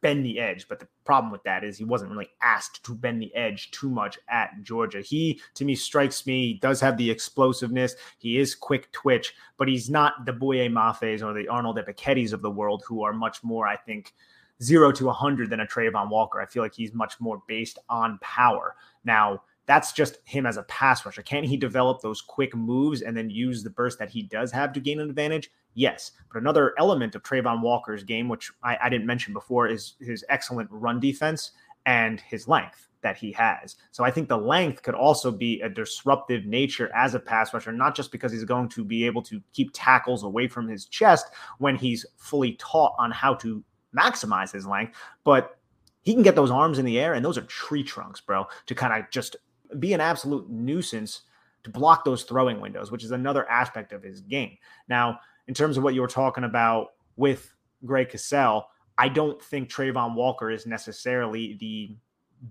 bend 0.00 0.26
the 0.26 0.40
edge. 0.40 0.66
But 0.68 0.80
the 0.80 0.88
problem 1.04 1.30
with 1.30 1.44
that 1.44 1.62
is 1.62 1.78
he 1.78 1.84
wasn't 1.84 2.10
really 2.10 2.30
asked 2.42 2.84
to 2.84 2.96
bend 2.96 3.22
the 3.22 3.32
edge 3.36 3.70
too 3.70 3.88
much 3.88 4.18
at 4.28 4.50
Georgia. 4.64 5.00
He, 5.00 5.40
to 5.54 5.64
me, 5.64 5.76
strikes 5.76 6.26
me, 6.26 6.54
does 6.54 6.80
have 6.80 6.96
the 6.96 7.08
explosiveness. 7.08 7.94
He 8.18 8.38
is 8.38 8.56
quick 8.56 8.90
twitch, 8.90 9.34
but 9.56 9.68
he's 9.68 9.88
not 9.88 10.26
the 10.26 10.32
Boye 10.32 10.68
Mafes 10.68 11.22
or 11.22 11.32
the 11.32 11.46
Arnold 11.46 11.78
Ebiketies 11.78 12.32
of 12.32 12.42
the 12.42 12.50
world 12.50 12.82
who 12.88 13.04
are 13.04 13.12
much 13.12 13.44
more, 13.44 13.68
I 13.68 13.76
think, 13.76 14.14
zero 14.62 14.92
to 14.92 15.06
100 15.06 15.50
than 15.50 15.60
a 15.60 15.66
Travon 15.66 16.10
Walker. 16.10 16.40
I 16.40 16.46
feel 16.46 16.62
like 16.62 16.74
he's 16.74 16.94
much 16.94 17.20
more 17.20 17.42
based 17.46 17.78
on 17.88 18.18
power. 18.22 18.76
Now, 19.04 19.42
that's 19.66 19.92
just 19.92 20.18
him 20.24 20.46
as 20.46 20.56
a 20.56 20.62
pass 20.64 21.04
rusher. 21.04 21.22
Can 21.22 21.44
he 21.44 21.56
develop 21.56 22.00
those 22.00 22.20
quick 22.20 22.54
moves 22.54 23.02
and 23.02 23.16
then 23.16 23.30
use 23.30 23.62
the 23.62 23.70
burst 23.70 23.98
that 23.98 24.10
he 24.10 24.22
does 24.22 24.52
have 24.52 24.72
to 24.74 24.80
gain 24.80 25.00
an 25.00 25.08
advantage? 25.08 25.50
Yes. 25.74 26.12
But 26.32 26.40
another 26.40 26.74
element 26.78 27.14
of 27.14 27.22
Travon 27.22 27.62
Walker's 27.62 28.04
game, 28.04 28.28
which 28.28 28.50
I, 28.62 28.76
I 28.82 28.88
didn't 28.88 29.06
mention 29.06 29.32
before, 29.32 29.66
is 29.66 29.94
his 30.00 30.24
excellent 30.28 30.68
run 30.70 31.00
defense 31.00 31.52
and 31.86 32.20
his 32.20 32.46
length 32.46 32.88
that 33.02 33.16
he 33.16 33.32
has. 33.32 33.76
So 33.90 34.02
I 34.02 34.10
think 34.10 34.28
the 34.28 34.36
length 34.36 34.82
could 34.82 34.94
also 34.94 35.30
be 35.30 35.60
a 35.60 35.68
disruptive 35.68 36.46
nature 36.46 36.90
as 36.94 37.14
a 37.14 37.20
pass 37.20 37.52
rusher, 37.52 37.72
not 37.72 37.94
just 37.94 38.10
because 38.10 38.32
he's 38.32 38.44
going 38.44 38.68
to 38.70 38.84
be 38.84 39.04
able 39.04 39.22
to 39.22 39.40
keep 39.52 39.70
tackles 39.72 40.24
away 40.24 40.48
from 40.48 40.68
his 40.68 40.86
chest 40.86 41.26
when 41.58 41.76
he's 41.76 42.06
fully 42.16 42.54
taught 42.54 42.94
on 42.98 43.10
how 43.10 43.34
to 43.34 43.62
maximize 43.96 44.52
his 44.52 44.66
length, 44.66 44.96
but 45.24 45.58
he 46.02 46.12
can 46.12 46.22
get 46.22 46.36
those 46.36 46.50
arms 46.50 46.78
in 46.78 46.84
the 46.84 46.98
air, 46.98 47.14
and 47.14 47.24
those 47.24 47.38
are 47.38 47.42
tree 47.42 47.82
trunks, 47.82 48.20
bro, 48.20 48.46
to 48.66 48.74
kind 48.74 48.92
of 48.92 49.10
just 49.10 49.36
be 49.78 49.92
an 49.92 50.00
absolute 50.00 50.48
nuisance 50.50 51.22
to 51.62 51.70
block 51.70 52.04
those 52.04 52.24
throwing 52.24 52.60
windows, 52.60 52.90
which 52.90 53.04
is 53.04 53.10
another 53.10 53.48
aspect 53.48 53.92
of 53.92 54.02
his 54.02 54.20
game. 54.20 54.56
Now, 54.88 55.18
in 55.48 55.54
terms 55.54 55.76
of 55.76 55.82
what 55.82 55.94
you 55.94 56.02
were 56.02 56.06
talking 56.06 56.44
about 56.44 56.88
with 57.16 57.54
Greg 57.84 58.10
Cosell, 58.10 58.64
I 58.98 59.08
don't 59.08 59.42
think 59.42 59.70
Travon 59.70 60.14
Walker 60.14 60.50
is 60.50 60.66
necessarily 60.66 61.56
the 61.58 61.96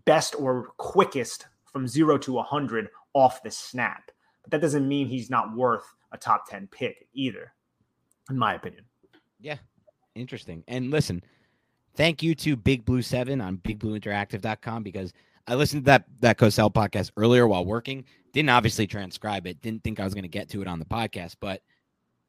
best 0.05 0.35
or 0.37 0.73
quickest 0.77 1.47
from 1.71 1.87
zero 1.87 2.17
to 2.17 2.33
100 2.33 2.89
off 3.13 3.43
the 3.43 3.51
snap. 3.51 4.11
But 4.41 4.51
that 4.51 4.61
doesn't 4.61 4.87
mean 4.87 5.07
he's 5.07 5.29
not 5.29 5.55
worth 5.55 5.85
a 6.11 6.17
top 6.17 6.49
10 6.49 6.67
pick 6.67 7.07
either, 7.13 7.53
in 8.29 8.37
my 8.37 8.55
opinion. 8.55 8.85
Yeah, 9.39 9.57
interesting. 10.15 10.63
And 10.67 10.91
listen, 10.91 11.23
thank 11.95 12.23
you 12.23 12.35
to 12.35 12.55
Big 12.55 12.85
Blue 12.85 13.01
Seven 13.01 13.41
on 13.41 13.57
BigBlueInteractive.com 13.57 14.83
because 14.83 15.13
I 15.47 15.55
listened 15.55 15.83
to 15.83 15.85
that 15.85 16.05
that 16.21 16.37
Cosell 16.37 16.73
podcast 16.73 17.11
earlier 17.17 17.47
while 17.47 17.65
working. 17.65 18.05
Didn't 18.31 18.49
obviously 18.49 18.87
transcribe 18.87 19.45
it. 19.45 19.61
Didn't 19.61 19.83
think 19.83 19.99
I 19.99 20.03
was 20.03 20.13
going 20.13 20.23
to 20.23 20.29
get 20.29 20.49
to 20.49 20.61
it 20.61 20.67
on 20.67 20.79
the 20.79 20.85
podcast, 20.85 21.35
but 21.39 21.61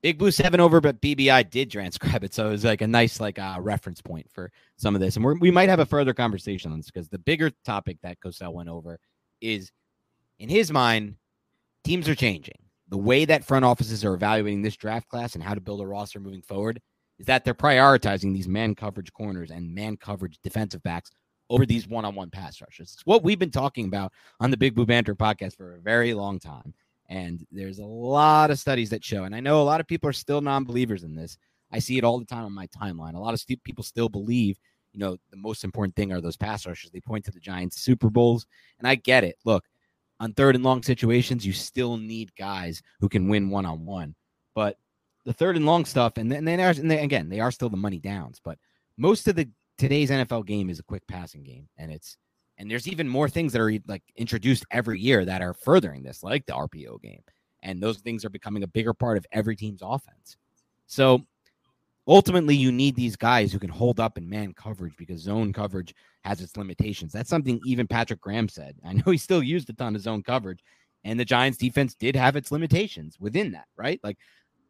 Big 0.03 0.19
Blue 0.19 0.31
Seven 0.31 0.61
over, 0.61 0.81
but 0.83 1.01
BBI 1.01 1.49
did 1.49 1.71
transcribe 1.71 2.25
it, 2.25 2.35
so 2.35 2.49
it 2.49 2.51
was 2.51 2.65
like 2.65 2.83
a 2.83 2.87
nice 2.87 3.21
like 3.21 3.39
uh, 3.39 3.57
reference 3.61 4.03
point 4.03 4.27
for 4.31 4.53
some 4.77 4.95
of 4.95 5.01
this. 5.01 5.17
And 5.17 5.41
we 5.41 5.51
might 5.51 5.71
have 5.71 5.81
a 5.81 5.87
further 5.87 6.13
conversation 6.13 6.73
on 6.73 6.79
this 6.79 6.91
because 6.91 7.09
the 7.09 7.19
bigger 7.19 7.51
topic 7.65 7.99
that 8.03 8.21
Cosell 8.21 8.53
went 8.53 8.69
over 8.69 8.99
is, 9.41 9.73
in 10.39 10.49
his 10.49 10.71
mind, 10.71 11.17
teams 11.85 12.09
are 12.09 12.15
changing. 12.15 12.59
The 12.89 12.99
way 12.99 13.25
that 13.25 13.47
front 13.47 13.65
offices 13.65 14.05
are 14.05 14.13
evaluating 14.13 14.61
this 14.61 14.77
draft 14.77 15.09
class 15.09 15.37
and 15.37 15.43
how 15.43 15.55
to 15.55 15.61
build 15.61 15.81
a 15.81 15.87
roster 15.87 16.21
moving 16.21 16.43
forward 16.43 16.83
is 17.19 17.27
that 17.27 17.45
they're 17.45 17.55
prioritizing 17.55 18.33
these 18.33 18.49
man 18.49 18.75
coverage 18.75 19.13
corners 19.13 19.51
and 19.51 19.75
man 19.75 19.97
coverage 19.97 20.39
defensive 20.43 20.83
backs 20.83 21.11
over 21.51 21.67
these 21.67 21.87
one 21.87 22.05
on 22.05 22.15
one 22.15 22.31
pass 22.31 22.61
rushes. 22.61 22.93
It's 22.95 23.07
what 23.07 23.23
we've 23.23 23.39
been 23.39 23.51
talking 23.51 23.87
about 23.87 24.13
on 24.41 24.51
the 24.51 24.57
Big 24.57 24.75
Blue 24.75 24.87
Banter 24.87 25.15
podcast 25.15 25.57
for 25.57 25.77
a 25.77 25.81
very 25.81 26.15
long 26.15 26.39
time. 26.39 26.75
And 27.09 27.47
there's 27.53 27.79
a 27.79 27.85
lot 27.85 28.51
of 28.51 28.59
studies 28.59 28.91
that 28.91 29.05
show, 29.05 29.25
and 29.25 29.35
I 29.35 29.41
know 29.41 29.61
a 29.61 29.63
lot 29.63 29.81
of 29.81 29.87
people 29.87 30.09
are 30.09 30.15
still 30.15 30.41
non 30.41 30.65
believers 30.65 31.03
in 31.05 31.15
this. 31.15 31.37
I 31.71 31.79
see 31.79 31.99
it 31.99 32.05
all 32.05 32.19
the 32.19 32.25
time 32.25 32.45
on 32.45 32.55
my 32.55 32.67
timeline. 32.69 33.15
A 33.15 33.21
lot 33.21 33.35
of 33.35 33.45
people 33.63 33.85
still 33.85 34.09
believe, 34.09 34.59
you 34.93 35.01
know, 35.01 35.19
the 35.31 35.37
most 35.37 35.65
important 35.65 35.97
thing 35.97 36.13
are 36.13 36.21
those 36.21 36.37
pass 36.37 36.67
rushes. 36.67 36.91
They 36.91 37.01
point 37.01 37.25
to 37.27 37.31
the 37.31 37.41
Giants 37.41 37.83
Super 37.83 38.09
Bowls, 38.09 38.47
and 38.79 38.89
I 38.89 38.95
get 38.95 39.23
it. 39.23 39.37
Look, 39.45 39.65
on 40.21 40.33
third 40.33 40.55
and 40.55 40.65
long 40.65 40.83
situations, 40.83 41.47
you 41.47 41.53
still 41.53 41.97
need 41.97 42.35
guys 42.37 42.81
who 43.01 43.09
can 43.09 43.29
win 43.29 43.51
one 43.51 43.67
on 43.67 43.85
one. 43.85 44.15
But 44.55 44.79
the 45.25 45.33
third 45.33 45.57
and 45.57 45.67
long 45.67 45.85
stuff, 45.85 46.17
and 46.17 46.31
then, 46.31 46.47
and 46.47 46.79
and 46.79 46.91
they, 46.91 47.01
again, 47.01 47.29
they 47.29 47.41
are 47.41 47.51
still 47.51 47.69
the 47.69 47.77
money 47.77 47.99
downs, 47.99 48.41
but 48.45 48.59
most 48.97 49.27
of 49.29 49.37
the 49.37 49.49
today's 49.79 50.11
NFL 50.11 50.47
game 50.47 50.71
is 50.71 50.79
a 50.79 50.85
quick 50.85 51.07
passing 51.07 51.43
game, 51.43 51.69
and 51.77 51.91
it's 51.91 52.17
and 52.59 52.71
there's 52.71 52.89
even 52.89 53.09
more 53.09 53.29
things 53.29 53.53
that 53.53 53.61
are 53.61 53.73
like 53.89 54.03
introduced 54.17 54.65
every 54.71 55.01
year 55.01 55.25
that 55.25 55.43
are 55.43 55.55
furthering 55.55 56.03
this, 56.03 56.23
like 56.23 56.47
the 56.47 56.53
RPO 56.53 57.03
game, 57.03 57.23
and 57.63 57.83
those 57.83 57.99
things 57.99 58.25
are 58.25 58.31
becoming 58.31 58.63
a 58.63 58.69
bigger 58.69 58.95
part 58.95 59.17
of 59.17 59.27
every 59.33 59.57
team's 59.57 59.83
offense. 59.83 60.37
So 60.87 61.23
ultimately, 62.07 62.55
you 62.55 62.71
need 62.71 62.95
these 62.95 63.17
guys 63.17 63.53
who 63.53 63.59
can 63.59 63.71
hold 63.71 63.99
up 63.99 64.19
in 64.19 64.29
man 64.29 64.53
coverage 64.53 64.97
because 64.97 65.21
zone 65.21 65.53
coverage 65.53 65.95
has 66.25 66.41
its 66.41 66.57
limitations. 66.57 67.13
That's 67.13 67.31
something 67.31 67.61
even 67.65 67.87
Patrick 67.87 68.21
Graham 68.21 68.49
said. 68.49 68.77
I 68.85 68.93
know 68.93 69.11
he 69.11 69.19
still 69.19 69.43
used 69.43 69.71
a 69.71 69.73
ton 69.73 69.97
of 69.97 70.03
zone 70.03 70.23
coverage, 70.23 70.63
and 71.03 71.19
the 71.19 71.25
Giants 71.25 71.59
defense 71.59 71.95
did 71.95 72.15
have 72.15 72.37
its 72.37 72.53
limitations 72.53 73.17
within 73.19 73.53
that, 73.53 73.67
right? 73.77 73.99
Like 74.05 74.19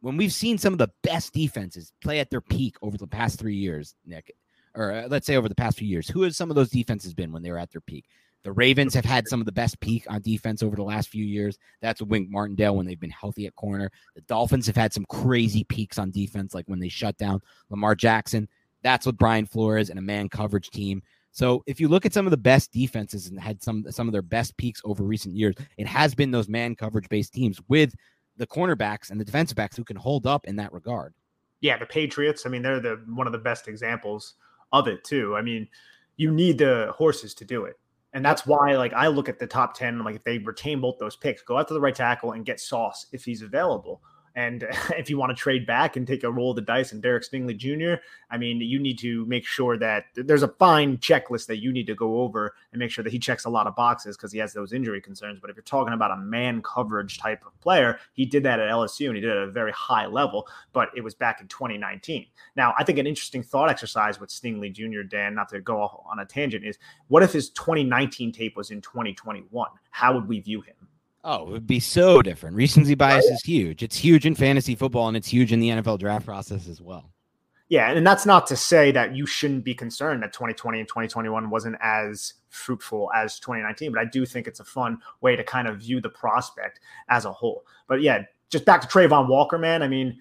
when 0.05 0.17
we've 0.17 0.31
seen 0.31 0.59
some 0.59 0.71
of 0.71 0.77
the 0.77 0.91
best 1.01 1.33
defenses 1.33 1.91
play 1.99 2.19
at 2.19 2.29
their 2.29 2.39
peak 2.39 2.75
over 2.83 2.95
the 2.95 3.07
past 3.07 3.39
three 3.39 3.55
years, 3.55 3.95
Nick, 4.05 4.35
or 4.75 4.93
uh, 4.93 5.07
let's 5.09 5.25
say 5.25 5.35
over 5.35 5.49
the 5.49 5.55
past 5.55 5.79
few 5.79 5.87
years, 5.87 6.07
who 6.07 6.21
has 6.21 6.37
some 6.37 6.51
of 6.51 6.55
those 6.55 6.69
defenses 6.69 7.15
been 7.15 7.31
when 7.31 7.41
they 7.41 7.49
were 7.49 7.57
at 7.57 7.71
their 7.71 7.81
peak? 7.81 8.05
The 8.43 8.51
Ravens 8.51 8.93
have 8.93 9.03
had 9.03 9.27
some 9.27 9.39
of 9.39 9.47
the 9.47 9.51
best 9.51 9.79
peak 9.79 10.05
on 10.07 10.21
defense 10.21 10.61
over 10.61 10.75
the 10.75 10.83
last 10.83 11.09
few 11.09 11.25
years. 11.25 11.57
That's 11.81 12.03
Wink 12.03 12.29
Martindale 12.29 12.75
when 12.75 12.85
they've 12.85 12.99
been 12.99 13.09
healthy 13.09 13.47
at 13.47 13.55
corner. 13.55 13.89
The 14.13 14.21
Dolphins 14.21 14.67
have 14.67 14.75
had 14.75 14.93
some 14.93 15.05
crazy 15.09 15.63
peaks 15.63 15.97
on 15.97 16.11
defense, 16.11 16.53
like 16.53 16.67
when 16.67 16.79
they 16.79 16.87
shut 16.87 17.17
down 17.17 17.41
Lamar 17.71 17.95
Jackson. 17.95 18.47
That's 18.83 19.07
with 19.07 19.17
Brian 19.17 19.47
Flores 19.47 19.89
and 19.89 19.97
a 19.97 20.03
man 20.03 20.29
coverage 20.29 20.69
team. 20.69 21.01
So 21.31 21.63
if 21.65 21.79
you 21.79 21.87
look 21.87 22.05
at 22.05 22.13
some 22.13 22.27
of 22.27 22.31
the 22.31 22.37
best 22.37 22.71
defenses 22.71 23.27
and 23.27 23.39
had 23.39 23.61
some 23.63 23.91
some 23.91 24.07
of 24.07 24.13
their 24.13 24.21
best 24.21 24.55
peaks 24.55 24.81
over 24.85 25.03
recent 25.03 25.35
years, 25.35 25.55
it 25.77 25.87
has 25.87 26.13
been 26.13 26.29
those 26.29 26.47
man 26.47 26.75
coverage 26.75 27.09
based 27.09 27.33
teams 27.33 27.59
with 27.67 27.95
the 28.37 28.47
cornerbacks 28.47 29.09
and 29.09 29.19
the 29.19 29.25
defensive 29.25 29.55
backs 29.55 29.77
who 29.77 29.83
can 29.83 29.97
hold 29.97 30.27
up 30.27 30.45
in 30.45 30.55
that 30.57 30.73
regard. 30.73 31.13
Yeah, 31.61 31.77
the 31.77 31.85
Patriots. 31.85 32.45
I 32.45 32.49
mean, 32.49 32.61
they're 32.61 32.79
the 32.79 33.01
one 33.07 33.27
of 33.27 33.33
the 33.33 33.39
best 33.39 33.67
examples 33.67 34.35
of 34.71 34.87
it 34.87 35.03
too. 35.03 35.35
I 35.35 35.41
mean, 35.41 35.67
you 36.17 36.31
need 36.31 36.57
the 36.57 36.93
horses 36.95 37.33
to 37.35 37.45
do 37.45 37.65
it. 37.65 37.79
And 38.13 38.23
that's 38.23 38.45
why, 38.45 38.77
like, 38.77 38.93
I 38.93 39.07
look 39.07 39.27
at 39.27 39.39
the 39.39 39.47
top 39.47 39.77
10, 39.77 39.99
like, 40.03 40.15
if 40.15 40.23
they 40.23 40.37
retain 40.37 40.79
both 40.79 40.97
those 40.99 41.17
picks, 41.17 41.41
go 41.41 41.57
out 41.57 41.67
to 41.67 41.73
the 41.73 41.81
right 41.81 41.93
tackle 41.93 42.31
and 42.31 42.45
get 42.45 42.61
Sauce 42.61 43.07
if 43.11 43.25
he's 43.25 43.41
available. 43.41 44.01
And 44.35 44.67
if 44.97 45.09
you 45.09 45.17
want 45.17 45.31
to 45.31 45.35
trade 45.35 45.65
back 45.65 45.95
and 45.95 46.05
take 46.05 46.23
a 46.23 46.31
roll 46.31 46.51
of 46.51 46.57
the 46.57 46.61
dice 46.61 46.91
and 46.91 47.01
Derek 47.01 47.23
Stingley 47.23 47.55
Jr., 47.55 48.01
I 48.29 48.37
mean, 48.37 48.59
you 48.59 48.79
need 48.79 48.99
to 48.99 49.25
make 49.25 49.45
sure 49.45 49.77
that 49.77 50.05
there's 50.15 50.43
a 50.43 50.47
fine 50.47 50.97
checklist 50.97 51.47
that 51.47 51.61
you 51.61 51.71
need 51.71 51.87
to 51.87 51.95
go 51.95 52.21
over 52.21 52.53
and 52.71 52.79
make 52.79 52.91
sure 52.91 53.03
that 53.03 53.13
he 53.13 53.19
checks 53.19 53.45
a 53.45 53.49
lot 53.49 53.67
of 53.67 53.75
boxes 53.75 54.17
because 54.17 54.31
he 54.31 54.39
has 54.39 54.53
those 54.53 54.73
injury 54.73 55.01
concerns. 55.01 55.39
But 55.39 55.49
if 55.49 55.55
you're 55.55 55.63
talking 55.63 55.93
about 55.93 56.11
a 56.11 56.17
man 56.17 56.61
coverage 56.61 57.17
type 57.17 57.45
of 57.45 57.59
player, 57.61 57.99
he 58.13 58.25
did 58.25 58.43
that 58.43 58.59
at 58.59 58.69
LSU 58.69 59.07
and 59.07 59.15
he 59.15 59.21
did 59.21 59.31
it 59.31 59.37
at 59.37 59.47
a 59.47 59.51
very 59.51 59.71
high 59.71 60.05
level, 60.05 60.47
but 60.73 60.89
it 60.95 61.01
was 61.01 61.13
back 61.13 61.39
in 61.39 61.47
2019. 61.47 62.25
Now, 62.55 62.73
I 62.77 62.83
think 62.83 62.99
an 62.99 63.07
interesting 63.07 63.43
thought 63.43 63.69
exercise 63.69 64.19
with 64.19 64.29
Stingley 64.29 64.71
Jr., 64.71 65.03
Dan, 65.03 65.35
not 65.35 65.49
to 65.49 65.61
go 65.61 65.81
on 66.09 66.19
a 66.19 66.25
tangent, 66.25 66.65
is 66.65 66.77
what 67.07 67.23
if 67.23 67.31
his 67.31 67.49
2019 67.51 68.31
tape 68.31 68.57
was 68.57 68.71
in 68.71 68.81
2021? 68.81 69.69
How 69.91 70.13
would 70.13 70.27
we 70.27 70.39
view 70.39 70.61
him? 70.61 70.75
Oh, 71.27 71.47
it 71.47 71.49
would 71.49 71.67
be 71.67 71.79
so 71.79 72.21
different. 72.21 72.55
Recency 72.55 72.93
bias 72.93 73.25
is 73.25 73.41
huge. 73.41 73.81
It's 73.81 73.97
huge 73.97 74.27
in 74.27 74.35
fantasy 74.35 74.75
football 74.75 75.07
and 75.07 75.17
it's 75.17 75.27
huge 75.27 75.51
in 75.51 75.59
the 75.59 75.69
NFL 75.69 75.97
draft 75.97 76.23
process 76.23 76.67
as 76.67 76.83
well. 76.83 77.09
Yeah, 77.67 77.89
and 77.89 78.05
that's 78.05 78.27
not 78.27 78.45
to 78.47 78.55
say 78.55 78.91
that 78.91 79.15
you 79.15 79.25
shouldn't 79.25 79.63
be 79.63 79.73
concerned 79.73 80.21
that 80.21 80.33
2020 80.33 80.79
and 80.79 80.87
2021 80.87 81.49
wasn't 81.49 81.77
as 81.81 82.33
fruitful 82.49 83.09
as 83.15 83.39
2019, 83.39 83.91
but 83.91 83.99
I 83.99 84.05
do 84.05 84.23
think 84.23 84.45
it's 84.45 84.59
a 84.59 84.63
fun 84.63 84.99
way 85.21 85.35
to 85.35 85.43
kind 85.43 85.67
of 85.67 85.79
view 85.79 85.99
the 85.99 86.09
prospect 86.09 86.79
as 87.09 87.25
a 87.25 87.31
whole. 87.31 87.65
But 87.87 88.03
yeah, 88.03 88.21
just 88.51 88.65
back 88.65 88.81
to 88.81 88.87
Travon 88.87 89.27
Walker, 89.27 89.57
man. 89.57 89.81
I 89.81 89.87
mean, 89.87 90.19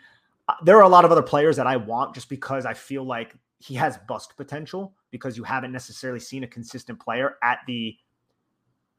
uh, 0.49 0.55
there 0.63 0.79
are 0.79 0.85
a 0.85 0.89
lot 0.89 1.05
of 1.05 1.13
other 1.13 1.23
players 1.23 1.57
that 1.57 1.67
I 1.67 1.77
want 1.77 2.15
just 2.15 2.31
because 2.31 2.65
I 2.65 2.73
feel 2.73 3.05
like 3.05 3.37
he 3.59 3.75
has 3.75 3.99
bust 4.09 4.39
potential 4.39 4.95
because 5.11 5.37
you 5.37 5.45
haven't 5.45 5.73
necessarily 5.73 6.21
seen 6.21 6.45
a 6.45 6.47
consistent 6.47 6.99
player 6.99 7.37
at 7.43 7.59
the 7.67 7.95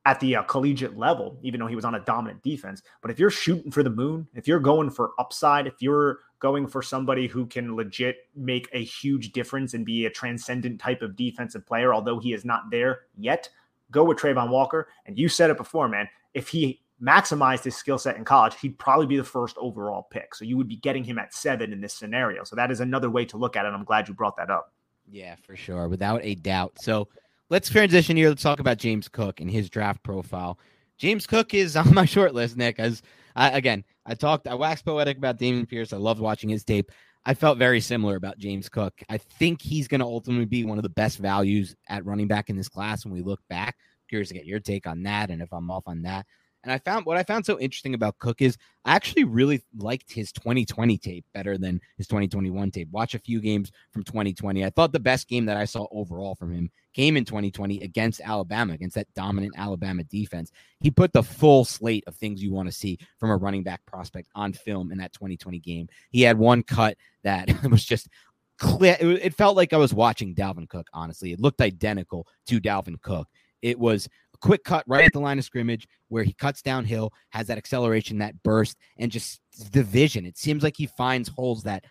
at 0.06 0.20
the 0.20 0.36
uh, 0.36 0.44
collegiate 0.44 0.98
level, 0.98 1.38
even 1.42 1.60
though 1.60 1.68
he 1.68 1.76
was 1.76 1.86
on 1.86 1.96
a 1.96 2.00
dominant 2.02 2.42
defense. 2.44 2.84
But 3.02 3.10
if 3.10 3.20
you're 3.20 3.32
shooting 3.32 3.72
for 3.72 3.82
the 3.82 3.90
moon, 3.90 4.28
if 4.36 4.48
you're 4.48 4.60
going 4.60 4.92
for 4.92 5.12
upside, 5.18 5.66
if 5.66 5.82
you're 5.82 6.20
going 6.40 6.68
for 6.68 6.84
somebody 6.84 7.28
who 7.28 7.48
can 7.48 7.76
legit 7.76 8.18
make 8.36 8.70
a 8.72 8.84
huge 8.84 9.32
difference 9.32 9.74
and 9.74 9.86
be 9.86 10.06
a 10.06 10.10
transcendent 10.12 10.80
type 10.80 11.02
of 11.02 11.16
defensive 11.16 11.66
player, 11.66 11.94
although 11.94 12.20
he 12.20 12.34
is 12.34 12.46
not 12.46 12.70
there 12.70 13.02
yet, 13.18 13.50
go 13.90 14.04
with 14.04 14.20
Travon 14.20 14.50
Walker. 14.50 14.90
And 15.08 15.18
you 15.18 15.28
said 15.28 15.50
it 15.50 15.58
before, 15.58 15.88
man. 15.88 16.08
If 16.36 16.50
he 16.50 16.82
maximized 17.02 17.64
his 17.64 17.76
skill 17.76 17.98
set 17.98 18.16
in 18.16 18.26
college, 18.26 18.56
he'd 18.60 18.78
probably 18.78 19.08
be 19.08 19.18
the 19.18 19.24
first 19.24 19.58
overall 19.58 20.08
pick. 20.12 20.36
So 20.36 20.46
you 20.46 20.56
would 20.58 20.68
be 20.68 20.78
getting 20.78 21.04
him 21.04 21.18
at 21.18 21.34
seven 21.34 21.74
in 21.74 21.82
this 21.82 21.94
scenario. 21.94 22.44
So 22.44 22.56
that 22.56 22.72
is 22.72 22.80
another 22.80 23.10
way 23.10 23.26
to 23.26 23.38
look 23.38 23.56
at 23.56 23.66
it. 23.66 23.70
I'm 23.70 23.84
glad 23.84 24.08
you 24.08 24.14
brought 24.14 24.38
that 24.38 24.52
up. 24.52 24.72
Yeah, 25.10 25.36
for 25.44 25.56
sure. 25.56 25.88
Without 25.88 26.22
a 26.24 26.36
doubt. 26.36 26.74
So 26.80 27.08
let's 27.50 27.70
transition 27.70 28.18
here. 28.18 28.30
Let's 28.30 28.44
talk 28.44 28.60
about 28.60 28.78
James 28.78 29.08
Cook 29.08 29.42
and 29.42 29.50
his 29.50 29.70
draft 29.70 30.04
profile. 30.04 30.60
James 30.98 31.28
Cook 31.28 31.54
is 31.54 31.76
on 31.76 31.94
my 31.94 32.06
short 32.06 32.34
list, 32.34 32.58
Nick. 32.58 32.80
As 32.80 33.02
I, 33.36 33.52
again, 33.52 33.84
I 34.06 34.16
talked, 34.16 34.48
I 34.48 34.56
waxed 34.56 34.86
poetic 34.86 35.18
about 35.18 35.40
Dameon 35.40 35.68
Pierce. 35.68 35.94
I 35.94 35.98
loved 35.98 36.20
watching 36.20 36.50
his 36.50 36.64
tape. 36.64 36.92
I 37.28 37.34
felt 37.34 37.58
very 37.58 37.82
similar 37.82 38.16
about 38.16 38.38
James 38.38 38.70
Cook. 38.70 38.94
I 39.10 39.18
think 39.18 39.62
he's 39.62 39.88
going 39.88 40.00
to 40.00 40.06
ultimately 40.06 40.46
be 40.46 40.64
one 40.64 40.78
of 40.78 40.84
the 40.84 40.90
best 40.90 41.18
values 41.18 41.76
at 41.90 42.06
running 42.06 42.28
back 42.28 42.50
in 42.50 42.56
this 42.56 42.70
class 42.70 43.04
when 43.04 43.14
we 43.14 43.22
look 43.22 43.40
back. 43.50 43.78
Curious 44.08 44.28
to 44.28 44.36
get 44.36 44.46
your 44.46 44.60
take 44.60 44.86
on 44.86 45.02
that 45.04 45.32
and 45.32 45.42
if 45.42 45.52
I'm 45.52 45.72
off 45.72 45.88
on 45.88 46.04
that. 46.04 46.28
And 46.66 46.74
I 46.74 46.80
found 46.80 47.06
what 47.06 47.16
I 47.16 47.24
found 47.24 47.46
so 47.46 47.60
interesting 47.60 47.94
about 47.94 48.18
Cook 48.18 48.42
is 48.42 48.58
I 48.86 48.96
actually 48.96 49.24
really 49.24 49.62
liked 49.78 50.12
his 50.12 50.32
2020 50.32 50.98
tape 50.98 51.24
better 51.32 51.60
than 51.60 51.80
his 51.96 52.08
2021 52.08 52.72
tape. 52.72 52.90
Watch 52.92 53.14
a 53.14 53.20
few 53.20 53.40
games 53.40 53.72
from 53.92 54.04
2020. 54.04 54.66
I 54.66 54.72
thought 54.72 54.92
the 54.92 55.00
best 55.00 55.28
game 55.28 55.46
that 55.46 55.58
I 55.58 55.66
saw 55.66 55.86
overall 55.92 56.34
from 56.34 56.52
him 56.52 56.72
came 56.96 57.18
in 57.18 57.24
2020 57.24 57.82
against 57.82 58.20
Alabama, 58.20 58.74
against 58.74 58.96
that 58.96 59.14
dominant 59.14 59.54
Alabama 59.56 60.04
defense. 60.06 60.52
He 60.80 60.90
put 60.90 61.14
the 61.14 61.22
full 61.22 61.66
slate 61.66 62.04
of 62.08 62.16
things 62.16 62.42
you 62.42 62.52
want 62.52 62.68
to 62.68 62.76
see 62.76 62.98
from 63.20 63.30
a 63.30 63.38
running 63.38 63.62
back 63.62 63.86
prospect 63.86 64.30
on 64.34 64.52
film 64.52 64.92
in 64.92 64.98
that 64.98 65.14
2020 65.14 65.60
game. 65.60 65.88
He 66.10 66.24
had 66.24 66.40
one 66.40 66.64
cut 66.64 66.98
that 67.24 67.48
was 67.70 67.86
just 67.86 68.10
clear. 68.58 68.98
It 69.00 69.36
felt 69.36 69.56
like 69.56 69.72
I 69.72 69.78
was 69.78 69.94
watching 69.94 70.34
Dalvin 70.34 70.68
Cook, 70.68 70.88
honestly. 70.94 71.32
It 71.32 71.40
looked 71.40 71.62
identical 71.62 72.28
to 72.48 72.60
Dalvin 72.60 73.00
Cook. 73.02 73.28
It 73.62 73.80
was 73.80 74.08
quick 74.46 74.64
cut 74.64 74.84
right 74.88 75.06
at 75.06 75.14
the 75.14 75.20
line 75.20 75.40
of 75.40 75.44
scrimmage 75.44 75.88
where 76.10 76.24
he 76.24 76.32
cuts 76.32 76.62
downhill, 76.62 77.12
has 77.30 77.48
that 77.48 77.58
acceleration, 77.58 78.20
that 78.20 78.42
burst, 78.44 78.78
and 78.98 79.12
just 79.12 79.42
the 79.72 79.82
vision. 79.82 80.24
It 80.26 80.38
seems 80.38 80.62
like 80.62 80.76
he 80.78 80.86
finds 80.86 81.30
holes 81.30 81.64
that 81.64 81.84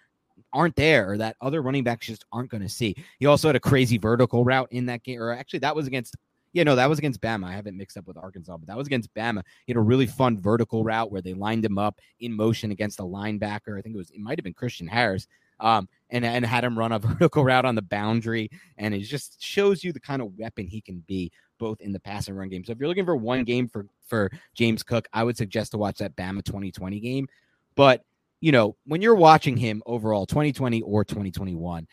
aren't 0.53 0.77
there 0.77 1.11
or 1.11 1.19
that 1.19 1.35
other 1.41 1.63
running 1.63 1.83
backs 1.83 2.07
just 2.07 2.25
aren't 2.33 2.51
going 2.51 2.63
to 2.63 2.69
see. 2.69 2.95
He 3.19 3.27
also 3.27 3.49
had 3.49 3.57
a 3.57 3.61
crazy 3.61 3.99
vertical 3.99 4.45
route 4.45 4.69
in 4.71 4.87
that 4.87 5.03
game, 5.03 5.21
or 5.21 5.33
actually, 5.33 5.59
that 5.61 5.75
was 5.75 5.89
against. 5.89 6.17
Yeah, 6.53 6.63
no, 6.63 6.77
that 6.77 6.89
was 6.89 7.01
against 7.01 7.21
Bama. 7.21 7.49
I 7.49 7.53
haven't 7.53 7.77
mixed 7.77 7.97
up 7.97 8.07
with 8.07 8.17
Arkansas, 8.17 8.57
but 8.59 8.69
that 8.69 8.77
was 8.77 8.87
against 8.87 9.13
Bama. 9.13 9.43
He 9.67 9.73
had 9.73 9.77
a 9.77 9.81
really 9.81 10.07
fun 10.07 10.41
vertical 10.41 10.85
route 10.85 11.11
where 11.11 11.21
they 11.21 11.35
lined 11.35 11.65
him 11.65 11.79
up 11.79 11.99
in 12.21 12.33
motion 12.33 12.71
against 12.71 13.01
a 13.01 13.03
linebacker. 13.03 13.77
I 13.77 13.83
think 13.83 13.97
it 13.97 13.99
was 13.99 14.11
it 14.11 14.21
might 14.21 14.39
have 14.39 14.45
been 14.45 14.55
Christian 14.55 14.87
Harris. 14.87 15.27
Um, 15.61 15.89
and, 16.11 16.25
and 16.25 16.45
had 16.45 16.65
him 16.65 16.77
run 16.77 16.93
a 16.93 16.99
vertical 17.01 17.45
route 17.45 17.65
on 17.65 17.77
the 17.77 17.83
boundary. 17.83 18.51
And 18.77 18.93
it 18.93 19.01
just 19.01 19.41
shows 19.43 19.85
you 19.85 19.93
the 19.93 20.01
kind 20.01 20.21
of 20.21 20.37
weapon 20.37 20.67
he 20.67 20.81
can 20.81 21.03
be 21.07 21.31
both 21.59 21.81
in 21.81 21.93
the 21.93 22.01
pass 22.01 22.29
and 22.29 22.37
run 22.37 22.49
game. 22.49 22.65
So 22.65 22.73
if 22.73 22.79
you're 22.79 22.89
looking 22.89 23.05
for 23.05 23.17
one 23.17 23.45
game 23.45 23.69
for 23.69 23.87
for 24.07 24.31
James 24.55 24.83
Cook, 24.83 25.09
I 25.13 25.25
would 25.25 25.37
suggest 25.37 25.73
to 25.73 25.79
watch 25.79 25.99
that 25.99 26.17
Bama 26.17 26.45
2020 26.45 27.01
game. 27.01 27.29
But 27.75 28.03
you 28.41 28.53
know, 28.53 28.77
when 28.87 29.01
you're 29.01 29.15
watching 29.15 29.57
him 29.57 29.83
overall, 29.87 30.27
2020 30.27 30.83
or 30.83 31.05
2021, 31.05 31.87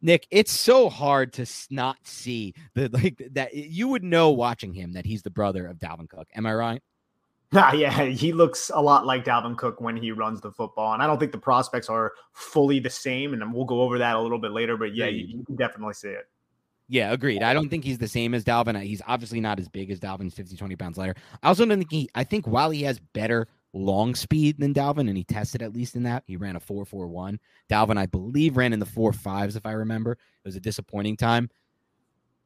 Nick, 0.00 0.26
it's 0.30 0.52
so 0.52 0.88
hard 0.88 1.32
to 1.34 1.46
not 1.70 1.98
see 2.04 2.54
the 2.74 2.88
like 2.92 3.22
that 3.32 3.54
you 3.54 3.88
would 3.88 4.04
know 4.04 4.30
watching 4.30 4.72
him 4.72 4.92
that 4.92 5.04
he's 5.04 5.22
the 5.22 5.30
brother 5.30 5.66
of 5.66 5.78
Dalvin 5.78 6.08
Cook. 6.08 6.28
Am 6.34 6.46
I 6.46 6.54
right? 6.54 6.82
Nah, 7.50 7.72
yeah, 7.72 8.04
he 8.04 8.34
looks 8.34 8.70
a 8.74 8.82
lot 8.82 9.06
like 9.06 9.24
Dalvin 9.24 9.56
Cook 9.56 9.80
when 9.80 9.96
he 9.96 10.12
runs 10.12 10.42
the 10.42 10.52
football, 10.52 10.92
and 10.92 11.02
I 11.02 11.06
don't 11.06 11.18
think 11.18 11.32
the 11.32 11.38
prospects 11.38 11.88
are 11.88 12.12
fully 12.34 12.78
the 12.78 12.90
same. 12.90 13.32
And 13.32 13.54
we'll 13.54 13.64
go 13.64 13.80
over 13.80 13.96
that 13.96 14.16
a 14.16 14.20
little 14.20 14.38
bit 14.38 14.50
later, 14.50 14.76
but 14.76 14.94
yeah, 14.94 15.06
you, 15.06 15.24
you 15.24 15.44
can 15.46 15.56
definitely 15.56 15.94
see 15.94 16.08
it. 16.08 16.28
Yeah, 16.88 17.12
agreed. 17.12 17.42
I 17.42 17.52
don't 17.52 17.68
think 17.68 17.84
he's 17.84 17.98
the 17.98 18.08
same 18.08 18.32
as 18.34 18.44
Dalvin. 18.44 18.82
He's 18.82 19.02
obviously 19.06 19.40
not 19.40 19.60
as 19.60 19.68
big 19.68 19.90
as 19.90 20.00
Dalvin. 20.00 20.22
He's 20.22 20.34
50, 20.34 20.56
20 20.56 20.76
pounds 20.76 20.96
lighter. 20.96 21.14
I 21.42 21.48
also 21.48 21.66
don't 21.66 21.78
think 21.78 21.90
he, 21.90 22.08
I 22.14 22.24
think 22.24 22.46
while 22.46 22.70
he 22.70 22.82
has 22.82 22.98
better 23.12 23.46
long 23.74 24.14
speed 24.14 24.58
than 24.58 24.72
Dalvin, 24.72 25.08
and 25.08 25.16
he 25.16 25.24
tested 25.24 25.62
at 25.62 25.74
least 25.74 25.96
in 25.96 26.02
that, 26.04 26.24
he 26.26 26.36
ran 26.36 26.56
a 26.56 26.60
4.41. 26.60 27.38
Dalvin, 27.70 27.98
I 27.98 28.06
believe, 28.06 28.56
ran 28.56 28.72
in 28.72 28.78
the 28.78 28.86
four 28.86 29.12
fives, 29.12 29.54
if 29.54 29.66
I 29.66 29.72
remember. 29.72 30.12
It 30.12 30.18
was 30.46 30.56
a 30.56 30.60
disappointing 30.60 31.18
time. 31.18 31.50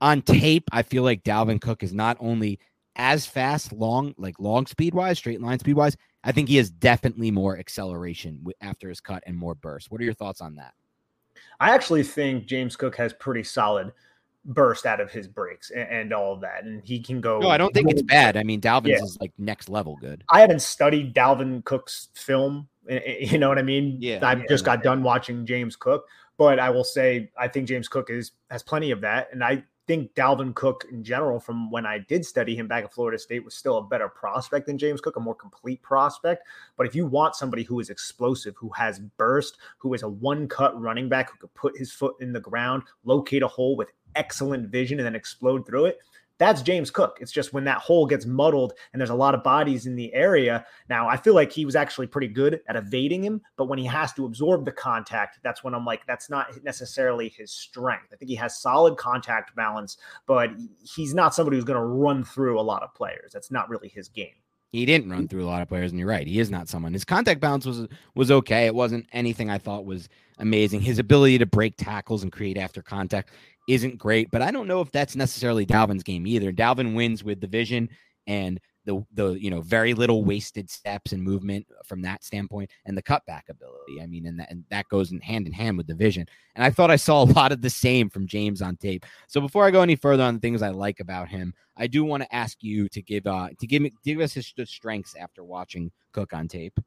On 0.01 0.21
tape, 0.21 0.65
I 0.73 0.83
feel 0.83 1.05
like 1.05 1.23
Dalvin 1.23 1.61
Cook 1.61 1.85
is 1.85 1.93
not 1.93 2.17
only 2.19 2.59
as 2.97 3.25
fast, 3.25 3.73
long, 3.73 4.15
like 4.19 4.41
long 4.41 4.67
speed 4.67 4.93
wise, 4.93 5.19
straight 5.19 5.41
line 5.41 5.61
speed 5.61 5.77
wise. 5.77 5.97
I 6.25 6.33
think 6.33 6.49
he 6.49 6.57
has 6.57 6.71
definitely 6.71 7.31
more 7.31 7.57
acceleration 7.57 8.45
after 8.61 8.89
his 8.89 9.01
cut 9.01 9.23
and 9.27 9.37
more 9.37 9.55
burst. 9.55 9.91
What 9.91 10.01
are 10.01 10.05
your 10.05 10.15
thoughts 10.15 10.41
on 10.41 10.57
that? 10.57 10.75
I 11.61 11.71
actually 11.71 12.03
think 12.03 12.47
James 12.47 12.77
Cook 12.77 12.97
has 12.97 13.13
pretty 13.13 13.45
solid 13.45 13.93
burst 14.45 14.87
out 14.87 15.01
of 15.01 15.11
his 15.11 15.29
breaks 15.29 15.71
and, 15.71 15.89
and, 15.89 16.13
all 16.13 16.33
of 16.33 16.41
that. 16.41 16.65
And 16.65 16.83
he 16.85 17.01
can 17.01 17.21
go. 17.21 17.39
No, 17.39 17.49
I 17.49 17.57
don't 17.57 17.73
think 17.73 17.91
it's 17.91 18.03
bad. 18.03 18.37
I 18.37 18.43
mean, 18.43 18.61
Dalvin's 18.61 18.89
yeah. 18.89 19.03
is 19.03 19.19
like 19.21 19.33
next 19.39 19.69
level 19.69 19.97
good. 19.97 20.25
I 20.31 20.41
haven't 20.41 20.63
studied 20.63 21.15
Dalvin 21.15 21.65
Cook's 21.65 22.09
film. 22.15 22.69
Eh, 22.89 23.01
eh, 23.05 23.17
you 23.21 23.39
know 23.39 23.49
what 23.49 23.59
I 23.59 23.63
mean? 23.63 23.97
Yeah. 24.01 24.19
I 24.23 24.35
yeah, 24.35 24.45
just 24.49 24.65
got 24.65 24.83
done 24.83 25.03
watching 25.03 25.47
James 25.47 25.77
Cook, 25.77 26.07
but 26.39 26.59
I 26.59 26.71
will 26.71 26.85
say 26.85 27.31
I 27.39 27.49
think 27.49 27.69
James 27.69 27.89
Cook 27.89 28.11
is 28.11 28.33
has 28.51 28.63
plenty 28.63 28.91
of 28.91 29.01
that, 29.03 29.29
and 29.33 29.45
I 29.45 29.65
think 29.87 30.15
Dalvin 30.15 30.55
Cook 30.55 30.87
in 30.91 31.03
general, 31.03 31.41
from 31.41 31.71
when 31.71 31.87
I 31.87 31.99
did 31.99 32.25
study 32.25 32.55
him 32.55 32.69
back 32.69 32.85
at 32.85 32.93
Florida 32.93 33.19
State, 33.19 33.45
was 33.45 33.55
still 33.55 33.79
a 33.79 33.83
better 33.83 34.09
prospect 34.09 34.67
than 34.67 34.79
James 34.79 35.01
Cook, 35.01 35.17
a 35.17 35.21
more 35.21 35.35
complete 35.35 35.83
prospect. 35.83 36.47
But 36.77 36.87
if 36.87 36.95
you 36.95 37.07
want 37.07 37.35
somebody 37.35 37.63
who 37.63 37.81
is 37.81 37.91
explosive, 37.91 38.55
who 38.57 38.71
has 38.71 39.01
burst, 39.01 39.59
who 39.79 39.93
is 39.95 40.03
a 40.03 40.09
one 40.09 40.49
cut 40.49 40.81
running 40.81 41.09
back, 41.09 41.31
who 41.31 41.39
could 41.39 41.55
put 41.55 41.77
his 41.77 41.93
foot 41.93 42.15
in 42.21 42.33
the 42.33 42.41
ground, 42.41 42.85
locate 43.05 43.43
a 43.43 43.49
hole 43.49 43.77
with 43.77 43.91
excellent 44.15 44.69
vision, 44.69 44.99
and 44.99 45.07
then 45.07 45.15
explode 45.15 45.67
through 45.67 45.87
it, 45.87 45.99
that's 46.43 46.63
James 46.63 46.91
Cook. 46.91 47.19
It's 47.21 47.31
just 47.31 47.53
when 47.53 47.63
that 47.65 47.79
hole 47.79 48.05
gets 48.05 48.27
muddled 48.27 48.73
and 48.93 49.01
there's 49.01 49.11
a 49.11 49.15
lot 49.15 49.33
of 49.33 49.45
bodies 49.45 49.87
in 49.87 49.95
the 49.95 50.13
area. 50.13 50.67
Now, 50.89 51.09
I 51.09 51.17
feel 51.17 51.35
like 51.35 51.53
he 51.53 51.65
was 51.65 51.77
actually 51.77 52.09
pretty 52.09 52.27
good 52.27 52.61
at 52.67 52.75
evading 52.75 53.23
him, 53.23 53.43
but 53.57 53.67
when 53.67 53.79
he 53.79 53.85
has 53.87 54.13
to 54.15 54.25
absorb 54.25 54.65
the 54.65 54.73
contact, 54.73 55.39
that's 55.45 55.63
when 55.63 55.73
I'm 55.73 55.85
like, 55.85 56.05
that's 56.07 56.29
not 56.29 56.63
necessarily 56.65 57.29
his 57.29 57.53
strength. 57.53 58.09
I 58.13 58.17
think 58.17 58.29
he 58.29 58.35
has 58.35 58.59
solid 58.59 58.97
contact 58.97 59.55
balance, 59.55 59.99
but 60.27 60.51
he's 60.83 61.15
not 61.15 61.33
somebody 61.33 61.57
who's 61.57 61.65
going 61.65 61.79
to 61.79 61.87
run 61.87 62.25
through 62.25 62.59
a 62.59 62.63
lot 62.63 62.83
of 62.83 62.93
players. 62.93 63.31
That's 63.33 63.53
not 63.53 63.69
really 63.69 63.89
his 63.89 64.09
game. 64.09 64.35
He 64.73 64.87
didn't 64.87 65.11
run 65.11 65.29
through 65.29 65.45
a 65.45 65.47
lot 65.47 65.61
of 65.61 65.69
players, 65.69 65.91
and 65.91 66.01
you're 66.01 66.09
right. 66.09 66.27
He 66.27 66.41
is 66.41 66.51
not 66.51 66.67
someone. 66.67 66.95
His 66.95 67.05
contact 67.05 67.41
balance 67.41 67.67
was 67.67 67.87
was 68.15 68.31
okay. 68.31 68.65
It 68.65 68.75
wasn't 68.75 69.07
anything 69.13 69.51
I 69.51 69.59
thought 69.59 69.85
was 69.85 70.09
amazing. 70.39 70.81
His 70.81 70.99
ability 70.99 71.37
to 71.39 71.47
break 71.47 71.77
tackles 71.77 72.23
and 72.23 72.33
create 72.33 72.57
after 72.57 72.81
contact 72.81 73.33
isn't 73.69 73.99
great, 73.99 74.31
but 74.31 74.43
I 74.43 74.51
don't 74.51 74.69
know 74.69 74.81
if 74.81 74.91
that's 74.91 75.17
necessarily 75.17 75.67
Dalvin's 75.67 76.03
game 76.03 76.27
either. 76.27 76.53
Dalvin 76.53 76.95
wins 76.95 77.23
with 77.23 77.41
the 77.41 77.47
vision 77.47 77.89
and 78.27 78.61
the 78.85 79.05
the 79.15 79.33
you 79.35 79.51
know 79.51 79.61
very 79.61 79.95
little 79.95 80.25
wasted 80.25 80.69
steps 80.69 81.13
and 81.13 81.23
movement 81.23 81.67
from 81.85 82.03
that 82.03 82.25
standpoint 82.25 82.71
and 82.85 82.97
the 82.97 83.03
cutback 83.03 83.43
ability. 83.49 84.01
I 84.03 84.07
mean, 84.07 84.27
and 84.27 84.41
that 84.41 84.51
and 84.51 84.65
that 84.71 84.89
goes 84.89 85.13
in 85.13 85.21
hand 85.21 85.47
in 85.47 85.53
hand 85.53 85.79
with 85.79 85.87
the 85.87 85.95
vision. 85.95 86.27
And 86.55 86.65
I 86.65 86.71
thought 86.71 86.91
I 86.91 86.97
saw 86.97 87.23
a 87.23 87.33
lot 87.33 87.53
of 87.53 87.63
the 87.63 87.71
same 87.71 88.11
from 88.11 88.27
James 88.27 88.61
on 88.61 88.77
tape. 88.77 89.07
So 89.29 89.41
before 89.41 89.67
I 89.67 89.71
go 89.71 89.83
any 89.83 89.97
further 89.97 90.25
on 90.25 90.35
the 90.35 90.41
things 90.41 90.63
I 90.63 90.71
like 90.71 91.01
about 91.01 91.29
him, 91.29 91.55
I 91.77 91.87
do 91.87 92.05
want 92.05 92.23
to 92.23 92.35
ask 92.35 92.59
you 92.61 92.89
to 92.89 93.03
give 93.03 93.27
uh 93.27 93.51
to 93.59 93.67
give 93.67 93.83
me 93.83 93.93
give 94.05 94.21
us 94.21 94.33
his 94.33 94.53
strengths 94.65 95.15
after 95.17 95.45
watching 95.45 95.91
Cook 96.13 96.33
on 96.33 96.49
tape. 96.49 96.79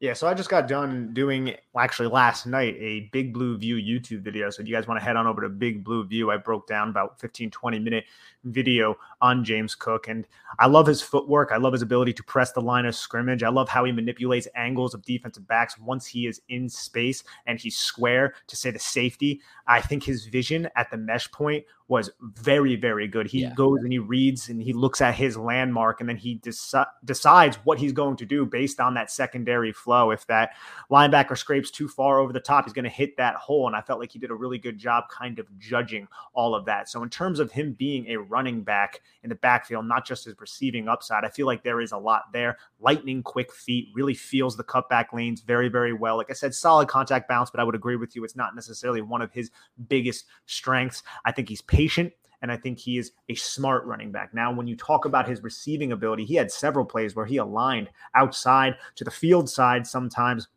Yeah, 0.00 0.12
so 0.12 0.26
I 0.26 0.34
just 0.34 0.50
got 0.50 0.66
done 0.66 1.14
doing 1.14 1.54
actually 1.78 2.08
last 2.08 2.46
night 2.46 2.74
a 2.78 3.08
Big 3.12 3.32
Blue 3.32 3.56
View 3.56 3.76
YouTube 3.76 4.22
video. 4.22 4.50
So 4.50 4.60
if 4.60 4.68
you 4.68 4.74
guys 4.74 4.88
want 4.88 4.98
to 5.00 5.04
head 5.04 5.16
on 5.16 5.28
over 5.28 5.40
to 5.40 5.48
Big 5.48 5.84
Blue 5.84 6.04
View, 6.04 6.32
I 6.32 6.36
broke 6.36 6.66
down 6.66 6.88
about 6.88 7.20
15, 7.20 7.50
20 7.52 7.78
minute 7.78 8.04
video 8.42 8.96
on 9.22 9.44
James 9.44 9.76
Cook. 9.76 10.08
And 10.08 10.26
I 10.58 10.66
love 10.66 10.88
his 10.88 11.00
footwork. 11.00 11.52
I 11.52 11.58
love 11.58 11.72
his 11.72 11.82
ability 11.82 12.12
to 12.14 12.24
press 12.24 12.50
the 12.50 12.60
line 12.60 12.86
of 12.86 12.96
scrimmage. 12.96 13.44
I 13.44 13.50
love 13.50 13.68
how 13.68 13.84
he 13.84 13.92
manipulates 13.92 14.48
angles 14.56 14.94
of 14.94 15.02
defensive 15.02 15.46
backs 15.46 15.78
once 15.78 16.06
he 16.06 16.26
is 16.26 16.42
in 16.48 16.68
space 16.68 17.22
and 17.46 17.60
he's 17.60 17.76
square 17.76 18.34
to 18.48 18.56
say 18.56 18.72
the 18.72 18.80
safety. 18.80 19.40
I 19.68 19.80
think 19.80 20.02
his 20.02 20.26
vision 20.26 20.68
at 20.74 20.90
the 20.90 20.96
mesh 20.96 21.30
point 21.30 21.64
was 21.86 22.10
very, 22.20 22.76
very 22.76 23.06
good. 23.06 23.26
He 23.26 23.42
yeah. 23.42 23.52
goes 23.54 23.80
and 23.80 23.92
he 23.92 23.98
reads 23.98 24.48
and 24.48 24.62
he 24.62 24.72
looks 24.72 25.02
at 25.02 25.14
his 25.14 25.36
landmark 25.36 26.00
and 26.00 26.08
then 26.08 26.16
he 26.16 26.38
deci- 26.38 26.86
decides 27.04 27.56
what 27.64 27.78
he's 27.78 27.92
going 27.92 28.16
to 28.16 28.24
do 28.24 28.46
based 28.46 28.80
on 28.80 28.94
that 28.94 29.10
secondary 29.10 29.72
flow. 29.72 30.10
If 30.10 30.26
that 30.28 30.52
linebacker 30.90 31.36
scrapes 31.36 31.70
too 31.70 31.86
far 31.86 32.20
over 32.20 32.32
the 32.32 32.40
top, 32.40 32.64
he's 32.64 32.72
going 32.72 32.84
to 32.84 32.90
hit 32.90 33.18
that 33.18 33.34
hole. 33.34 33.66
And 33.66 33.76
I 33.76 33.82
felt 33.82 34.00
like 34.00 34.12
he 34.12 34.18
did 34.18 34.30
a 34.30 34.34
really 34.34 34.56
good 34.56 34.78
job 34.78 35.04
kind 35.10 35.38
of 35.38 35.46
judging 35.58 36.08
all 36.32 36.54
of 36.54 36.64
that. 36.64 36.88
So, 36.88 37.02
in 37.02 37.10
terms 37.10 37.38
of 37.38 37.52
him 37.52 37.74
being 37.74 38.06
a 38.08 38.16
running 38.16 38.62
back 38.62 39.02
in 39.22 39.28
the 39.28 39.34
backfield, 39.34 39.86
not 39.86 40.06
just 40.06 40.24
his 40.24 40.34
receiving 40.40 40.88
upside, 40.88 41.24
I 41.24 41.28
feel 41.28 41.46
like 41.46 41.62
there 41.62 41.82
is 41.82 41.92
a 41.92 41.98
lot 41.98 42.32
there. 42.32 42.56
Lightning 42.80 43.22
quick 43.22 43.52
feet, 43.52 43.88
really 43.94 44.14
feels 44.14 44.56
the 44.56 44.64
cutback 44.64 45.12
lanes 45.12 45.42
very, 45.42 45.68
very 45.68 45.92
well. 45.92 46.16
Like 46.16 46.30
I 46.30 46.34
said, 46.34 46.54
solid 46.54 46.88
contact 46.88 47.28
bounce, 47.28 47.50
but 47.50 47.60
I 47.60 47.64
would 47.64 47.74
agree 47.74 47.96
with 47.96 48.16
you. 48.16 48.24
It's 48.24 48.36
not 48.36 48.54
necessarily 48.54 49.02
one 49.02 49.20
of 49.20 49.32
his 49.32 49.50
biggest 49.88 50.24
strengths. 50.46 51.02
I 51.26 51.32
think 51.32 51.48
he's 51.48 51.62
patient 51.74 52.12
and 52.44 52.52
I 52.52 52.58
think 52.58 52.78
he 52.78 52.98
is 52.98 53.12
a 53.30 53.34
smart 53.34 53.86
running 53.86 54.12
back. 54.12 54.34
Now, 54.34 54.52
when 54.52 54.66
you 54.66 54.76
talk 54.76 55.06
about 55.06 55.26
his 55.26 55.42
receiving 55.42 55.92
ability, 55.92 56.26
he 56.26 56.34
had 56.34 56.50
several 56.50 56.84
plays 56.84 57.16
where 57.16 57.24
he 57.24 57.38
aligned 57.38 57.88
outside 58.14 58.74
to 58.96 59.04
the 59.04 59.10
field 59.10 59.48
side 59.48 59.86
sometimes 59.86 60.48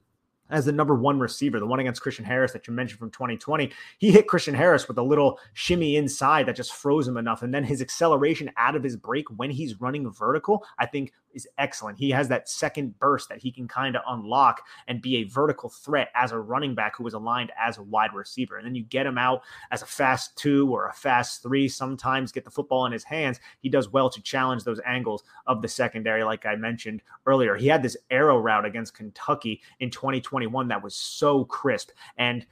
as 0.49 0.65
the 0.65 0.71
number 0.73 0.95
one 0.95 1.17
receiver, 1.17 1.59
the 1.59 1.65
one 1.65 1.79
against 1.79 2.01
Christian 2.01 2.25
Harris 2.25 2.51
that 2.51 2.67
you 2.67 2.73
mentioned 2.73 2.99
from 2.99 3.11
2020. 3.11 3.71
He 3.99 4.11
hit 4.11 4.27
Christian 4.27 4.53
Harris 4.53 4.89
with 4.89 4.97
a 4.97 5.01
little 5.03 5.39
shimmy 5.53 5.95
inside 5.95 6.45
that 6.45 6.57
just 6.57 6.73
froze 6.73 7.07
him 7.07 7.15
enough. 7.15 7.41
And 7.41 7.53
then 7.53 7.63
his 7.63 7.81
acceleration 7.81 8.51
out 8.57 8.75
of 8.75 8.83
his 8.83 8.97
break 8.97 9.25
when 9.37 9.49
he's 9.49 9.79
running 9.79 10.11
vertical, 10.11 10.65
I 10.79 10.85
think 10.87 11.13
is 11.37 11.47
excellent. 11.57 11.97
He 11.97 12.09
has 12.09 12.27
that 12.27 12.49
second 12.49 12.99
burst 12.99 13.29
that 13.29 13.37
he 13.37 13.51
can 13.51 13.67
kind 13.67 13.95
of 13.95 14.01
unlock 14.07 14.61
and 14.87 15.01
be 15.01 15.17
a 15.17 15.23
vertical 15.23 15.69
threat 15.69 16.09
as 16.15 16.33
a 16.33 16.39
running 16.39 16.75
back 16.75 16.97
who 16.97 17.07
is 17.07 17.13
aligned 17.13 17.51
as 17.57 17.77
a 17.77 17.83
wide 17.83 18.13
receiver. 18.13 18.57
And 18.57 18.65
then 18.65 18.75
you 18.75 18.83
get 18.83 19.05
him 19.05 19.17
out 19.17 19.43
as 19.71 19.81
a 19.81 19.85
fast 19.85 20.35
two 20.35 20.69
or 20.69 20.87
a 20.87 20.93
fast 20.93 21.41
three, 21.41 21.69
sometimes 21.69 22.33
get 22.33 22.43
the 22.43 22.51
football 22.51 22.85
in 22.85 22.91
his 22.91 23.03
hands. 23.05 23.39
He 23.59 23.69
does 23.69 23.89
well 23.93 24.09
to 24.09 24.21
challenge 24.21 24.63
those 24.63 24.81
angles 24.85 25.23
of 25.45 25.61
the 25.61 25.67
secondary, 25.67 26.23
like 26.23 26.45
I 26.45 26.55
mentioned 26.55 27.01
earlier. 27.25 27.55
He 27.55 27.67
had 27.67 27.83
this 27.83 27.95
arrow 28.09 28.39
route 28.39 28.65
against 28.65 28.95
Kentucky 28.95 29.61
in 29.79 29.89
2021 29.91 30.67
that 30.67 30.83
was 30.83 30.95
so 30.95 31.45
crisp. 31.45 31.91
And 32.17 32.45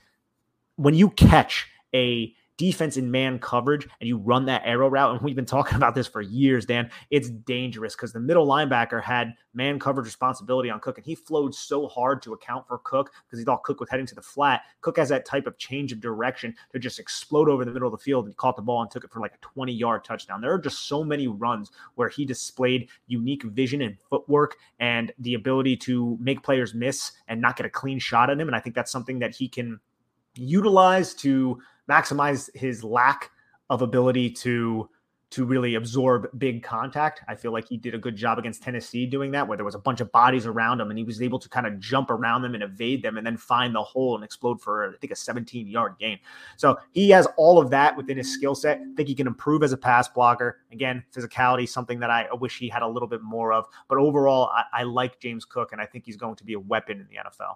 when 0.76 0.94
you 0.94 1.10
catch 1.10 1.68
a 1.94 2.34
defense 2.58 2.97
in 2.97 3.12
man 3.12 3.39
coverage 3.39 3.88
and 3.99 4.08
you 4.08 4.18
run 4.18 4.45
that 4.45 4.62
arrow 4.66 4.89
route, 4.89 5.16
and 5.16 5.22
we've 5.22 5.36
been 5.36 5.45
talking 5.45 5.76
about 5.76 5.95
this 5.95 6.08
for 6.08 6.22
years, 6.22 6.66
Dan, 6.66 6.89
it's 7.10 7.30
dangerous 7.30 7.95
because 7.95 8.14
the 8.14 8.20
middle 8.20 8.47
linebacker 8.47 9.01
had 9.01 9.34
man 9.53 9.80
coverage 9.80 10.06
responsibility 10.06 10.70
on 10.70 10.80
Cook, 10.80 10.97
and 10.97 11.06
he 11.06 11.16
flowed 11.16 11.53
so 11.53 11.88
hard 11.88 12.22
to 12.24 12.34
account 12.34 12.68
for 12.68 12.80
Cook 12.80 13.12
because 13.26 13.39
he 13.39 13.45
thought 13.45 13.64
Cook 13.64 13.80
was 13.80 13.89
heading 13.89 14.06
to 14.06 14.16
the 14.16 14.22
flat. 14.22 14.62
Cook 14.82 14.97
has 14.97 15.10
that 15.10 15.26
type 15.26 15.47
of 15.47 15.58
change 15.58 15.91
of 15.91 15.99
direction 15.99 16.56
to 16.72 16.80
just 16.80 16.99
explode 16.99 17.49
over 17.49 17.66
the 17.66 17.72
middle 17.72 17.88
of 17.88 17.91
the 17.91 18.03
field 18.03 18.26
and 18.26 18.36
caught 18.38 18.56
the 18.56 18.62
ball 18.62 18.82
and 18.82 18.91
took 18.91 19.03
it 19.03 19.12
for 19.12 19.20
like 19.20 19.34
a 19.34 19.39
20 19.39 19.74
yard 19.74 20.03
touchdown. 20.03 20.41
There 20.41 20.53
are 20.53 20.60
just 20.60 20.88
so 20.88 21.03
many 21.03 21.28
runs 21.28 21.72
where 21.95 22.10
he 22.10 22.26
displayed 22.26 22.89
unique 23.08 23.43
vision 23.43 23.82
and 23.82 23.97
footwork 24.10 24.58
and 24.80 25.12
the 25.20 25.34
ability 25.34 25.78
to 25.78 26.18
make 26.20 26.43
players 26.43 26.74
miss 26.74 27.12
and 27.28 27.41
not 27.41 27.58
get 27.58 27.66
a 27.66 27.70
clean 27.70 27.99
shot 27.99 28.30
at 28.30 28.39
him. 28.39 28.47
And 28.47 28.56
I 28.56 28.60
think 28.60 28.76
that's 28.76 28.91
something 28.91 29.20
that 29.20 29.36
he 29.36 29.47
can 29.47 29.80
utilize 30.36 31.14
to 31.14 31.60
maximize 31.90 32.50
his 32.56 32.84
lack 32.84 33.32
of 33.70 33.82
ability 33.82 34.30
to 34.30 34.90
to 35.32 35.44
really 35.44 35.76
absorb 35.76 36.28
big 36.38 36.64
contact. 36.64 37.22
I 37.28 37.36
feel 37.36 37.52
like 37.52 37.68
he 37.68 37.76
did 37.76 37.94
a 37.94 37.98
good 37.98 38.16
job 38.16 38.40
against 38.40 38.64
Tennessee 38.64 39.06
doing 39.06 39.32
that, 39.32 39.46
where 39.46 39.58
there 39.58 39.66
was 39.66 39.76
a 39.76 39.80
bunch 39.80 40.00
of 40.00 40.10
bodies 40.12 40.46
around 40.46 40.80
him 40.80 40.90
and 40.92 40.98
he 40.98 41.04
was 41.04 41.22
able 41.22 41.40
to 41.40 41.50
kind 41.50 41.68
of 41.68 41.78
jump 41.78 42.10
around 42.10 42.42
them 42.42 42.54
and 42.54 42.64
evade 42.64 43.04
them 43.04 43.18
and 43.18 43.28
then 43.28 43.36
find 43.36 43.76
the 43.76 43.82
hole 43.84 44.16
and 44.16 44.24
explode 44.24 44.62
for, 44.62 44.94
I 44.94 44.98
think, 44.98 45.12
a 45.12 45.16
17 45.16 45.68
yard 45.68 45.96
gain. 46.00 46.20
So 46.56 46.78
he 46.94 47.10
has 47.10 47.28
all 47.36 47.60
of 47.60 47.70
that 47.72 47.98
within 47.98 48.18
his 48.18 48.32
skill 48.32 48.56
set. 48.56 48.80
I 48.80 48.96
think 48.96 49.10
he 49.10 49.16
can 49.16 49.28
improve 49.28 49.62
as 49.64 49.74
a 49.74 49.78
pass 49.78 50.08
blocker. 50.08 50.62
Again, 50.72 51.04
physicality, 51.14 51.68
something 51.68 52.00
that 52.00 52.10
I 52.10 52.28
wish 52.34 52.58
he 52.58 52.70
had 52.70 52.82
a 52.82 52.88
little 52.88 53.10
bit 53.10 53.22
more 53.22 53.52
of. 53.52 53.66
But 53.90 53.98
overall, 53.98 54.52
I, 54.54 54.64
I 54.72 54.84
like 54.84 55.20
James 55.20 55.44
Cook 55.44 55.74
and 55.74 55.82
I 55.82 55.86
think 55.86 56.06
he's 56.06 56.18
going 56.18 56.36
to 56.36 56.46
be 56.46 56.54
a 56.54 56.60
weapon 56.60 57.02
in 57.02 57.08
the 57.10 57.16
NFL. 57.16 57.56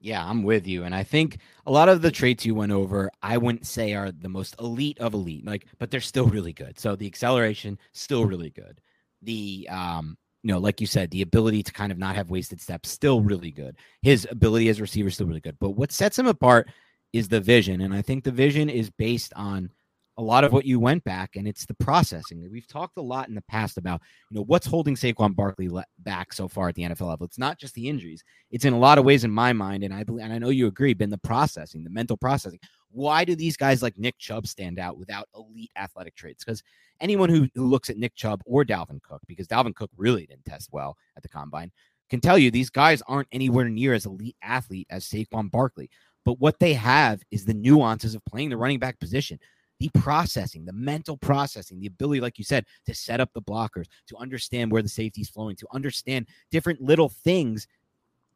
Yeah, 0.00 0.26
I'm 0.26 0.42
with 0.42 0.66
you. 0.66 0.84
And 0.84 0.94
I 0.94 1.02
think 1.02 1.38
a 1.66 1.70
lot 1.70 1.90
of 1.90 2.00
the 2.00 2.10
traits 2.10 2.46
you 2.46 2.54
went 2.54 2.72
over, 2.72 3.10
I 3.22 3.36
wouldn't 3.36 3.66
say 3.66 3.92
are 3.92 4.10
the 4.10 4.30
most 4.30 4.56
elite 4.58 4.98
of 4.98 5.12
elite, 5.12 5.44
like, 5.44 5.66
but 5.78 5.90
they're 5.90 6.00
still 6.00 6.26
really 6.26 6.54
good. 6.54 6.78
So 6.78 6.96
the 6.96 7.06
acceleration, 7.06 7.78
still 7.92 8.24
really 8.24 8.50
good. 8.50 8.80
The 9.22 9.68
um, 9.70 10.16
you 10.42 10.48
know, 10.52 10.58
like 10.58 10.80
you 10.80 10.86
said, 10.86 11.10
the 11.10 11.20
ability 11.20 11.62
to 11.64 11.72
kind 11.72 11.92
of 11.92 11.98
not 11.98 12.16
have 12.16 12.30
wasted 12.30 12.62
steps, 12.62 12.88
still 12.90 13.20
really 13.20 13.50
good. 13.50 13.76
His 14.00 14.26
ability 14.30 14.70
as 14.70 14.78
a 14.78 14.82
receiver, 14.82 15.10
still 15.10 15.26
really 15.26 15.40
good. 15.40 15.58
But 15.60 15.70
what 15.70 15.92
sets 15.92 16.18
him 16.18 16.26
apart 16.26 16.70
is 17.12 17.28
the 17.28 17.40
vision. 17.40 17.82
And 17.82 17.92
I 17.92 18.00
think 18.00 18.24
the 18.24 18.30
vision 18.30 18.70
is 18.70 18.88
based 18.88 19.34
on 19.36 19.70
a 20.20 20.22
lot 20.22 20.44
of 20.44 20.52
what 20.52 20.66
you 20.66 20.78
went 20.78 21.02
back, 21.02 21.36
and 21.36 21.48
it's 21.48 21.64
the 21.64 21.74
processing. 21.74 22.46
We've 22.52 22.68
talked 22.68 22.98
a 22.98 23.02
lot 23.02 23.30
in 23.30 23.34
the 23.34 23.42
past 23.42 23.78
about 23.78 24.02
you 24.30 24.36
know 24.36 24.44
what's 24.44 24.66
holding 24.66 24.94
Saquon 24.94 25.34
Barkley 25.34 25.70
le- 25.70 25.86
back 26.00 26.34
so 26.34 26.46
far 26.46 26.68
at 26.68 26.74
the 26.74 26.82
NFL 26.82 27.08
level. 27.08 27.24
It's 27.24 27.38
not 27.38 27.58
just 27.58 27.74
the 27.74 27.88
injuries; 27.88 28.22
it's 28.50 28.66
in 28.66 28.74
a 28.74 28.78
lot 28.78 28.98
of 28.98 29.06
ways, 29.06 29.24
in 29.24 29.30
my 29.30 29.54
mind, 29.54 29.82
and 29.82 29.94
I 29.94 30.04
believe, 30.04 30.24
and 30.24 30.32
I 30.32 30.38
know 30.38 30.50
you 30.50 30.66
agree, 30.66 30.92
been 30.92 31.08
the 31.08 31.16
processing, 31.16 31.84
the 31.84 31.90
mental 31.90 32.18
processing. 32.18 32.60
Why 32.90 33.24
do 33.24 33.34
these 33.34 33.56
guys 33.56 33.82
like 33.82 33.96
Nick 33.96 34.18
Chubb 34.18 34.46
stand 34.46 34.78
out 34.78 34.98
without 34.98 35.26
elite 35.34 35.70
athletic 35.74 36.16
traits? 36.16 36.44
Because 36.44 36.62
anyone 37.00 37.30
who, 37.30 37.48
who 37.54 37.66
looks 37.66 37.88
at 37.88 37.96
Nick 37.96 38.14
Chubb 38.14 38.42
or 38.44 38.62
Dalvin 38.62 39.00
Cook, 39.02 39.22
because 39.26 39.46
Dalvin 39.46 39.74
Cook 39.74 39.90
really 39.96 40.26
didn't 40.26 40.44
test 40.44 40.68
well 40.70 40.98
at 41.16 41.22
the 41.22 41.28
combine, 41.30 41.72
can 42.10 42.20
tell 42.20 42.36
you 42.36 42.50
these 42.50 42.68
guys 42.68 43.02
aren't 43.06 43.28
anywhere 43.32 43.70
near 43.70 43.94
as 43.94 44.04
elite 44.04 44.36
athlete 44.42 44.88
as 44.90 45.08
Saquon 45.08 45.50
Barkley. 45.50 45.88
But 46.26 46.40
what 46.40 46.58
they 46.58 46.74
have 46.74 47.22
is 47.30 47.46
the 47.46 47.54
nuances 47.54 48.14
of 48.14 48.24
playing 48.26 48.50
the 48.50 48.56
running 48.58 48.78
back 48.78 48.98
position 49.00 49.38
the 49.80 49.90
processing, 49.94 50.64
the 50.64 50.72
mental 50.72 51.16
processing, 51.16 51.80
the 51.80 51.86
ability, 51.86 52.20
like 52.20 52.38
you 52.38 52.44
said, 52.44 52.66
to 52.86 52.94
set 52.94 53.18
up 53.18 53.30
the 53.32 53.42
blockers, 53.42 53.86
to 54.06 54.16
understand 54.18 54.70
where 54.70 54.82
the 54.82 54.88
safety 54.88 55.22
is 55.22 55.30
flowing, 55.30 55.56
to 55.56 55.66
understand 55.72 56.26
different 56.50 56.80
little 56.80 57.08
things 57.08 57.66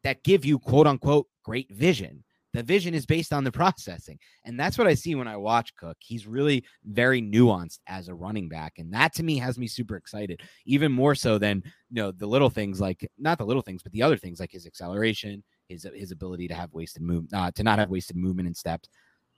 that 0.03 0.23
give 0.23 0.43
you 0.43 0.59
quote 0.59 0.87
unquote 0.87 1.27
great 1.43 1.71
vision. 1.71 2.23
The 2.53 2.63
vision 2.63 2.93
is 2.93 3.05
based 3.05 3.31
on 3.33 3.43
the 3.43 3.51
processing. 3.61 4.17
And 4.43 4.59
that's 4.59 4.77
what 4.77 4.87
I 4.87 4.95
see 4.95 5.13
when 5.13 5.27
I 5.27 5.37
watch 5.37 5.75
Cook. 5.75 5.97
He's 5.99 6.25
really 6.25 6.63
very 6.85 7.21
nuanced 7.21 7.79
as 7.87 8.07
a 8.07 8.15
running 8.15 8.49
back. 8.49 8.73
And 8.77 8.91
that 8.93 9.13
to 9.15 9.23
me 9.23 9.37
has 9.37 9.59
me 9.59 9.67
super 9.67 9.97
excited, 9.97 10.41
even 10.65 10.91
more 10.91 11.15
so 11.15 11.37
than 11.37 11.61
you 11.91 12.01
know 12.01 12.11
the 12.11 12.27
little 12.27 12.49
things 12.49 12.81
like 12.81 13.07
not 13.19 13.37
the 13.37 13.45
little 13.45 13.61
things, 13.61 13.83
but 13.83 13.91
the 13.91 14.01
other 14.01 14.17
things 14.17 14.39
like 14.39 14.51
his 14.51 14.65
acceleration, 14.65 15.43
his 15.69 15.87
his 15.93 16.11
ability 16.11 16.47
to 16.47 16.55
have 16.55 16.73
wasted 16.73 17.03
move, 17.03 17.25
uh, 17.33 17.51
to 17.51 17.63
not 17.63 17.77
have 17.77 17.89
wasted 17.89 18.15
movement 18.15 18.47
and 18.47 18.57
steps. 18.57 18.89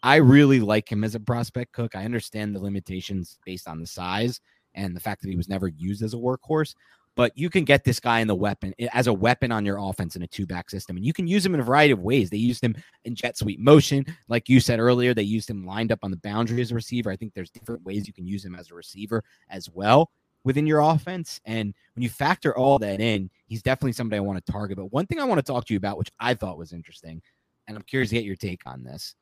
I 0.04 0.18
really 0.18 0.60
like 0.60 0.92
him 0.92 1.04
as 1.04 1.16
a 1.16 1.20
prospect 1.20 1.74
cook. 1.74 1.96
I 1.96 2.06
understand 2.06 2.56
the 2.56 2.60
limitations 2.60 3.38
based 3.46 3.68
on 3.68 3.80
the 3.80 3.88
size 3.88 4.40
and 4.76 4.96
the 4.96 5.00
fact 5.00 5.22
that 5.22 5.30
he 5.30 5.36
was 5.36 5.50
never 5.50 5.68
used 5.68 6.04
as 6.04 6.14
a 6.14 6.18
workhorse, 6.18 6.76
but 7.16 7.36
you 7.36 7.50
can 7.50 7.64
get 7.64 7.84
this 7.84 8.00
guy 8.00 8.20
in 8.20 8.28
the 8.28 8.36
weapon 8.36 8.76
as 8.94 9.08
a 9.08 9.14
weapon 9.14 9.52
on 9.52 9.66
your 9.66 9.78
offense 9.78 10.16
in 10.16 10.22
a 10.22 10.28
two 10.28 10.46
back 10.46 10.70
system. 10.70 10.98
And 10.98 11.06
you 11.06 11.14
can 11.14 11.28
use 11.28 11.44
him 11.44 11.56
in 11.56 11.60
a 11.60 11.64
variety 11.64 11.92
of 11.92 12.00
ways. 12.00 12.30
They 12.30 12.38
used 12.38 12.64
him 12.64 12.76
in 13.06 13.16
jet 13.16 13.38
sweep 13.38 13.60
motion. 13.60 14.06
Like 14.28 14.48
you 14.48 14.60
said 14.60 14.80
earlier, 14.80 15.16
they 15.16 15.24
used 15.24 15.50
him 15.50 15.66
lined 15.66 15.92
up 15.92 16.00
on 16.04 16.12
the 16.12 16.18
boundary 16.18 16.62
as 16.62 16.72
a 16.72 16.76
receiver. 16.76 17.10
I 17.10 17.16
think 17.16 17.34
there's 17.34 17.50
different 17.50 17.84
ways 17.84 18.06
you 18.06 18.14
can 18.14 18.28
use 18.28 18.46
him 18.46 18.56
as 18.56 18.70
a 18.70 18.76
receiver 18.76 19.24
as 19.50 19.68
well 19.70 20.12
within 20.44 20.68
your 20.68 20.80
offense. 20.80 21.42
And 21.46 21.74
when 21.96 22.04
you 22.04 22.10
factor 22.10 22.56
all 22.56 22.78
that 22.80 23.02
in, 23.02 23.32
he's 23.48 23.64
definitely 23.64 23.94
somebody 23.94 24.18
I 24.18 24.22
want 24.22 24.44
to 24.46 24.52
target. 24.52 24.78
But 24.78 24.94
one 24.94 25.08
thing 25.08 25.20
I 25.20 25.26
want 25.26 25.40
to 25.40 25.52
talk 25.52 25.66
to 25.66 25.74
you 25.74 25.78
about, 25.78 25.98
which 25.98 26.12
I 26.20 26.36
thought 26.36 26.58
was 26.58 26.72
interesting, 26.72 27.22
and 27.68 27.76
I'm 27.76 27.84
curious 27.84 28.10
to 28.10 28.16
get 28.16 28.26
your 28.26 28.36
take 28.36 28.62
on 28.68 28.84
this. 28.84 29.16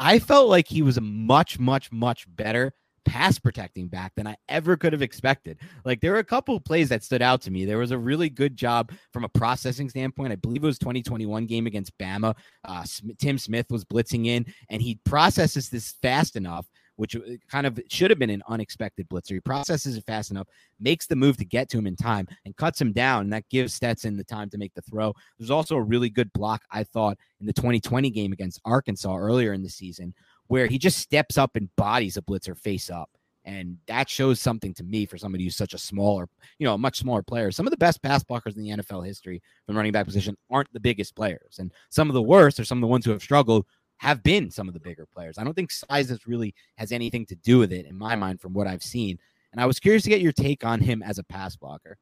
I 0.00 0.18
felt 0.18 0.48
like 0.48 0.66
he 0.66 0.80
was 0.80 0.96
a 0.96 1.02
much, 1.02 1.58
much, 1.58 1.92
much 1.92 2.24
better 2.34 2.72
pass 3.04 3.38
protecting 3.38 3.88
back 3.88 4.12
than 4.16 4.26
I 4.26 4.36
ever 4.48 4.76
could 4.76 4.92
have 4.92 5.02
expected. 5.02 5.58
Like 5.84 6.00
there 6.00 6.12
were 6.12 6.18
a 6.18 6.24
couple 6.24 6.58
plays 6.58 6.88
that 6.88 7.04
stood 7.04 7.20
out 7.20 7.42
to 7.42 7.50
me. 7.50 7.66
There 7.66 7.78
was 7.78 7.90
a 7.90 7.98
really 7.98 8.30
good 8.30 8.56
job 8.56 8.92
from 9.12 9.24
a 9.24 9.28
processing 9.28 9.90
standpoint. 9.90 10.32
I 10.32 10.36
believe 10.36 10.62
it 10.62 10.66
was 10.66 10.78
2021 10.78 11.46
game 11.46 11.66
against 11.66 11.96
Bama. 11.98 12.34
Uh, 12.64 12.84
Tim 13.18 13.36
Smith 13.36 13.66
was 13.68 13.84
blitzing 13.84 14.26
in, 14.26 14.46
and 14.70 14.80
he 14.80 15.00
processes 15.04 15.68
this 15.68 15.92
fast 16.00 16.34
enough. 16.34 16.66
Which 17.00 17.16
uh, 17.16 17.20
kind 17.50 17.66
of 17.66 17.80
should 17.88 18.10
have 18.10 18.18
been 18.18 18.28
an 18.28 18.42
unexpected 18.46 19.08
blitzer. 19.08 19.32
He 19.32 19.40
processes 19.40 19.96
it 19.96 20.04
fast 20.04 20.30
enough, 20.30 20.46
makes 20.78 21.06
the 21.06 21.16
move 21.16 21.38
to 21.38 21.46
get 21.46 21.70
to 21.70 21.78
him 21.78 21.86
in 21.86 21.96
time, 21.96 22.28
and 22.44 22.54
cuts 22.56 22.78
him 22.78 22.92
down. 22.92 23.22
And 23.22 23.32
that 23.32 23.48
gives 23.48 23.72
Stetson 23.72 24.18
the 24.18 24.24
time 24.24 24.50
to 24.50 24.58
make 24.58 24.74
the 24.74 24.82
throw. 24.82 25.14
There's 25.38 25.50
also 25.50 25.76
a 25.76 25.82
really 25.82 26.10
good 26.10 26.30
block, 26.34 26.62
I 26.70 26.84
thought, 26.84 27.16
in 27.40 27.46
the 27.46 27.54
2020 27.54 28.10
game 28.10 28.32
against 28.32 28.60
Arkansas 28.66 29.16
earlier 29.16 29.54
in 29.54 29.62
the 29.62 29.70
season, 29.70 30.12
where 30.48 30.66
he 30.66 30.76
just 30.76 30.98
steps 30.98 31.38
up 31.38 31.56
and 31.56 31.74
bodies 31.76 32.18
a 32.18 32.22
blitzer 32.22 32.54
face 32.54 32.90
up. 32.90 33.08
And 33.44 33.78
that 33.86 34.08
shows 34.08 34.38
something 34.38 34.74
to 34.74 34.84
me 34.84 35.06
for 35.06 35.16
somebody 35.16 35.44
who's 35.44 35.56
such 35.56 35.72
a 35.72 35.78
smaller, 35.78 36.28
you 36.58 36.66
know, 36.66 36.74
a 36.74 36.78
much 36.78 36.98
smaller 36.98 37.22
player. 37.22 37.50
Some 37.50 37.66
of 37.66 37.70
the 37.70 37.78
best 37.78 38.02
pass 38.02 38.22
blockers 38.22 38.56
in 38.56 38.62
the 38.62 38.68
NFL 38.70 39.06
history 39.06 39.40
from 39.64 39.76
running 39.76 39.92
back 39.92 40.04
position 40.04 40.36
aren't 40.50 40.70
the 40.74 40.80
biggest 40.80 41.16
players. 41.16 41.56
And 41.58 41.72
some 41.88 42.10
of 42.10 42.14
the 42.14 42.22
worst 42.22 42.60
are 42.60 42.64
some 42.64 42.78
of 42.78 42.82
the 42.82 42.86
ones 42.86 43.06
who 43.06 43.12
have 43.12 43.22
struggled 43.22 43.64
have 44.00 44.22
been 44.22 44.50
some 44.50 44.66
of 44.66 44.72
the 44.72 44.80
bigger 44.80 45.04
players. 45.04 45.36
I 45.36 45.44
don't 45.44 45.52
think 45.52 45.70
size 45.70 46.10
really 46.26 46.54
has 46.76 46.90
anything 46.90 47.26
to 47.26 47.34
do 47.34 47.58
with 47.58 47.70
it 47.70 47.84
in 47.84 47.94
my 47.94 48.16
mind 48.16 48.40
from 48.40 48.54
what 48.54 48.66
I've 48.66 48.82
seen. 48.82 49.18
And 49.52 49.60
I 49.60 49.66
was 49.66 49.78
curious 49.78 50.04
to 50.04 50.08
get 50.08 50.22
your 50.22 50.32
take 50.32 50.64
on 50.64 50.80
him 50.80 51.02
as 51.02 51.18
a 51.18 51.22
pass 51.22 51.54
blocker. 51.54 51.98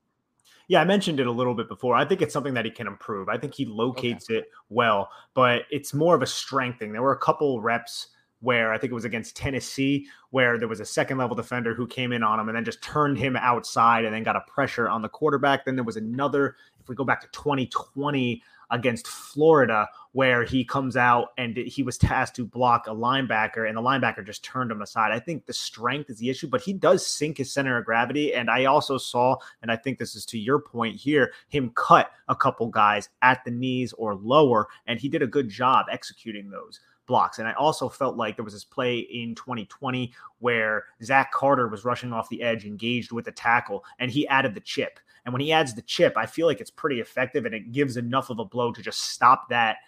Yeah, 0.68 0.80
I 0.80 0.84
mentioned 0.84 1.18
it 1.18 1.26
a 1.26 1.32
little 1.32 1.54
bit 1.54 1.66
before. 1.66 1.96
I 1.96 2.04
think 2.04 2.22
it's 2.22 2.32
something 2.32 2.54
that 2.54 2.64
he 2.64 2.70
can 2.70 2.86
improve. 2.86 3.28
I 3.28 3.36
think 3.36 3.52
he 3.52 3.64
locates 3.64 4.30
okay. 4.30 4.38
it 4.38 4.50
well, 4.68 5.10
but 5.34 5.62
it's 5.72 5.92
more 5.92 6.14
of 6.14 6.22
a 6.22 6.26
strength 6.26 6.78
thing. 6.78 6.92
There 6.92 7.02
were 7.02 7.14
a 7.14 7.18
couple 7.18 7.60
reps 7.60 8.10
where 8.40 8.72
I 8.72 8.78
think 8.78 8.92
it 8.92 8.94
was 8.94 9.04
against 9.04 9.34
Tennessee, 9.34 10.06
where 10.30 10.56
there 10.56 10.68
was 10.68 10.78
a 10.78 10.84
second 10.84 11.18
level 11.18 11.34
defender 11.34 11.74
who 11.74 11.88
came 11.88 12.12
in 12.12 12.22
on 12.22 12.38
him 12.38 12.48
and 12.48 12.56
then 12.56 12.64
just 12.64 12.80
turned 12.80 13.18
him 13.18 13.34
outside 13.34 14.04
and 14.04 14.14
then 14.14 14.22
got 14.22 14.36
a 14.36 14.44
pressure 14.46 14.88
on 14.88 15.02
the 15.02 15.08
quarterback. 15.08 15.64
Then 15.64 15.74
there 15.74 15.82
was 15.82 15.96
another, 15.96 16.54
if 16.78 16.88
we 16.88 16.94
go 16.94 17.02
back 17.02 17.20
to 17.22 17.28
2020 17.32 18.40
against 18.70 19.06
Florida, 19.06 19.88
where 20.12 20.44
he 20.44 20.64
comes 20.64 20.96
out 20.96 21.28
and 21.38 21.56
he 21.56 21.82
was 21.82 21.98
tasked 21.98 22.36
to 22.36 22.44
block 22.44 22.86
a 22.86 22.90
linebacker 22.90 23.68
and 23.68 23.76
the 23.76 23.82
linebacker 23.82 24.24
just 24.24 24.44
turned 24.44 24.70
him 24.70 24.82
aside. 24.82 25.12
I 25.12 25.18
think 25.18 25.46
the 25.46 25.52
strength 25.52 26.10
is 26.10 26.18
the 26.18 26.30
issue, 26.30 26.48
but 26.48 26.60
he 26.60 26.72
does 26.72 27.06
sink 27.06 27.38
his 27.38 27.52
center 27.52 27.78
of 27.78 27.84
gravity. 27.84 28.34
And 28.34 28.50
I 28.50 28.64
also 28.64 28.98
saw, 28.98 29.36
and 29.62 29.70
I 29.70 29.76
think 29.76 29.98
this 29.98 30.16
is 30.16 30.26
to 30.26 30.38
your 30.38 30.58
point 30.58 30.96
here, 30.96 31.32
him 31.48 31.70
cut 31.74 32.10
a 32.28 32.36
couple 32.36 32.68
guys 32.68 33.08
at 33.22 33.44
the 33.44 33.50
knees 33.50 33.92
or 33.94 34.14
lower, 34.14 34.68
and 34.86 34.98
he 34.98 35.08
did 35.08 35.22
a 35.22 35.26
good 35.26 35.48
job 35.48 35.86
executing 35.90 36.50
those 36.50 36.80
blocks. 37.06 37.38
And 37.38 37.48
I 37.48 37.52
also 37.54 37.88
felt 37.88 38.16
like 38.16 38.36
there 38.36 38.44
was 38.44 38.54
this 38.54 38.64
play 38.64 38.98
in 38.98 39.34
2020 39.34 40.12
where 40.38 40.84
Zach 41.02 41.32
Carter 41.32 41.66
was 41.66 41.84
rushing 41.84 42.12
off 42.12 42.28
the 42.28 42.42
edge, 42.42 42.64
engaged 42.64 43.10
with 43.10 43.26
a 43.26 43.32
tackle, 43.32 43.84
and 43.98 44.10
he 44.10 44.28
added 44.28 44.54
the 44.54 44.60
chip. 44.60 45.00
And 45.24 45.32
when 45.32 45.40
he 45.40 45.52
adds 45.52 45.74
the 45.74 45.82
chip, 45.82 46.14
I 46.16 46.26
feel 46.26 46.46
like 46.46 46.60
it's 46.60 46.70
pretty 46.70 47.00
effective 47.00 47.44
and 47.44 47.54
it 47.54 47.72
gives 47.72 47.96
enough 47.96 48.30
of 48.30 48.38
a 48.38 48.44
blow 48.44 48.72
to 48.72 48.82
just 48.82 49.00
stop 49.00 49.48
that 49.50 49.78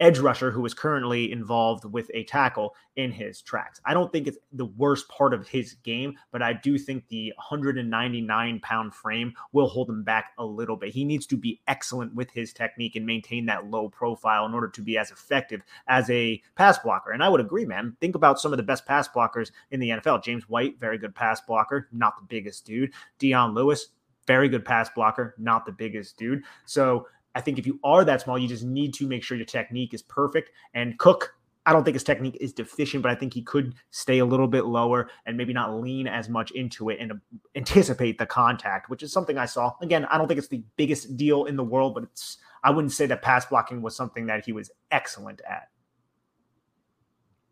edge 0.00 0.18
rusher 0.18 0.50
who 0.50 0.64
is 0.64 0.74
currently 0.74 1.32
involved 1.32 1.84
with 1.84 2.10
a 2.14 2.24
tackle 2.24 2.74
in 2.96 3.10
his 3.10 3.42
tracks. 3.42 3.80
I 3.84 3.94
don't 3.94 4.12
think 4.12 4.26
it's 4.26 4.38
the 4.52 4.66
worst 4.66 5.08
part 5.08 5.34
of 5.34 5.48
his 5.48 5.74
game, 5.82 6.16
but 6.30 6.42
I 6.42 6.52
do 6.52 6.78
think 6.78 7.08
the 7.08 7.32
199 7.36 8.60
pound 8.60 8.94
frame 8.94 9.34
will 9.52 9.68
hold 9.68 9.88
him 9.88 10.04
back 10.04 10.32
a 10.38 10.44
little 10.44 10.76
bit. 10.76 10.90
He 10.90 11.04
needs 11.04 11.26
to 11.26 11.36
be 11.36 11.60
excellent 11.66 12.14
with 12.14 12.30
his 12.30 12.52
technique 12.52 12.96
and 12.96 13.06
maintain 13.06 13.46
that 13.46 13.70
low 13.70 13.88
profile 13.88 14.46
in 14.46 14.54
order 14.54 14.68
to 14.68 14.82
be 14.82 14.96
as 14.98 15.10
effective 15.10 15.62
as 15.88 16.08
a 16.10 16.40
pass 16.54 16.78
blocker. 16.78 17.12
And 17.12 17.22
I 17.22 17.28
would 17.28 17.40
agree, 17.40 17.64
man. 17.64 17.96
Think 18.00 18.14
about 18.14 18.40
some 18.40 18.52
of 18.52 18.56
the 18.56 18.62
best 18.62 18.86
pass 18.86 19.08
blockers 19.08 19.50
in 19.70 19.80
the 19.80 19.90
NFL. 19.90 20.22
James 20.22 20.48
White, 20.48 20.78
very 20.78 20.98
good 20.98 21.14
pass 21.14 21.40
blocker, 21.40 21.88
not 21.92 22.16
the 22.16 22.24
biggest 22.24 22.64
dude. 22.64 22.92
Dion 23.18 23.54
Lewis, 23.54 23.88
very 24.28 24.48
good 24.48 24.64
pass 24.64 24.88
blocker, 24.90 25.34
not 25.38 25.66
the 25.66 25.72
biggest 25.72 26.16
dude. 26.16 26.44
So 26.66 27.08
I 27.34 27.40
think 27.40 27.58
if 27.58 27.66
you 27.66 27.80
are 27.82 28.04
that 28.04 28.20
small, 28.20 28.38
you 28.38 28.46
just 28.46 28.62
need 28.62 28.94
to 28.94 29.08
make 29.08 29.24
sure 29.24 29.36
your 29.36 29.46
technique 29.46 29.94
is 29.94 30.02
perfect. 30.02 30.50
And 30.74 30.96
Cook, 30.98 31.34
I 31.66 31.72
don't 31.72 31.82
think 31.84 31.94
his 31.94 32.04
technique 32.04 32.36
is 32.40 32.52
deficient, 32.52 33.02
but 33.02 33.10
I 33.10 33.14
think 33.14 33.34
he 33.34 33.42
could 33.42 33.74
stay 33.90 34.18
a 34.18 34.24
little 34.24 34.46
bit 34.46 34.66
lower 34.66 35.10
and 35.26 35.36
maybe 35.36 35.52
not 35.52 35.74
lean 35.74 36.06
as 36.06 36.28
much 36.28 36.50
into 36.52 36.90
it 36.90 36.98
and 37.00 37.12
anticipate 37.56 38.18
the 38.18 38.26
contact, 38.26 38.88
which 38.88 39.02
is 39.02 39.12
something 39.12 39.36
I 39.36 39.46
saw. 39.46 39.72
Again, 39.82 40.04
I 40.06 40.18
don't 40.18 40.28
think 40.28 40.38
it's 40.38 40.48
the 40.48 40.62
biggest 40.76 41.16
deal 41.16 41.46
in 41.46 41.56
the 41.56 41.64
world, 41.64 41.94
but 41.94 42.04
it's 42.04 42.38
I 42.62 42.70
wouldn't 42.70 42.92
say 42.92 43.06
that 43.06 43.22
pass 43.22 43.46
blocking 43.46 43.82
was 43.82 43.96
something 43.96 44.26
that 44.26 44.44
he 44.44 44.52
was 44.52 44.70
excellent 44.90 45.40
at. 45.48 45.68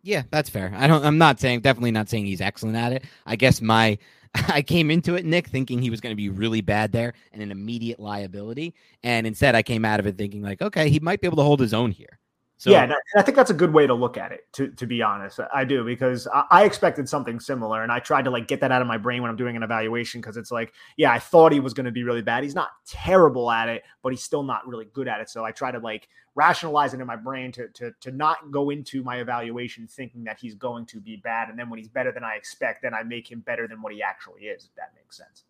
Yeah, 0.07 0.23
that's 0.31 0.49
fair. 0.49 0.73
I 0.77 0.87
don't 0.87 1.05
I'm 1.05 1.19
not 1.19 1.41
saying 1.41 1.63
definitely 1.63 1.91
not 1.91 2.09
saying 2.09 2.27
he's 2.27 2.41
excellent 2.41 2.77
at 2.77 2.93
it. 2.93 3.05
I 3.27 3.35
guess 3.35 3.61
my 3.61 3.99
I 4.49 4.63
came 4.63 4.93
into 4.93 5.17
it, 5.17 5.25
Nick, 5.25 5.49
thinking 5.49 5.83
he 5.83 5.91
was 5.91 6.01
going 6.01 6.13
to 6.13 6.17
be 6.17 6.29
really 6.29 6.61
bad 6.61 6.93
there 6.93 7.13
and 7.33 7.43
an 7.43 7.51
immediate 7.51 7.99
liability. 7.99 8.75
And 9.03 9.27
instead, 9.27 9.57
I 9.57 9.63
came 9.65 9.85
out 9.85 9.99
of 9.99 10.07
it 10.07 10.17
thinking, 10.17 10.43
like, 10.43 10.63
okay, 10.63 10.91
he 10.91 11.01
might 11.01 11.21
be 11.21 11.27
able 11.27 11.39
to 11.39 11.43
hold 11.43 11.59
his 11.59 11.75
own 11.75 11.91
here. 11.91 12.21
So, 12.59 12.71
yeah, 12.71 12.91
I 13.15 13.21
think 13.21 13.37
that's 13.37 13.51
a 13.51 13.55
good 13.55 13.75
way 13.75 13.87
to 13.87 13.93
look 13.93 14.17
at 14.17 14.33
it. 14.33 14.51
To 14.55 14.69
to 14.69 14.87
be 14.87 15.03
honest, 15.03 15.41
I 15.53 15.65
do 15.65 15.85
because 15.85 16.27
I, 16.51 16.65
expected 16.65 17.07
something 17.07 17.39
similar, 17.39 17.83
and 17.83 17.93
I 17.93 17.99
tried 17.99 18.23
to 18.25 18.31
like 18.31 18.49
get 18.49 18.61
that 18.61 18.73
out 18.73 18.81
of 18.81 18.89
my 18.89 18.97
brain 18.97 19.21
when 19.21 19.31
I'm 19.31 19.37
doing 19.37 19.57
an 19.57 19.63
evaluation 19.63 20.23
because 20.23 20.39
it's 20.39 20.51
like, 20.51 20.73
yeah, 20.97 21.13
I 21.13 21.19
thought 21.19 21.53
he 21.53 21.61
was 21.61 21.75
going 21.75 21.85
to 21.85 21.93
be 21.93 22.03
really 22.03 22.23
bad. 22.23 22.45
He's 22.45 22.55
not 22.55 22.71
terrible 22.87 23.51
at 23.51 23.69
it, 23.69 23.83
but 24.03 24.11
he's 24.11 24.23
still 24.23 24.43
not 24.43 24.67
really 24.67 24.87
good 24.95 25.07
at 25.07 25.21
it. 25.21 25.29
So 25.29 25.45
I 25.45 25.53
try 25.53 25.71
to 25.71 25.79
like 25.79 26.09
rationalize 26.35 26.95
it 26.95 27.01
in 27.01 27.07
my 27.07 27.17
brain 27.17 27.53
to 27.53 27.69
to 27.69 27.93
to 28.01 28.11
not 28.11 28.51
go 28.51 28.71
into 28.71 29.03
my 29.03 29.17
evaluation 29.17 29.87
thinking 29.87 30.25
that 30.25 30.39
he's 30.41 30.55
going 30.55 30.87
to 30.87 31.01
be 31.01 31.17
bad, 31.17 31.51
and 31.51 31.59
then 31.59 31.69
when 31.69 31.79
he's 31.79 31.89
better 31.89 32.11
than 32.11 32.25
I 32.25 32.37
expect, 32.37 32.81
then 32.81 32.95
I 32.95 33.03
make 33.03 33.31
him 33.31 33.41
better 33.41 33.69
than 33.69 33.83
what 33.83 33.93
he 33.93 34.03
actually 34.03 34.45
is. 34.45 34.65
If 34.65 34.75
that 34.77 34.93
makes 34.97 35.19
sense. 35.19 35.45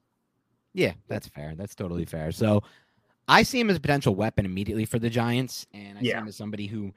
Yeah, 0.75 0.93
that's 1.07 1.29
fair. 1.29 1.55
That's 1.55 1.77
totally 1.77 2.05
fair. 2.05 2.33
So 2.33 2.65
I 3.29 3.43
see 3.43 3.59
him 3.59 3.71
as 3.71 3.77
a 3.77 3.81
potential 3.81 4.15
weapon 4.15 4.47
immediately 4.47 4.85
for 4.85 4.99
the 4.99 5.11
Giants, 5.11 5.67
and 5.73 5.99
I 5.99 6.01
yeah. 6.01 6.13
see 6.13 6.19
him 6.19 6.29
as 6.29 6.37
somebody 6.37 6.67
who 6.67 6.93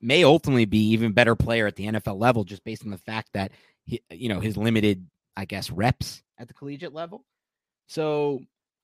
may 0.00 0.24
ultimately 0.24 0.64
be 0.64 0.90
even 0.90 1.12
better 1.12 1.34
player 1.34 1.66
at 1.66 1.76
the 1.76 1.86
NFL 1.86 2.18
level, 2.18 2.44
just 2.44 2.64
based 2.64 2.84
on 2.84 2.90
the 2.90 2.98
fact 2.98 3.30
that 3.34 3.52
he, 3.84 4.00
you 4.10 4.28
know, 4.28 4.40
his 4.40 4.56
limited, 4.56 5.06
I 5.36 5.44
guess, 5.44 5.70
reps 5.70 6.22
at 6.38 6.48
the 6.48 6.54
collegiate 6.54 6.92
level. 6.92 7.24
So 7.86 8.40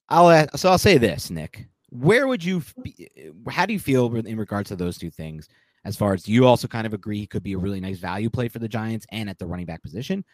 I'll 0.09 0.49
so 0.57 0.71
I'll 0.71 0.79
say 0.79 0.99
this, 0.99 1.31
Nick. 1.31 1.67
Where 1.91 2.27
would 2.27 2.45
you? 2.45 2.63
Eh, 2.87 3.31
how 3.51 3.67
do 3.67 3.73
you 3.73 3.81
feel 3.81 4.15
in 4.15 4.37
regards 4.37 4.69
to 4.69 4.77
those 4.77 4.99
two 4.99 5.11
things? 5.11 5.49
As 5.85 5.97
far 5.97 6.15
as 6.15 6.29
you 6.29 6.47
also 6.47 6.69
kind 6.69 6.87
of 6.87 6.95
agree, 6.95 7.19
he 7.19 7.27
could 7.27 7.43
be 7.43 7.55
a 7.55 7.59
really 7.59 7.81
nice 7.81 7.99
value 7.99 8.31
play 8.31 8.49
for 8.49 8.61
the 8.61 8.69
Giants 8.69 9.05
and 9.11 9.29
at 9.29 9.39
the 9.39 9.47
running 9.47 9.67
back 9.67 9.83
position. 9.83 10.25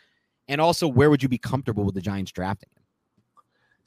And 0.47 0.61
also, 0.61 0.87
where 0.87 1.11
would 1.11 1.23
you 1.23 1.29
be 1.29 1.39
comfortable 1.39 1.85
with 1.85 1.95
the 1.95 2.01
Giants 2.01 2.33
drafting? 2.33 2.69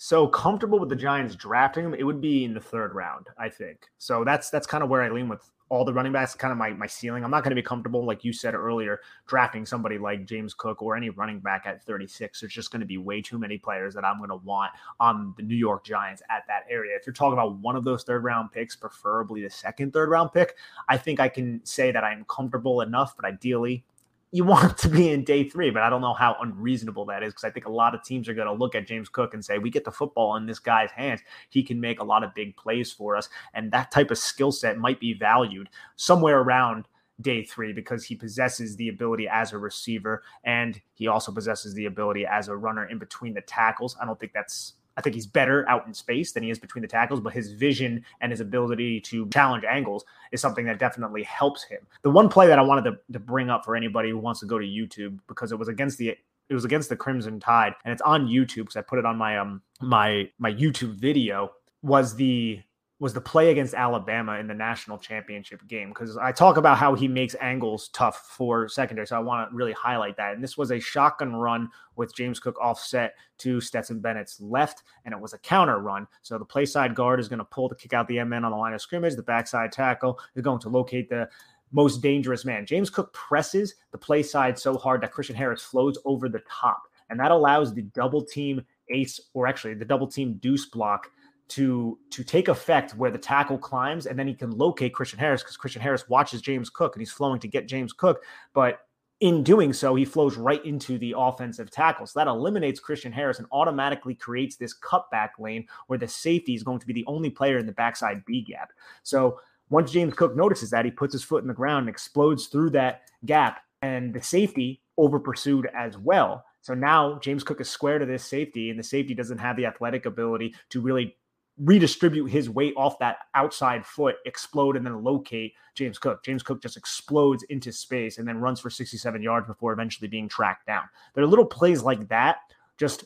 So 0.04 0.28
comfortable 0.28 0.80
with 0.80 0.90
the 0.90 0.96
Giants 0.96 1.36
drafting 1.36 1.86
him, 1.86 1.94
it 1.94 2.02
would 2.02 2.22
be 2.22 2.44
in 2.44 2.56
the 2.56 2.60
third 2.60 2.96
round, 2.96 3.28
I 3.38 3.50
think. 3.50 3.88
So 4.00 4.24
that's 4.24 4.50
that's 4.50 4.66
kind 4.66 4.84
of 4.84 4.90
where 4.90 5.04
I 5.04 5.10
lean 5.10 5.30
with 5.30 5.52
all 5.70 5.86
the 5.86 5.94
running 5.94 6.12
backs, 6.12 6.34
kind 6.34 6.52
of 6.52 6.58
my 6.58 6.72
my 6.72 6.88
ceiling. 6.88 7.24
I'm 7.24 7.30
not 7.30 7.44
going 7.44 7.52
to 7.52 7.56
be 7.56 7.62
comfortable, 7.62 8.04
like 8.04 8.26
you 8.26 8.34
said 8.34 8.56
earlier, 8.56 9.02
drafting 9.28 9.64
somebody 9.64 10.00
like 10.00 10.26
James 10.26 10.56
Cook 10.56 10.82
or 10.82 10.98
any 10.98 11.12
running 11.12 11.40
back 11.40 11.68
at 11.68 11.84
36. 11.84 12.40
There's 12.40 12.52
just 12.52 12.72
going 12.72 12.80
to 12.80 12.88
be 12.88 12.98
way 12.98 13.22
too 13.22 13.38
many 13.38 13.60
players 13.60 13.94
that 13.94 14.04
I'm 14.04 14.18
going 14.18 14.32
to 14.32 14.38
want 14.38 14.72
on 15.00 15.36
the 15.38 15.44
New 15.44 15.56
York 15.56 15.84
Giants 15.84 16.24
at 16.32 16.48
that 16.48 16.64
area. 16.68 16.96
If 16.96 17.06
you're 17.06 17.14
talking 17.14 17.34
about 17.34 17.60
one 17.60 17.76
of 17.76 17.84
those 17.84 18.02
third 18.02 18.24
round 18.24 18.52
picks, 18.52 18.76
preferably 18.76 19.44
the 19.44 19.52
second 19.52 19.94
third 19.94 20.10
round 20.10 20.34
pick, 20.34 20.56
I 20.90 20.98
think 20.98 21.20
I 21.20 21.30
can 21.30 21.64
say 21.64 21.92
that 21.92 22.04
I'm 22.04 22.26
comfortable 22.28 22.82
enough. 22.82 23.16
But 23.16 23.26
ideally, 23.26 23.86
you 24.32 24.44
want 24.44 24.78
to 24.80 24.90
be 24.90 25.10
in 25.10 25.24
day 25.24 25.48
three, 25.48 25.70
but 25.70 25.84
I 25.84 25.90
don't 25.90 26.02
know 26.02 26.14
how 26.14 26.36
unreasonable 26.42 27.06
that 27.06 27.24
is 27.24 27.34
because 27.34 27.44
I 27.44 27.52
think 27.52 27.66
a 27.66 27.72
lot 27.72 27.94
of 27.94 28.04
teams 28.04 28.28
are 28.28 28.34
going 28.34 28.48
to 28.48 28.54
look 28.54 28.76
at 28.76 28.88
James 28.88 29.10
Cook 29.10 29.34
and 29.34 29.44
say, 29.44 29.58
we 29.58 29.70
get 29.70 29.86
the 29.86 29.92
football 29.92 30.36
in 30.36 30.46
this 30.46 30.60
guy's 30.60 30.92
hands. 30.92 31.22
He 31.50 31.64
can 31.64 31.80
make 31.80 32.00
a 32.00 32.04
lot 32.04 32.24
of 32.24 32.34
big 32.34 32.56
plays 32.56 32.92
for 32.92 33.16
us. 33.16 33.30
And 33.54 33.72
that 33.72 33.92
type 33.92 34.12
of 34.12 34.18
skill 34.18 34.52
set 34.52 34.78
might 34.78 35.00
be 35.00 35.14
valued 35.14 35.70
somewhere 35.96 36.40
around 36.40 36.86
day 37.22 37.44
three 37.44 37.72
because 37.72 38.04
he 38.04 38.16
possesses 38.16 38.76
the 38.76 38.90
ability 38.90 39.28
as 39.28 39.54
a 39.54 39.58
receiver 39.58 40.24
and 40.44 40.82
he 40.94 41.08
also 41.08 41.32
possesses 41.32 41.74
the 41.76 41.86
ability 41.86 42.26
as 42.26 42.48
a 42.48 42.56
runner 42.56 42.88
in 42.88 42.98
between 42.98 43.34
the 43.34 43.42
tackles. 43.42 43.96
I 44.02 44.06
don't 44.06 44.20
think 44.20 44.34
that's 44.34 44.74
I 44.98 45.02
think 45.02 45.16
he's 45.16 45.26
better 45.26 45.68
out 45.70 45.88
in 45.88 45.94
space 45.94 46.32
than 46.32 46.44
he 46.44 46.50
is 46.50 46.60
between 46.60 46.82
the 46.82 46.88
tackles, 46.88 47.20
but 47.20 47.34
his 47.34 47.54
vision 47.54 48.04
and 48.20 48.32
his 48.32 48.42
ability 48.42 49.00
to 49.02 49.28
challenge 49.30 49.64
angles 49.64 50.04
is 50.32 50.42
something 50.42 50.66
that 50.66 50.80
definitely 50.80 51.24
helps 51.24 51.64
him. 51.64 51.80
The 52.02 52.10
one 52.10 52.30
play 52.30 52.48
that 52.48 52.60
I 52.60 52.62
wanted 52.62 52.84
to, 52.86 53.00
to 53.14 53.20
bring 53.20 53.50
up 53.50 53.64
for 53.66 53.76
anybody 53.76 54.10
who 54.10 54.18
wants 54.18 54.40
to 54.42 54.46
go 54.46 54.60
to 54.60 54.66
YouTube 54.66 55.20
because 55.28 55.52
it 55.52 55.60
was 55.60 55.68
against 55.68 55.98
the 55.98 56.16
it 56.50 56.54
was 56.54 56.66
against 56.66 56.90
the 56.90 56.98
Crimson 56.98 57.40
Tide, 57.40 57.74
and 57.86 57.94
it's 57.94 58.02
on 58.02 58.28
YouTube 58.28 58.64
because 58.64 58.76
I 58.76 58.82
put 58.82 59.00
it 59.00 59.06
on 59.06 59.18
my 59.18 59.38
um 59.38 59.62
my 59.80 60.30
my 60.38 60.52
YouTube 60.52 60.96
video 60.96 61.52
was 61.82 62.16
the 62.16 62.62
was 63.02 63.16
the 63.16 63.20
play 63.20 63.50
against 63.50 63.74
Alabama 63.74 64.38
in 64.38 64.46
the 64.46 64.54
national 64.54 64.96
championship 64.96 65.68
game 65.68 65.90
because 65.90 66.18
I 66.18 66.32
talk 66.32 66.58
about 66.58 66.78
how 66.78 66.94
he 66.94 67.08
makes 67.08 67.36
angles 67.42 67.90
tough 67.94 68.30
for 68.38 68.70
secondary. 68.70 69.08
So 69.08 69.16
I 69.16 69.20
want 69.20 69.50
to 69.50 69.56
really 69.56 69.72
highlight 69.72 70.16
that. 70.18 70.36
And 70.36 70.44
this 70.44 70.56
was 70.56 70.70
a 70.70 70.80
shotgun 70.80 71.36
run 71.36 71.68
with 71.96 72.16
James 72.16 72.40
Cook 72.40 72.62
offset 72.62 73.16
to 73.40 73.60
Stetson 73.60 74.02
Bennett's 74.02 74.40
left, 74.40 74.84
and 75.04 75.16
it 75.16 75.20
was 75.20 75.34
a 75.34 75.40
counter 75.40 75.80
run. 75.80 76.06
So 76.22 76.38
the 76.38 76.46
play 76.46 76.64
side 76.64 76.94
guard 76.94 77.20
is 77.20 77.28
going 77.28 77.40
to 77.40 77.46
pull 77.46 77.70
to 77.70 77.76
kick 77.76 77.94
out 77.94 78.08
the 78.08 78.24
MN 78.24 78.46
on 78.46 78.52
the 78.52 78.58
line 78.58 78.76
of 78.76 78.82
scrimmage. 78.84 79.16
The 79.16 79.24
backside 79.24 79.72
tackle 79.72 80.20
is 80.36 80.44
going 80.44 80.60
to 80.60 80.70
locate 80.70 81.10
the 81.10 81.28
most 81.72 82.04
dangerous 82.04 82.46
man. 82.46 82.68
James 82.68 82.92
Cook 82.92 83.12
presses 83.14 83.74
the 83.92 83.98
play 83.98 84.22
side 84.22 84.60
so 84.60 84.78
hard 84.78 85.02
that 85.02 85.12
Christian 85.12 85.36
Harris 85.36 85.64
flows 85.64 85.98
over 86.06 86.30
the 86.30 86.44
top, 86.48 86.84
and 87.10 87.20
that 87.20 87.32
allows 87.32 87.74
the 87.74 87.82
double 87.82 88.24
team 88.24 88.64
ace, 88.92 89.20
or 89.34 89.48
actually 89.48 89.74
the 89.74 89.86
double 89.86 90.06
team 90.06 90.34
deuce 90.40 90.68
block 90.68 91.08
to 91.52 92.00
to 92.12 92.24
take 92.24 92.48
effect 92.48 92.96
where 92.96 93.12
the 93.12 93.18
tackle 93.18 93.58
climbs 93.58 94.06
and 94.06 94.18
then 94.18 94.28
he 94.28 94.34
can 94.34 94.52
locate 94.52 94.94
Christian 94.94 95.20
Harris 95.20 95.44
because 95.44 95.58
Christian 95.58 95.82
Harris 95.82 96.08
watches 96.08 96.42
James 96.42 96.70
Cook 96.70 96.96
and 96.96 97.02
he's 97.02 97.12
flowing 97.12 97.40
to 97.42 97.48
get 97.48 97.68
James 97.68 97.92
Cook, 97.92 98.24
but 98.54 98.80
in 99.20 99.44
doing 99.44 99.72
so, 99.72 99.94
he 99.94 100.04
flows 100.04 100.36
right 100.36 100.66
into 100.66 100.98
the 100.98 101.14
offensive 101.16 101.70
tackle. 101.70 102.08
So 102.08 102.20
that 102.20 102.28
eliminates 102.28 102.80
Christian 102.80 103.12
Harris 103.12 103.38
and 103.38 103.48
automatically 103.52 104.16
creates 104.16 104.56
this 104.56 104.76
cutback 104.80 105.32
lane 105.38 105.68
where 105.86 106.00
the 106.00 106.08
safety 106.08 106.56
is 106.56 106.64
going 106.64 106.80
to 106.80 106.88
be 106.88 106.94
the 106.94 107.06
only 107.06 107.30
player 107.30 107.60
in 107.60 107.68
the 107.68 107.72
backside 107.72 108.26
B 108.26 108.42
gap. 108.42 108.72
So 109.04 109.40
once 109.70 109.92
James 109.92 110.16
Cook 110.16 110.36
notices 110.36 110.72
that, 110.72 110.86
he 110.86 110.92
puts 110.92 111.14
his 111.14 111.24
foot 111.24 111.44
in 111.44 111.48
the 111.48 111.54
ground 111.54 111.84
and 111.84 111.90
explodes 111.90 112.48
through 112.48 112.72
that 112.72 113.04
gap, 113.26 113.62
and 113.84 114.12
the 114.12 114.24
safety 114.24 114.82
over 114.98 115.20
pursued 115.20 115.70
as 115.76 115.98
well. 115.98 116.44
So 116.62 116.74
now 116.74 117.20
James 117.20 117.44
Cook 117.44 117.62
is 117.62 117.70
square 117.70 118.00
to 118.00 118.06
this 118.06 118.24
safety, 118.24 118.72
and 118.72 118.80
the 118.80 118.84
safety 118.84 119.14
doesn't 119.14 119.38
have 119.38 119.56
the 119.56 119.68
athletic 119.68 120.08
ability 120.08 120.56
to 120.70 120.82
really 120.82 121.16
redistribute 121.58 122.32
his 122.32 122.50
weight 122.50 122.74
off 122.76 122.98
that 123.00 123.18
outside 123.36 123.86
foot, 123.86 124.16
explode, 124.26 124.76
and 124.76 124.86
then 124.86 125.04
locate 125.04 125.54
James 125.76 126.00
Cook. 126.00 126.24
James 126.24 126.44
Cook 126.44 126.62
just 126.62 126.78
explodes 126.78 127.44
into 127.44 127.72
space 127.72 128.18
and 128.18 128.28
then 128.28 128.40
runs 128.40 128.60
for 128.60 128.70
67 128.70 129.22
yards 129.22 129.48
before 129.48 129.74
eventually 129.74 130.08
being 130.08 130.28
tracked 130.28 130.66
down. 130.66 130.84
There 131.14 131.24
are 131.24 131.28
little 131.28 131.46
plays 131.46 131.84
like 131.84 132.08
that, 132.10 132.38
just 132.78 133.06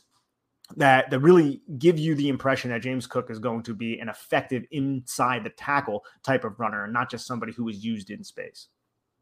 that 0.77 1.09
that 1.11 1.19
really 1.19 1.61
give 1.77 1.99
you 1.99 2.15
the 2.15 2.29
impression 2.29 2.71
that 2.71 2.81
James 2.81 3.05
Cook 3.05 3.29
is 3.29 3.39
going 3.39 3.63
to 3.63 3.73
be 3.73 3.99
an 3.99 4.09
effective 4.09 4.63
inside 4.71 5.43
the 5.43 5.51
tackle 5.51 6.03
type 6.23 6.43
of 6.43 6.59
runner 6.59 6.85
and 6.85 6.93
not 6.93 7.11
just 7.11 7.27
somebody 7.27 7.51
who 7.51 7.69
is 7.69 7.85
used 7.85 8.09
in 8.09 8.23
space. 8.23 8.67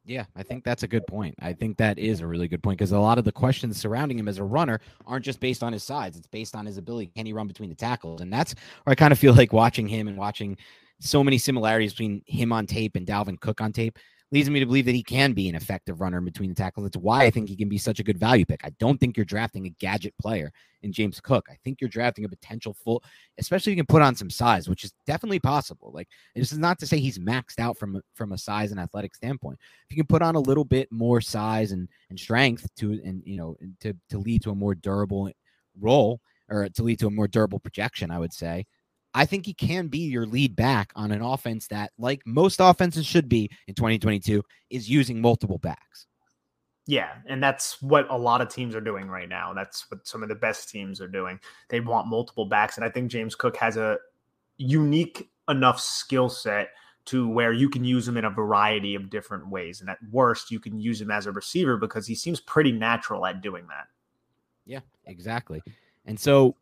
Yeah, 0.05 0.25
I 0.35 0.43
think 0.43 0.65
that's 0.65 0.83
a 0.83 0.87
good 0.87 1.07
point. 1.07 1.35
I 1.41 1.53
think 1.53 1.77
that 1.77 1.97
is 1.97 2.19
a 2.19 2.27
really 2.27 2.49
good 2.49 2.61
point 2.61 2.77
because 2.77 2.91
a 2.91 2.99
lot 2.99 3.17
of 3.17 3.23
the 3.23 3.31
questions 3.31 3.77
surrounding 3.77 4.19
him 4.19 4.27
as 4.27 4.37
a 4.37 4.43
runner 4.43 4.81
aren't 5.07 5.23
just 5.23 5.39
based 5.39 5.63
on 5.63 5.71
his 5.71 5.83
size; 5.83 6.17
it's 6.17 6.27
based 6.27 6.55
on 6.55 6.65
his 6.65 6.77
ability. 6.77 7.11
Can 7.15 7.25
he 7.25 7.31
run 7.31 7.47
between 7.47 7.69
the 7.69 7.75
tackles? 7.75 8.19
And 8.19 8.31
that's 8.31 8.53
where 8.83 8.91
I 8.91 8.95
kind 8.95 9.13
of 9.13 9.19
feel 9.19 9.33
like 9.33 9.53
watching 9.53 9.87
him 9.87 10.09
and 10.09 10.17
watching 10.17 10.57
so 10.99 11.23
many 11.23 11.37
similarities 11.37 11.93
between 11.93 12.21
him 12.25 12.51
on 12.51 12.65
tape 12.67 12.95
and 12.97 13.07
Dalvin 13.07 13.39
Cook 13.39 13.61
on 13.61 13.71
tape 13.71 13.97
leads 14.33 14.49
me 14.49 14.59
to 14.59 14.65
believe 14.65 14.85
that 14.85 14.95
he 14.95 15.03
can 15.03 15.33
be 15.33 15.47
an 15.47 15.53
effective 15.53 16.01
runner 16.01 16.19
between 16.19 16.49
the 16.49 16.55
tackles. 16.55 16.85
That's 16.85 16.97
why 16.97 17.23
I 17.23 17.29
think 17.29 17.47
he 17.47 17.55
can 17.55 17.69
be 17.69 17.77
such 17.77 17.99
a 17.99 18.03
good 18.03 18.17
value 18.17 18.45
pick. 18.45 18.65
I 18.65 18.71
don't 18.79 18.99
think 18.99 19.15
you're 19.15 19.25
drafting 19.25 19.67
a 19.67 19.69
gadget 19.69 20.15
player 20.19 20.51
in 20.81 20.91
James 20.91 21.21
Cook. 21.21 21.45
I 21.51 21.57
think 21.63 21.79
you're 21.79 21.89
drafting 21.89 22.25
a 22.25 22.29
potential 22.29 22.73
full, 22.73 23.03
especially 23.37 23.73
if 23.73 23.77
you 23.77 23.83
can 23.83 23.93
put 23.93 24.01
on 24.01 24.15
some 24.15 24.31
size, 24.31 24.67
which 24.67 24.83
is 24.83 24.91
definitely 25.05 25.39
possible. 25.39 25.91
Like 25.93 26.07
this 26.35 26.51
is 26.51 26.57
not 26.57 26.79
to 26.79 26.87
say 26.87 26.97
he's 26.97 27.19
maxed 27.19 27.59
out 27.59 27.77
from 27.77 28.01
from 28.15 28.31
a 28.31 28.37
size 28.37 28.71
and 28.71 28.79
athletic 28.79 29.13
standpoint. 29.13 29.59
If 29.87 29.95
you 29.95 30.03
can 30.03 30.07
put 30.07 30.23
on 30.23 30.33
a 30.33 30.39
little 30.39 30.65
bit 30.65 30.91
more 30.91 31.21
size 31.21 31.71
and 31.71 31.87
and 32.09 32.19
strength 32.19 32.67
to 32.77 32.93
and 33.05 33.21
you 33.27 33.37
know 33.37 33.55
to 33.81 33.93
to 34.09 34.17
lead 34.17 34.41
to 34.43 34.49
a 34.49 34.55
more 34.55 34.73
durable 34.73 35.29
role 35.79 36.21
or 36.49 36.67
to 36.69 36.83
lead 36.83 36.97
to 36.99 37.07
a 37.07 37.11
more 37.11 37.27
durable 37.27 37.59
projection, 37.59 38.09
I 38.09 38.17
would 38.17 38.33
say 38.33 38.65
I 39.13 39.25
think 39.25 39.45
he 39.45 39.53
can 39.53 39.87
be 39.87 39.99
your 39.99 40.25
lead 40.25 40.55
back 40.55 40.91
on 40.95 41.11
an 41.11 41.21
offense 41.21 41.67
that, 41.67 41.91
like 41.97 42.21
most 42.25 42.59
offenses 42.59 43.05
should 43.05 43.29
be 43.29 43.49
in 43.67 43.75
2022, 43.75 44.43
is 44.69 44.89
using 44.89 45.21
multiple 45.21 45.59
backs. 45.59 46.07
Yeah, 46.85 47.11
and 47.27 47.41
that's 47.41 47.81
what 47.81 48.09
a 48.09 48.17
lot 48.17 48.41
of 48.41 48.49
teams 48.49 48.75
are 48.75 48.81
doing 48.81 49.07
right 49.07 49.29
now. 49.29 49.53
That's 49.53 49.89
what 49.89 50.05
some 50.05 50.21
of 50.21 50.29
the 50.29 50.35
best 50.35 50.69
teams 50.69 50.99
are 50.99 51.07
doing. 51.07 51.39
They 51.69 51.79
want 51.79 52.07
multiple 52.07 52.45
backs, 52.45 52.75
and 52.77 52.85
I 52.85 52.89
think 52.89 53.09
James 53.09 53.35
Cook 53.35 53.55
has 53.57 53.77
a 53.77 53.97
unique 54.57 55.29
enough 55.47 55.79
skill 55.79 56.29
set 56.29 56.69
to 57.05 57.27
where 57.29 57.53
you 57.53 57.69
can 57.69 57.83
use 57.83 58.07
him 58.07 58.17
in 58.17 58.25
a 58.25 58.29
variety 58.29 58.95
of 58.95 59.09
different 59.09 59.49
ways. 59.49 59.81
And 59.81 59.89
at 59.89 59.97
worst, 60.11 60.51
you 60.51 60.59
can 60.59 60.79
use 60.79 61.01
him 61.01 61.11
as 61.11 61.25
a 61.25 61.31
receiver 61.31 61.77
because 61.77 62.07
he 62.07 62.15
seems 62.15 62.39
pretty 62.39 62.71
natural 62.71 63.25
at 63.25 63.41
doing 63.41 63.67
that. 63.67 63.87
Yeah, 64.65 64.79
exactly. 65.05 65.61
And 66.05 66.17
so 66.19 66.55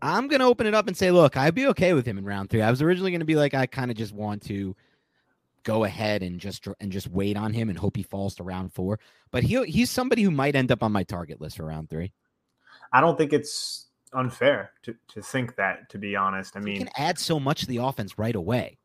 I'm 0.00 0.28
going 0.28 0.40
to 0.40 0.46
open 0.46 0.66
it 0.66 0.74
up 0.74 0.88
and 0.88 0.96
say, 0.96 1.10
look, 1.10 1.36
I'd 1.36 1.54
be 1.54 1.66
okay 1.68 1.92
with 1.92 2.06
him 2.06 2.18
in 2.18 2.24
round 2.24 2.50
three. 2.50 2.62
I 2.62 2.70
was 2.70 2.82
originally 2.82 3.10
going 3.10 3.20
to 3.20 3.26
be 3.26 3.36
like, 3.36 3.54
I 3.54 3.66
kind 3.66 3.90
of 3.90 3.96
just 3.96 4.12
want 4.12 4.42
to 4.44 4.74
go 5.64 5.84
ahead 5.84 6.22
and 6.22 6.40
just 6.40 6.66
and 6.80 6.90
just 6.90 7.08
wait 7.08 7.36
on 7.36 7.52
him 7.52 7.68
and 7.68 7.78
hope 7.78 7.96
he 7.96 8.02
falls 8.02 8.34
to 8.36 8.42
round 8.42 8.72
four. 8.72 8.98
But 9.30 9.44
he 9.44 9.62
he's 9.64 9.90
somebody 9.90 10.22
who 10.22 10.30
might 10.30 10.56
end 10.56 10.72
up 10.72 10.82
on 10.82 10.92
my 10.92 11.04
target 11.04 11.40
list 11.40 11.56
for 11.56 11.66
round 11.66 11.90
three. 11.90 12.12
I 12.92 13.00
don't 13.00 13.16
think 13.16 13.32
it's 13.32 13.86
unfair 14.12 14.72
to 14.82 14.94
to 15.08 15.22
think 15.22 15.56
that. 15.56 15.88
To 15.90 15.98
be 15.98 16.16
honest, 16.16 16.56
I 16.56 16.60
mean, 16.60 16.74
he 16.74 16.84
can 16.84 16.92
add 16.96 17.18
so 17.18 17.38
much 17.38 17.60
to 17.62 17.66
the 17.66 17.78
offense 17.78 18.18
right 18.18 18.34
away. 18.34 18.78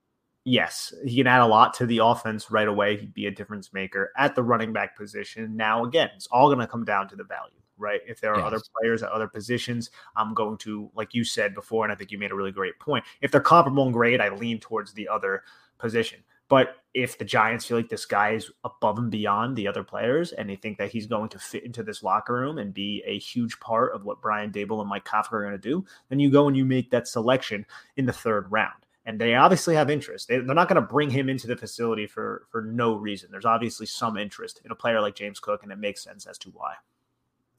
Yes, 0.44 0.94
he 1.06 1.18
can 1.18 1.28
add 1.28 1.42
a 1.42 1.46
lot 1.46 1.74
to 1.76 1.86
the 1.86 1.98
offense 1.98 2.50
right 2.50 2.70
away. 2.70 2.96
He'd 2.96 3.14
be 3.14 3.26
a 3.26 3.32
difference 3.32 3.74
maker 3.74 4.14
at 4.18 4.34
the 4.34 4.44
running 4.44 4.72
back 4.72 4.96
position. 4.96 5.58
Now, 5.58 5.84
again, 5.84 6.10
it's 6.16 6.28
all 6.28 6.48
going 6.48 6.60
to 6.60 6.68
come 6.68 6.86
down 6.86 7.10
to 7.10 7.18
the 7.18 7.26
value 7.26 7.60
right? 7.78 8.02
If 8.08 8.22
there 8.22 8.34
are 8.34 8.40
yes. 8.40 8.48
other 8.48 8.62
players 8.80 9.04
at 9.04 9.12
other 9.12 9.28
positions, 9.28 9.92
I'm 10.16 10.34
going 10.34 10.58
to, 10.60 10.90
like 10.96 11.14
you 11.14 11.24
said 11.24 11.54
before, 11.54 11.84
and 11.86 11.92
I 11.92 11.96
think 11.96 12.12
you 12.12 12.18
made 12.18 12.32
a 12.32 12.36
really 12.36 12.52
great 12.52 12.80
point. 12.80 13.06
If 13.22 13.32
they're 13.32 13.42
comparable 13.42 13.86
in 13.88 13.92
grade, 13.92 14.22
I 14.22 14.30
lean 14.30 14.60
towards 14.60 14.94
the 14.94 15.08
other 15.08 15.44
position. 15.78 16.24
But 16.50 16.78
if 16.94 17.18
the 17.18 17.26
Giants 17.26 17.66
feel 17.66 17.78
like 17.78 17.90
this 17.90 18.06
guy 18.06 18.32
is 18.32 18.50
above 18.64 18.98
and 18.98 19.12
beyond 19.12 19.56
the 19.56 19.68
other 19.68 19.84
players 19.84 20.32
and 20.32 20.50
they 20.50 20.56
think 20.56 20.78
that 20.78 20.92
he's 20.92 21.06
going 21.06 21.30
to 21.30 21.40
fit 21.40 21.64
into 21.64 21.84
this 21.84 22.04
locker 22.04 22.34
room 22.34 22.58
and 22.58 22.74
be 22.74 23.04
a 23.06 23.20
huge 23.20 23.60
part 23.60 23.94
of 23.94 24.06
what 24.06 24.22
Brian 24.22 24.52
Daboll 24.52 24.80
and 24.80 24.90
Mike 24.90 25.06
Kafka 25.06 25.34
are 25.34 25.44
going 25.44 25.52
to 25.52 25.58
do, 25.58 25.86
then 26.10 26.20
you 26.20 26.32
go 26.32 26.48
and 26.48 26.56
you 26.56 26.64
make 26.64 26.90
that 26.92 27.08
selection 27.08 27.66
in 27.98 28.06
the 28.06 28.14
third 28.14 28.50
round. 28.50 28.74
And 29.06 29.20
they 29.20 29.36
obviously 29.36 29.76
have 29.76 29.90
interest. 29.90 30.28
They, 30.28 30.36
are 30.36 30.42
not 30.42 30.68
going 30.68 30.82
to 30.82 30.82
bring 30.82 31.10
him 31.10 31.30
into 31.30 31.48
the 31.48 31.56
facility 31.56 32.08
for 32.08 32.46
for 32.50 32.62
no 32.62 32.96
reason. 32.96 33.30
There's 33.32 33.46
obviously 33.46 33.86
some 33.86 34.18
interest 34.18 34.60
in 34.66 34.72
a 34.72 34.76
player 34.76 35.00
like 35.00 35.16
James 35.16 35.40
Cook, 35.40 35.64
and 35.64 35.72
it 35.72 35.78
makes 35.78 36.04
sense 36.04 36.26
as 36.26 36.38
to 36.40 36.50
why. 36.50 36.74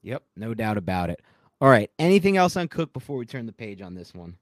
Yep, 0.03 0.22
no 0.36 0.55
doubt 0.55 0.78
about 0.78 1.11
it. 1.11 1.20
All 1.61 1.68
right. 1.68 1.90
Anything 1.99 2.36
else 2.36 2.57
on 2.57 2.68
Cook 2.68 2.92
before 2.92 3.16
we 3.16 3.26
turn 3.26 3.46
the 3.46 3.53
page 3.53 3.82
on 3.82 3.94
this 3.94 4.14
one? 4.14 4.36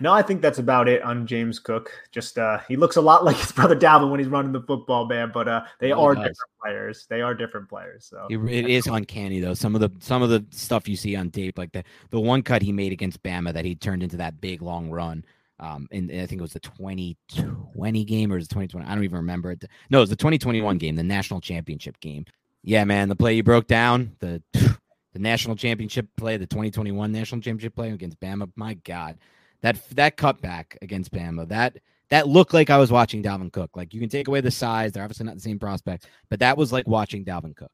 No, 0.00 0.12
I 0.12 0.22
think 0.22 0.42
that's 0.42 0.58
about 0.58 0.88
it 0.88 1.02
on 1.02 1.26
James 1.26 1.58
Cook. 1.58 1.90
Just 2.10 2.38
uh 2.38 2.60
he 2.68 2.76
looks 2.76 2.96
a 2.96 3.00
lot 3.00 3.24
like 3.24 3.36
his 3.36 3.52
brother 3.52 3.74
Dalvin 3.74 4.10
when 4.10 4.20
he's 4.20 4.28
running 4.28 4.52
the 4.52 4.60
football, 4.62 5.06
man. 5.06 5.30
But 5.32 5.48
uh 5.48 5.64
they 5.80 5.88
he 5.88 5.92
are 5.92 6.14
does. 6.14 6.24
different 6.24 6.50
players. 6.62 7.06
They 7.08 7.22
are 7.22 7.34
different 7.34 7.68
players. 7.68 8.06
So 8.06 8.26
it 8.30 8.68
is 8.68 8.86
uncanny 8.86 9.40
though. 9.40 9.54
Some 9.54 9.74
of 9.74 9.80
the 9.80 9.90
some 9.98 10.22
of 10.22 10.30
the 10.30 10.44
stuff 10.50 10.88
you 10.88 10.96
see 10.96 11.16
on 11.16 11.30
tape, 11.30 11.58
like 11.58 11.72
the 11.72 11.84
the 12.10 12.20
one 12.20 12.42
cut 12.42 12.62
he 12.62 12.72
made 12.72 12.92
against 12.92 13.22
Bama 13.22 13.52
that 13.54 13.64
he 13.64 13.74
turned 13.74 14.02
into 14.02 14.18
that 14.18 14.40
big 14.40 14.62
long 14.62 14.90
run. 14.90 15.24
Um, 15.58 15.86
and, 15.92 16.10
and 16.10 16.22
I 16.22 16.26
think 16.26 16.40
it 16.40 16.42
was 16.42 16.54
the 16.54 16.60
2020 16.60 18.04
game 18.04 18.32
or 18.32 18.36
it 18.36 18.40
2020? 18.40 18.84
I 18.84 18.94
don't 18.94 19.04
even 19.04 19.18
remember 19.18 19.52
it. 19.52 19.64
No, 19.90 19.98
it 19.98 20.00
was 20.00 20.10
the 20.10 20.16
2021 20.16 20.76
game, 20.78 20.96
the 20.96 21.04
national 21.04 21.40
championship 21.40 22.00
game. 22.00 22.24
Yeah, 22.62 22.84
man, 22.84 23.08
the 23.08 23.16
play 23.16 23.34
you 23.34 23.42
broke 23.42 23.66
down, 23.66 24.16
the 24.20 24.42
the 24.52 25.18
national 25.18 25.56
championship 25.56 26.08
play, 26.16 26.36
the 26.36 26.46
2021 26.46 27.12
national 27.12 27.40
championship 27.40 27.74
play 27.74 27.90
against 27.90 28.20
Bama. 28.20 28.50
My 28.54 28.74
God, 28.74 29.18
that 29.62 29.78
that 29.90 30.16
cutback 30.16 30.76
against 30.80 31.12
Bama, 31.12 31.48
that 31.48 31.78
that 32.10 32.28
looked 32.28 32.54
like 32.54 32.70
I 32.70 32.78
was 32.78 32.92
watching 32.92 33.22
Dalvin 33.22 33.52
Cook. 33.52 33.76
Like 33.76 33.92
you 33.92 34.00
can 34.00 34.08
take 34.08 34.28
away 34.28 34.40
the 34.40 34.50
size; 34.50 34.92
they're 34.92 35.02
obviously 35.02 35.26
not 35.26 35.34
the 35.34 35.40
same 35.40 35.58
prospect, 35.58 36.06
but 36.28 36.40
that 36.40 36.56
was 36.56 36.72
like 36.72 36.86
watching 36.86 37.24
Dalvin 37.24 37.56
Cook. 37.56 37.72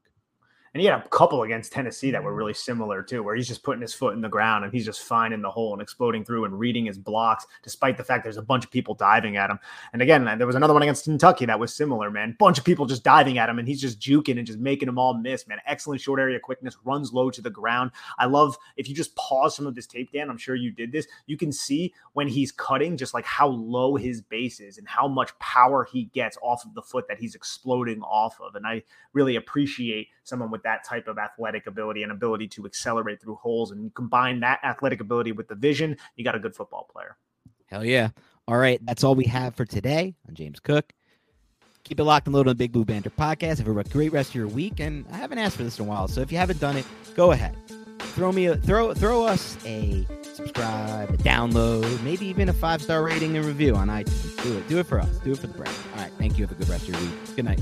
And 0.73 0.81
he 0.81 0.87
had 0.87 0.99
a 0.99 1.07
couple 1.09 1.43
against 1.43 1.71
Tennessee 1.71 2.11
that 2.11 2.23
were 2.23 2.33
mm. 2.33 2.37
really 2.37 2.53
similar 2.53 3.01
too, 3.01 3.23
where 3.23 3.35
he's 3.35 3.47
just 3.47 3.63
putting 3.63 3.81
his 3.81 3.93
foot 3.93 4.13
in 4.13 4.21
the 4.21 4.29
ground 4.29 4.63
and 4.63 4.73
he's 4.73 4.85
just 4.85 5.01
finding 5.01 5.41
the 5.41 5.49
hole 5.49 5.73
and 5.73 5.81
exploding 5.81 6.23
through 6.23 6.45
and 6.45 6.59
reading 6.59 6.85
his 6.85 6.97
blocks, 6.97 7.47
despite 7.63 7.97
the 7.97 8.03
fact 8.03 8.23
there's 8.23 8.37
a 8.37 8.41
bunch 8.41 8.63
of 8.63 8.71
people 8.71 8.93
diving 8.93 9.37
at 9.37 9.49
him. 9.49 9.59
And 9.93 10.01
again, 10.01 10.25
there 10.37 10.47
was 10.47 10.55
another 10.55 10.73
one 10.73 10.83
against 10.83 11.05
Kentucky 11.05 11.45
that 11.45 11.59
was 11.59 11.73
similar, 11.73 12.11
man. 12.11 12.35
Bunch 12.39 12.57
of 12.57 12.65
people 12.65 12.85
just 12.85 13.03
diving 13.03 13.37
at 13.37 13.49
him 13.49 13.59
and 13.59 13.67
he's 13.67 13.81
just 13.81 13.99
juking 13.99 14.37
and 14.37 14.45
just 14.45 14.59
making 14.59 14.85
them 14.85 14.99
all 14.99 15.13
miss, 15.13 15.47
man. 15.47 15.59
Excellent 15.65 16.01
short 16.01 16.19
area 16.19 16.39
quickness, 16.39 16.77
runs 16.83 17.13
low 17.13 17.29
to 17.31 17.41
the 17.41 17.49
ground. 17.49 17.91
I 18.17 18.25
love 18.25 18.57
if 18.77 18.87
you 18.87 18.95
just 18.95 19.15
pause 19.15 19.55
some 19.55 19.67
of 19.67 19.75
this 19.75 19.87
tape, 19.87 20.11
Dan. 20.11 20.29
I'm 20.29 20.37
sure 20.37 20.55
you 20.55 20.71
did 20.71 20.91
this. 20.91 21.07
You 21.25 21.37
can 21.37 21.51
see 21.51 21.93
when 22.13 22.27
he's 22.27 22.51
cutting 22.51 22.97
just 22.97 23.13
like 23.13 23.25
how 23.25 23.47
low 23.47 23.95
his 23.95 24.21
base 24.21 24.59
is 24.59 24.77
and 24.77 24.87
how 24.87 25.07
much 25.07 25.37
power 25.39 25.87
he 25.91 26.05
gets 26.05 26.37
off 26.41 26.65
of 26.65 26.73
the 26.73 26.81
foot 26.81 27.07
that 27.07 27.19
he's 27.19 27.35
exploding 27.35 28.01
off 28.01 28.39
of. 28.39 28.55
And 28.55 28.65
I 28.65 28.83
really 29.13 29.35
appreciate 29.35 30.07
someone 30.23 30.51
with 30.51 30.58
that 30.63 30.83
type 30.83 31.07
of 31.07 31.17
athletic 31.17 31.67
ability 31.67 32.03
and 32.03 32.11
ability 32.11 32.47
to 32.49 32.65
accelerate 32.65 33.21
through 33.21 33.35
holes. 33.35 33.71
And 33.71 33.83
you 33.83 33.89
combine 33.91 34.39
that 34.41 34.59
athletic 34.63 35.01
ability 35.01 35.31
with 35.31 35.47
the 35.47 35.55
vision, 35.55 35.97
you 36.15 36.23
got 36.23 36.35
a 36.35 36.39
good 36.39 36.55
football 36.55 36.87
player. 36.91 37.17
Hell 37.67 37.85
yeah. 37.85 38.09
All 38.47 38.57
right. 38.57 38.83
That's 38.85 39.03
all 39.03 39.15
we 39.15 39.25
have 39.25 39.55
for 39.55 39.65
today 39.65 40.15
on 40.27 40.35
James 40.35 40.59
Cook. 40.59 40.91
Keep 41.83 41.99
it 41.99 42.03
locked 42.03 42.27
and 42.27 42.35
loaded 42.35 42.49
on 42.49 42.55
the 42.55 42.63
Big 42.63 42.71
Blue 42.71 42.85
Banter 42.85 43.09
podcast. 43.09 43.57
Have 43.59 43.67
a 43.67 43.83
great 43.85 44.11
rest 44.11 44.29
of 44.29 44.35
your 44.35 44.47
week. 44.47 44.79
And 44.79 45.05
I 45.11 45.17
haven't 45.17 45.37
asked 45.37 45.57
for 45.57 45.63
this 45.63 45.79
in 45.79 45.85
a 45.85 45.87
while. 45.87 46.07
So 46.07 46.21
if 46.21 46.31
you 46.31 46.37
haven't 46.37 46.59
done 46.59 46.77
it, 46.77 46.85
go 47.15 47.31
ahead. 47.31 47.55
throw 48.15 48.31
me 48.31 48.47
a 48.47 48.57
throw 48.57 48.93
throw 48.93 49.23
us 49.23 49.57
a 49.65 50.05
subscribe, 50.33 51.09
a 51.09 51.17
download, 51.17 52.01
maybe 52.03 52.25
even 52.25 52.49
a 52.49 52.53
five 52.53 52.81
star 52.81 53.03
rating 53.03 53.37
and 53.37 53.45
review 53.45 53.75
on 53.75 53.87
iTunes. 53.87 54.43
Do 54.43 54.57
it. 54.57 54.67
Do 54.67 54.79
it 54.79 54.87
for 54.87 54.99
us. 54.99 55.17
Do 55.19 55.31
it 55.31 55.39
for 55.39 55.47
the 55.47 55.53
brand. 55.53 55.75
All 55.95 56.01
right. 56.01 56.11
Thank 56.17 56.37
you. 56.37 56.45
Have 56.45 56.55
a 56.55 56.59
good 56.59 56.69
rest 56.69 56.87
of 56.87 56.89
your 56.89 57.01
week. 57.01 57.35
Good 57.35 57.45
night. 57.45 57.61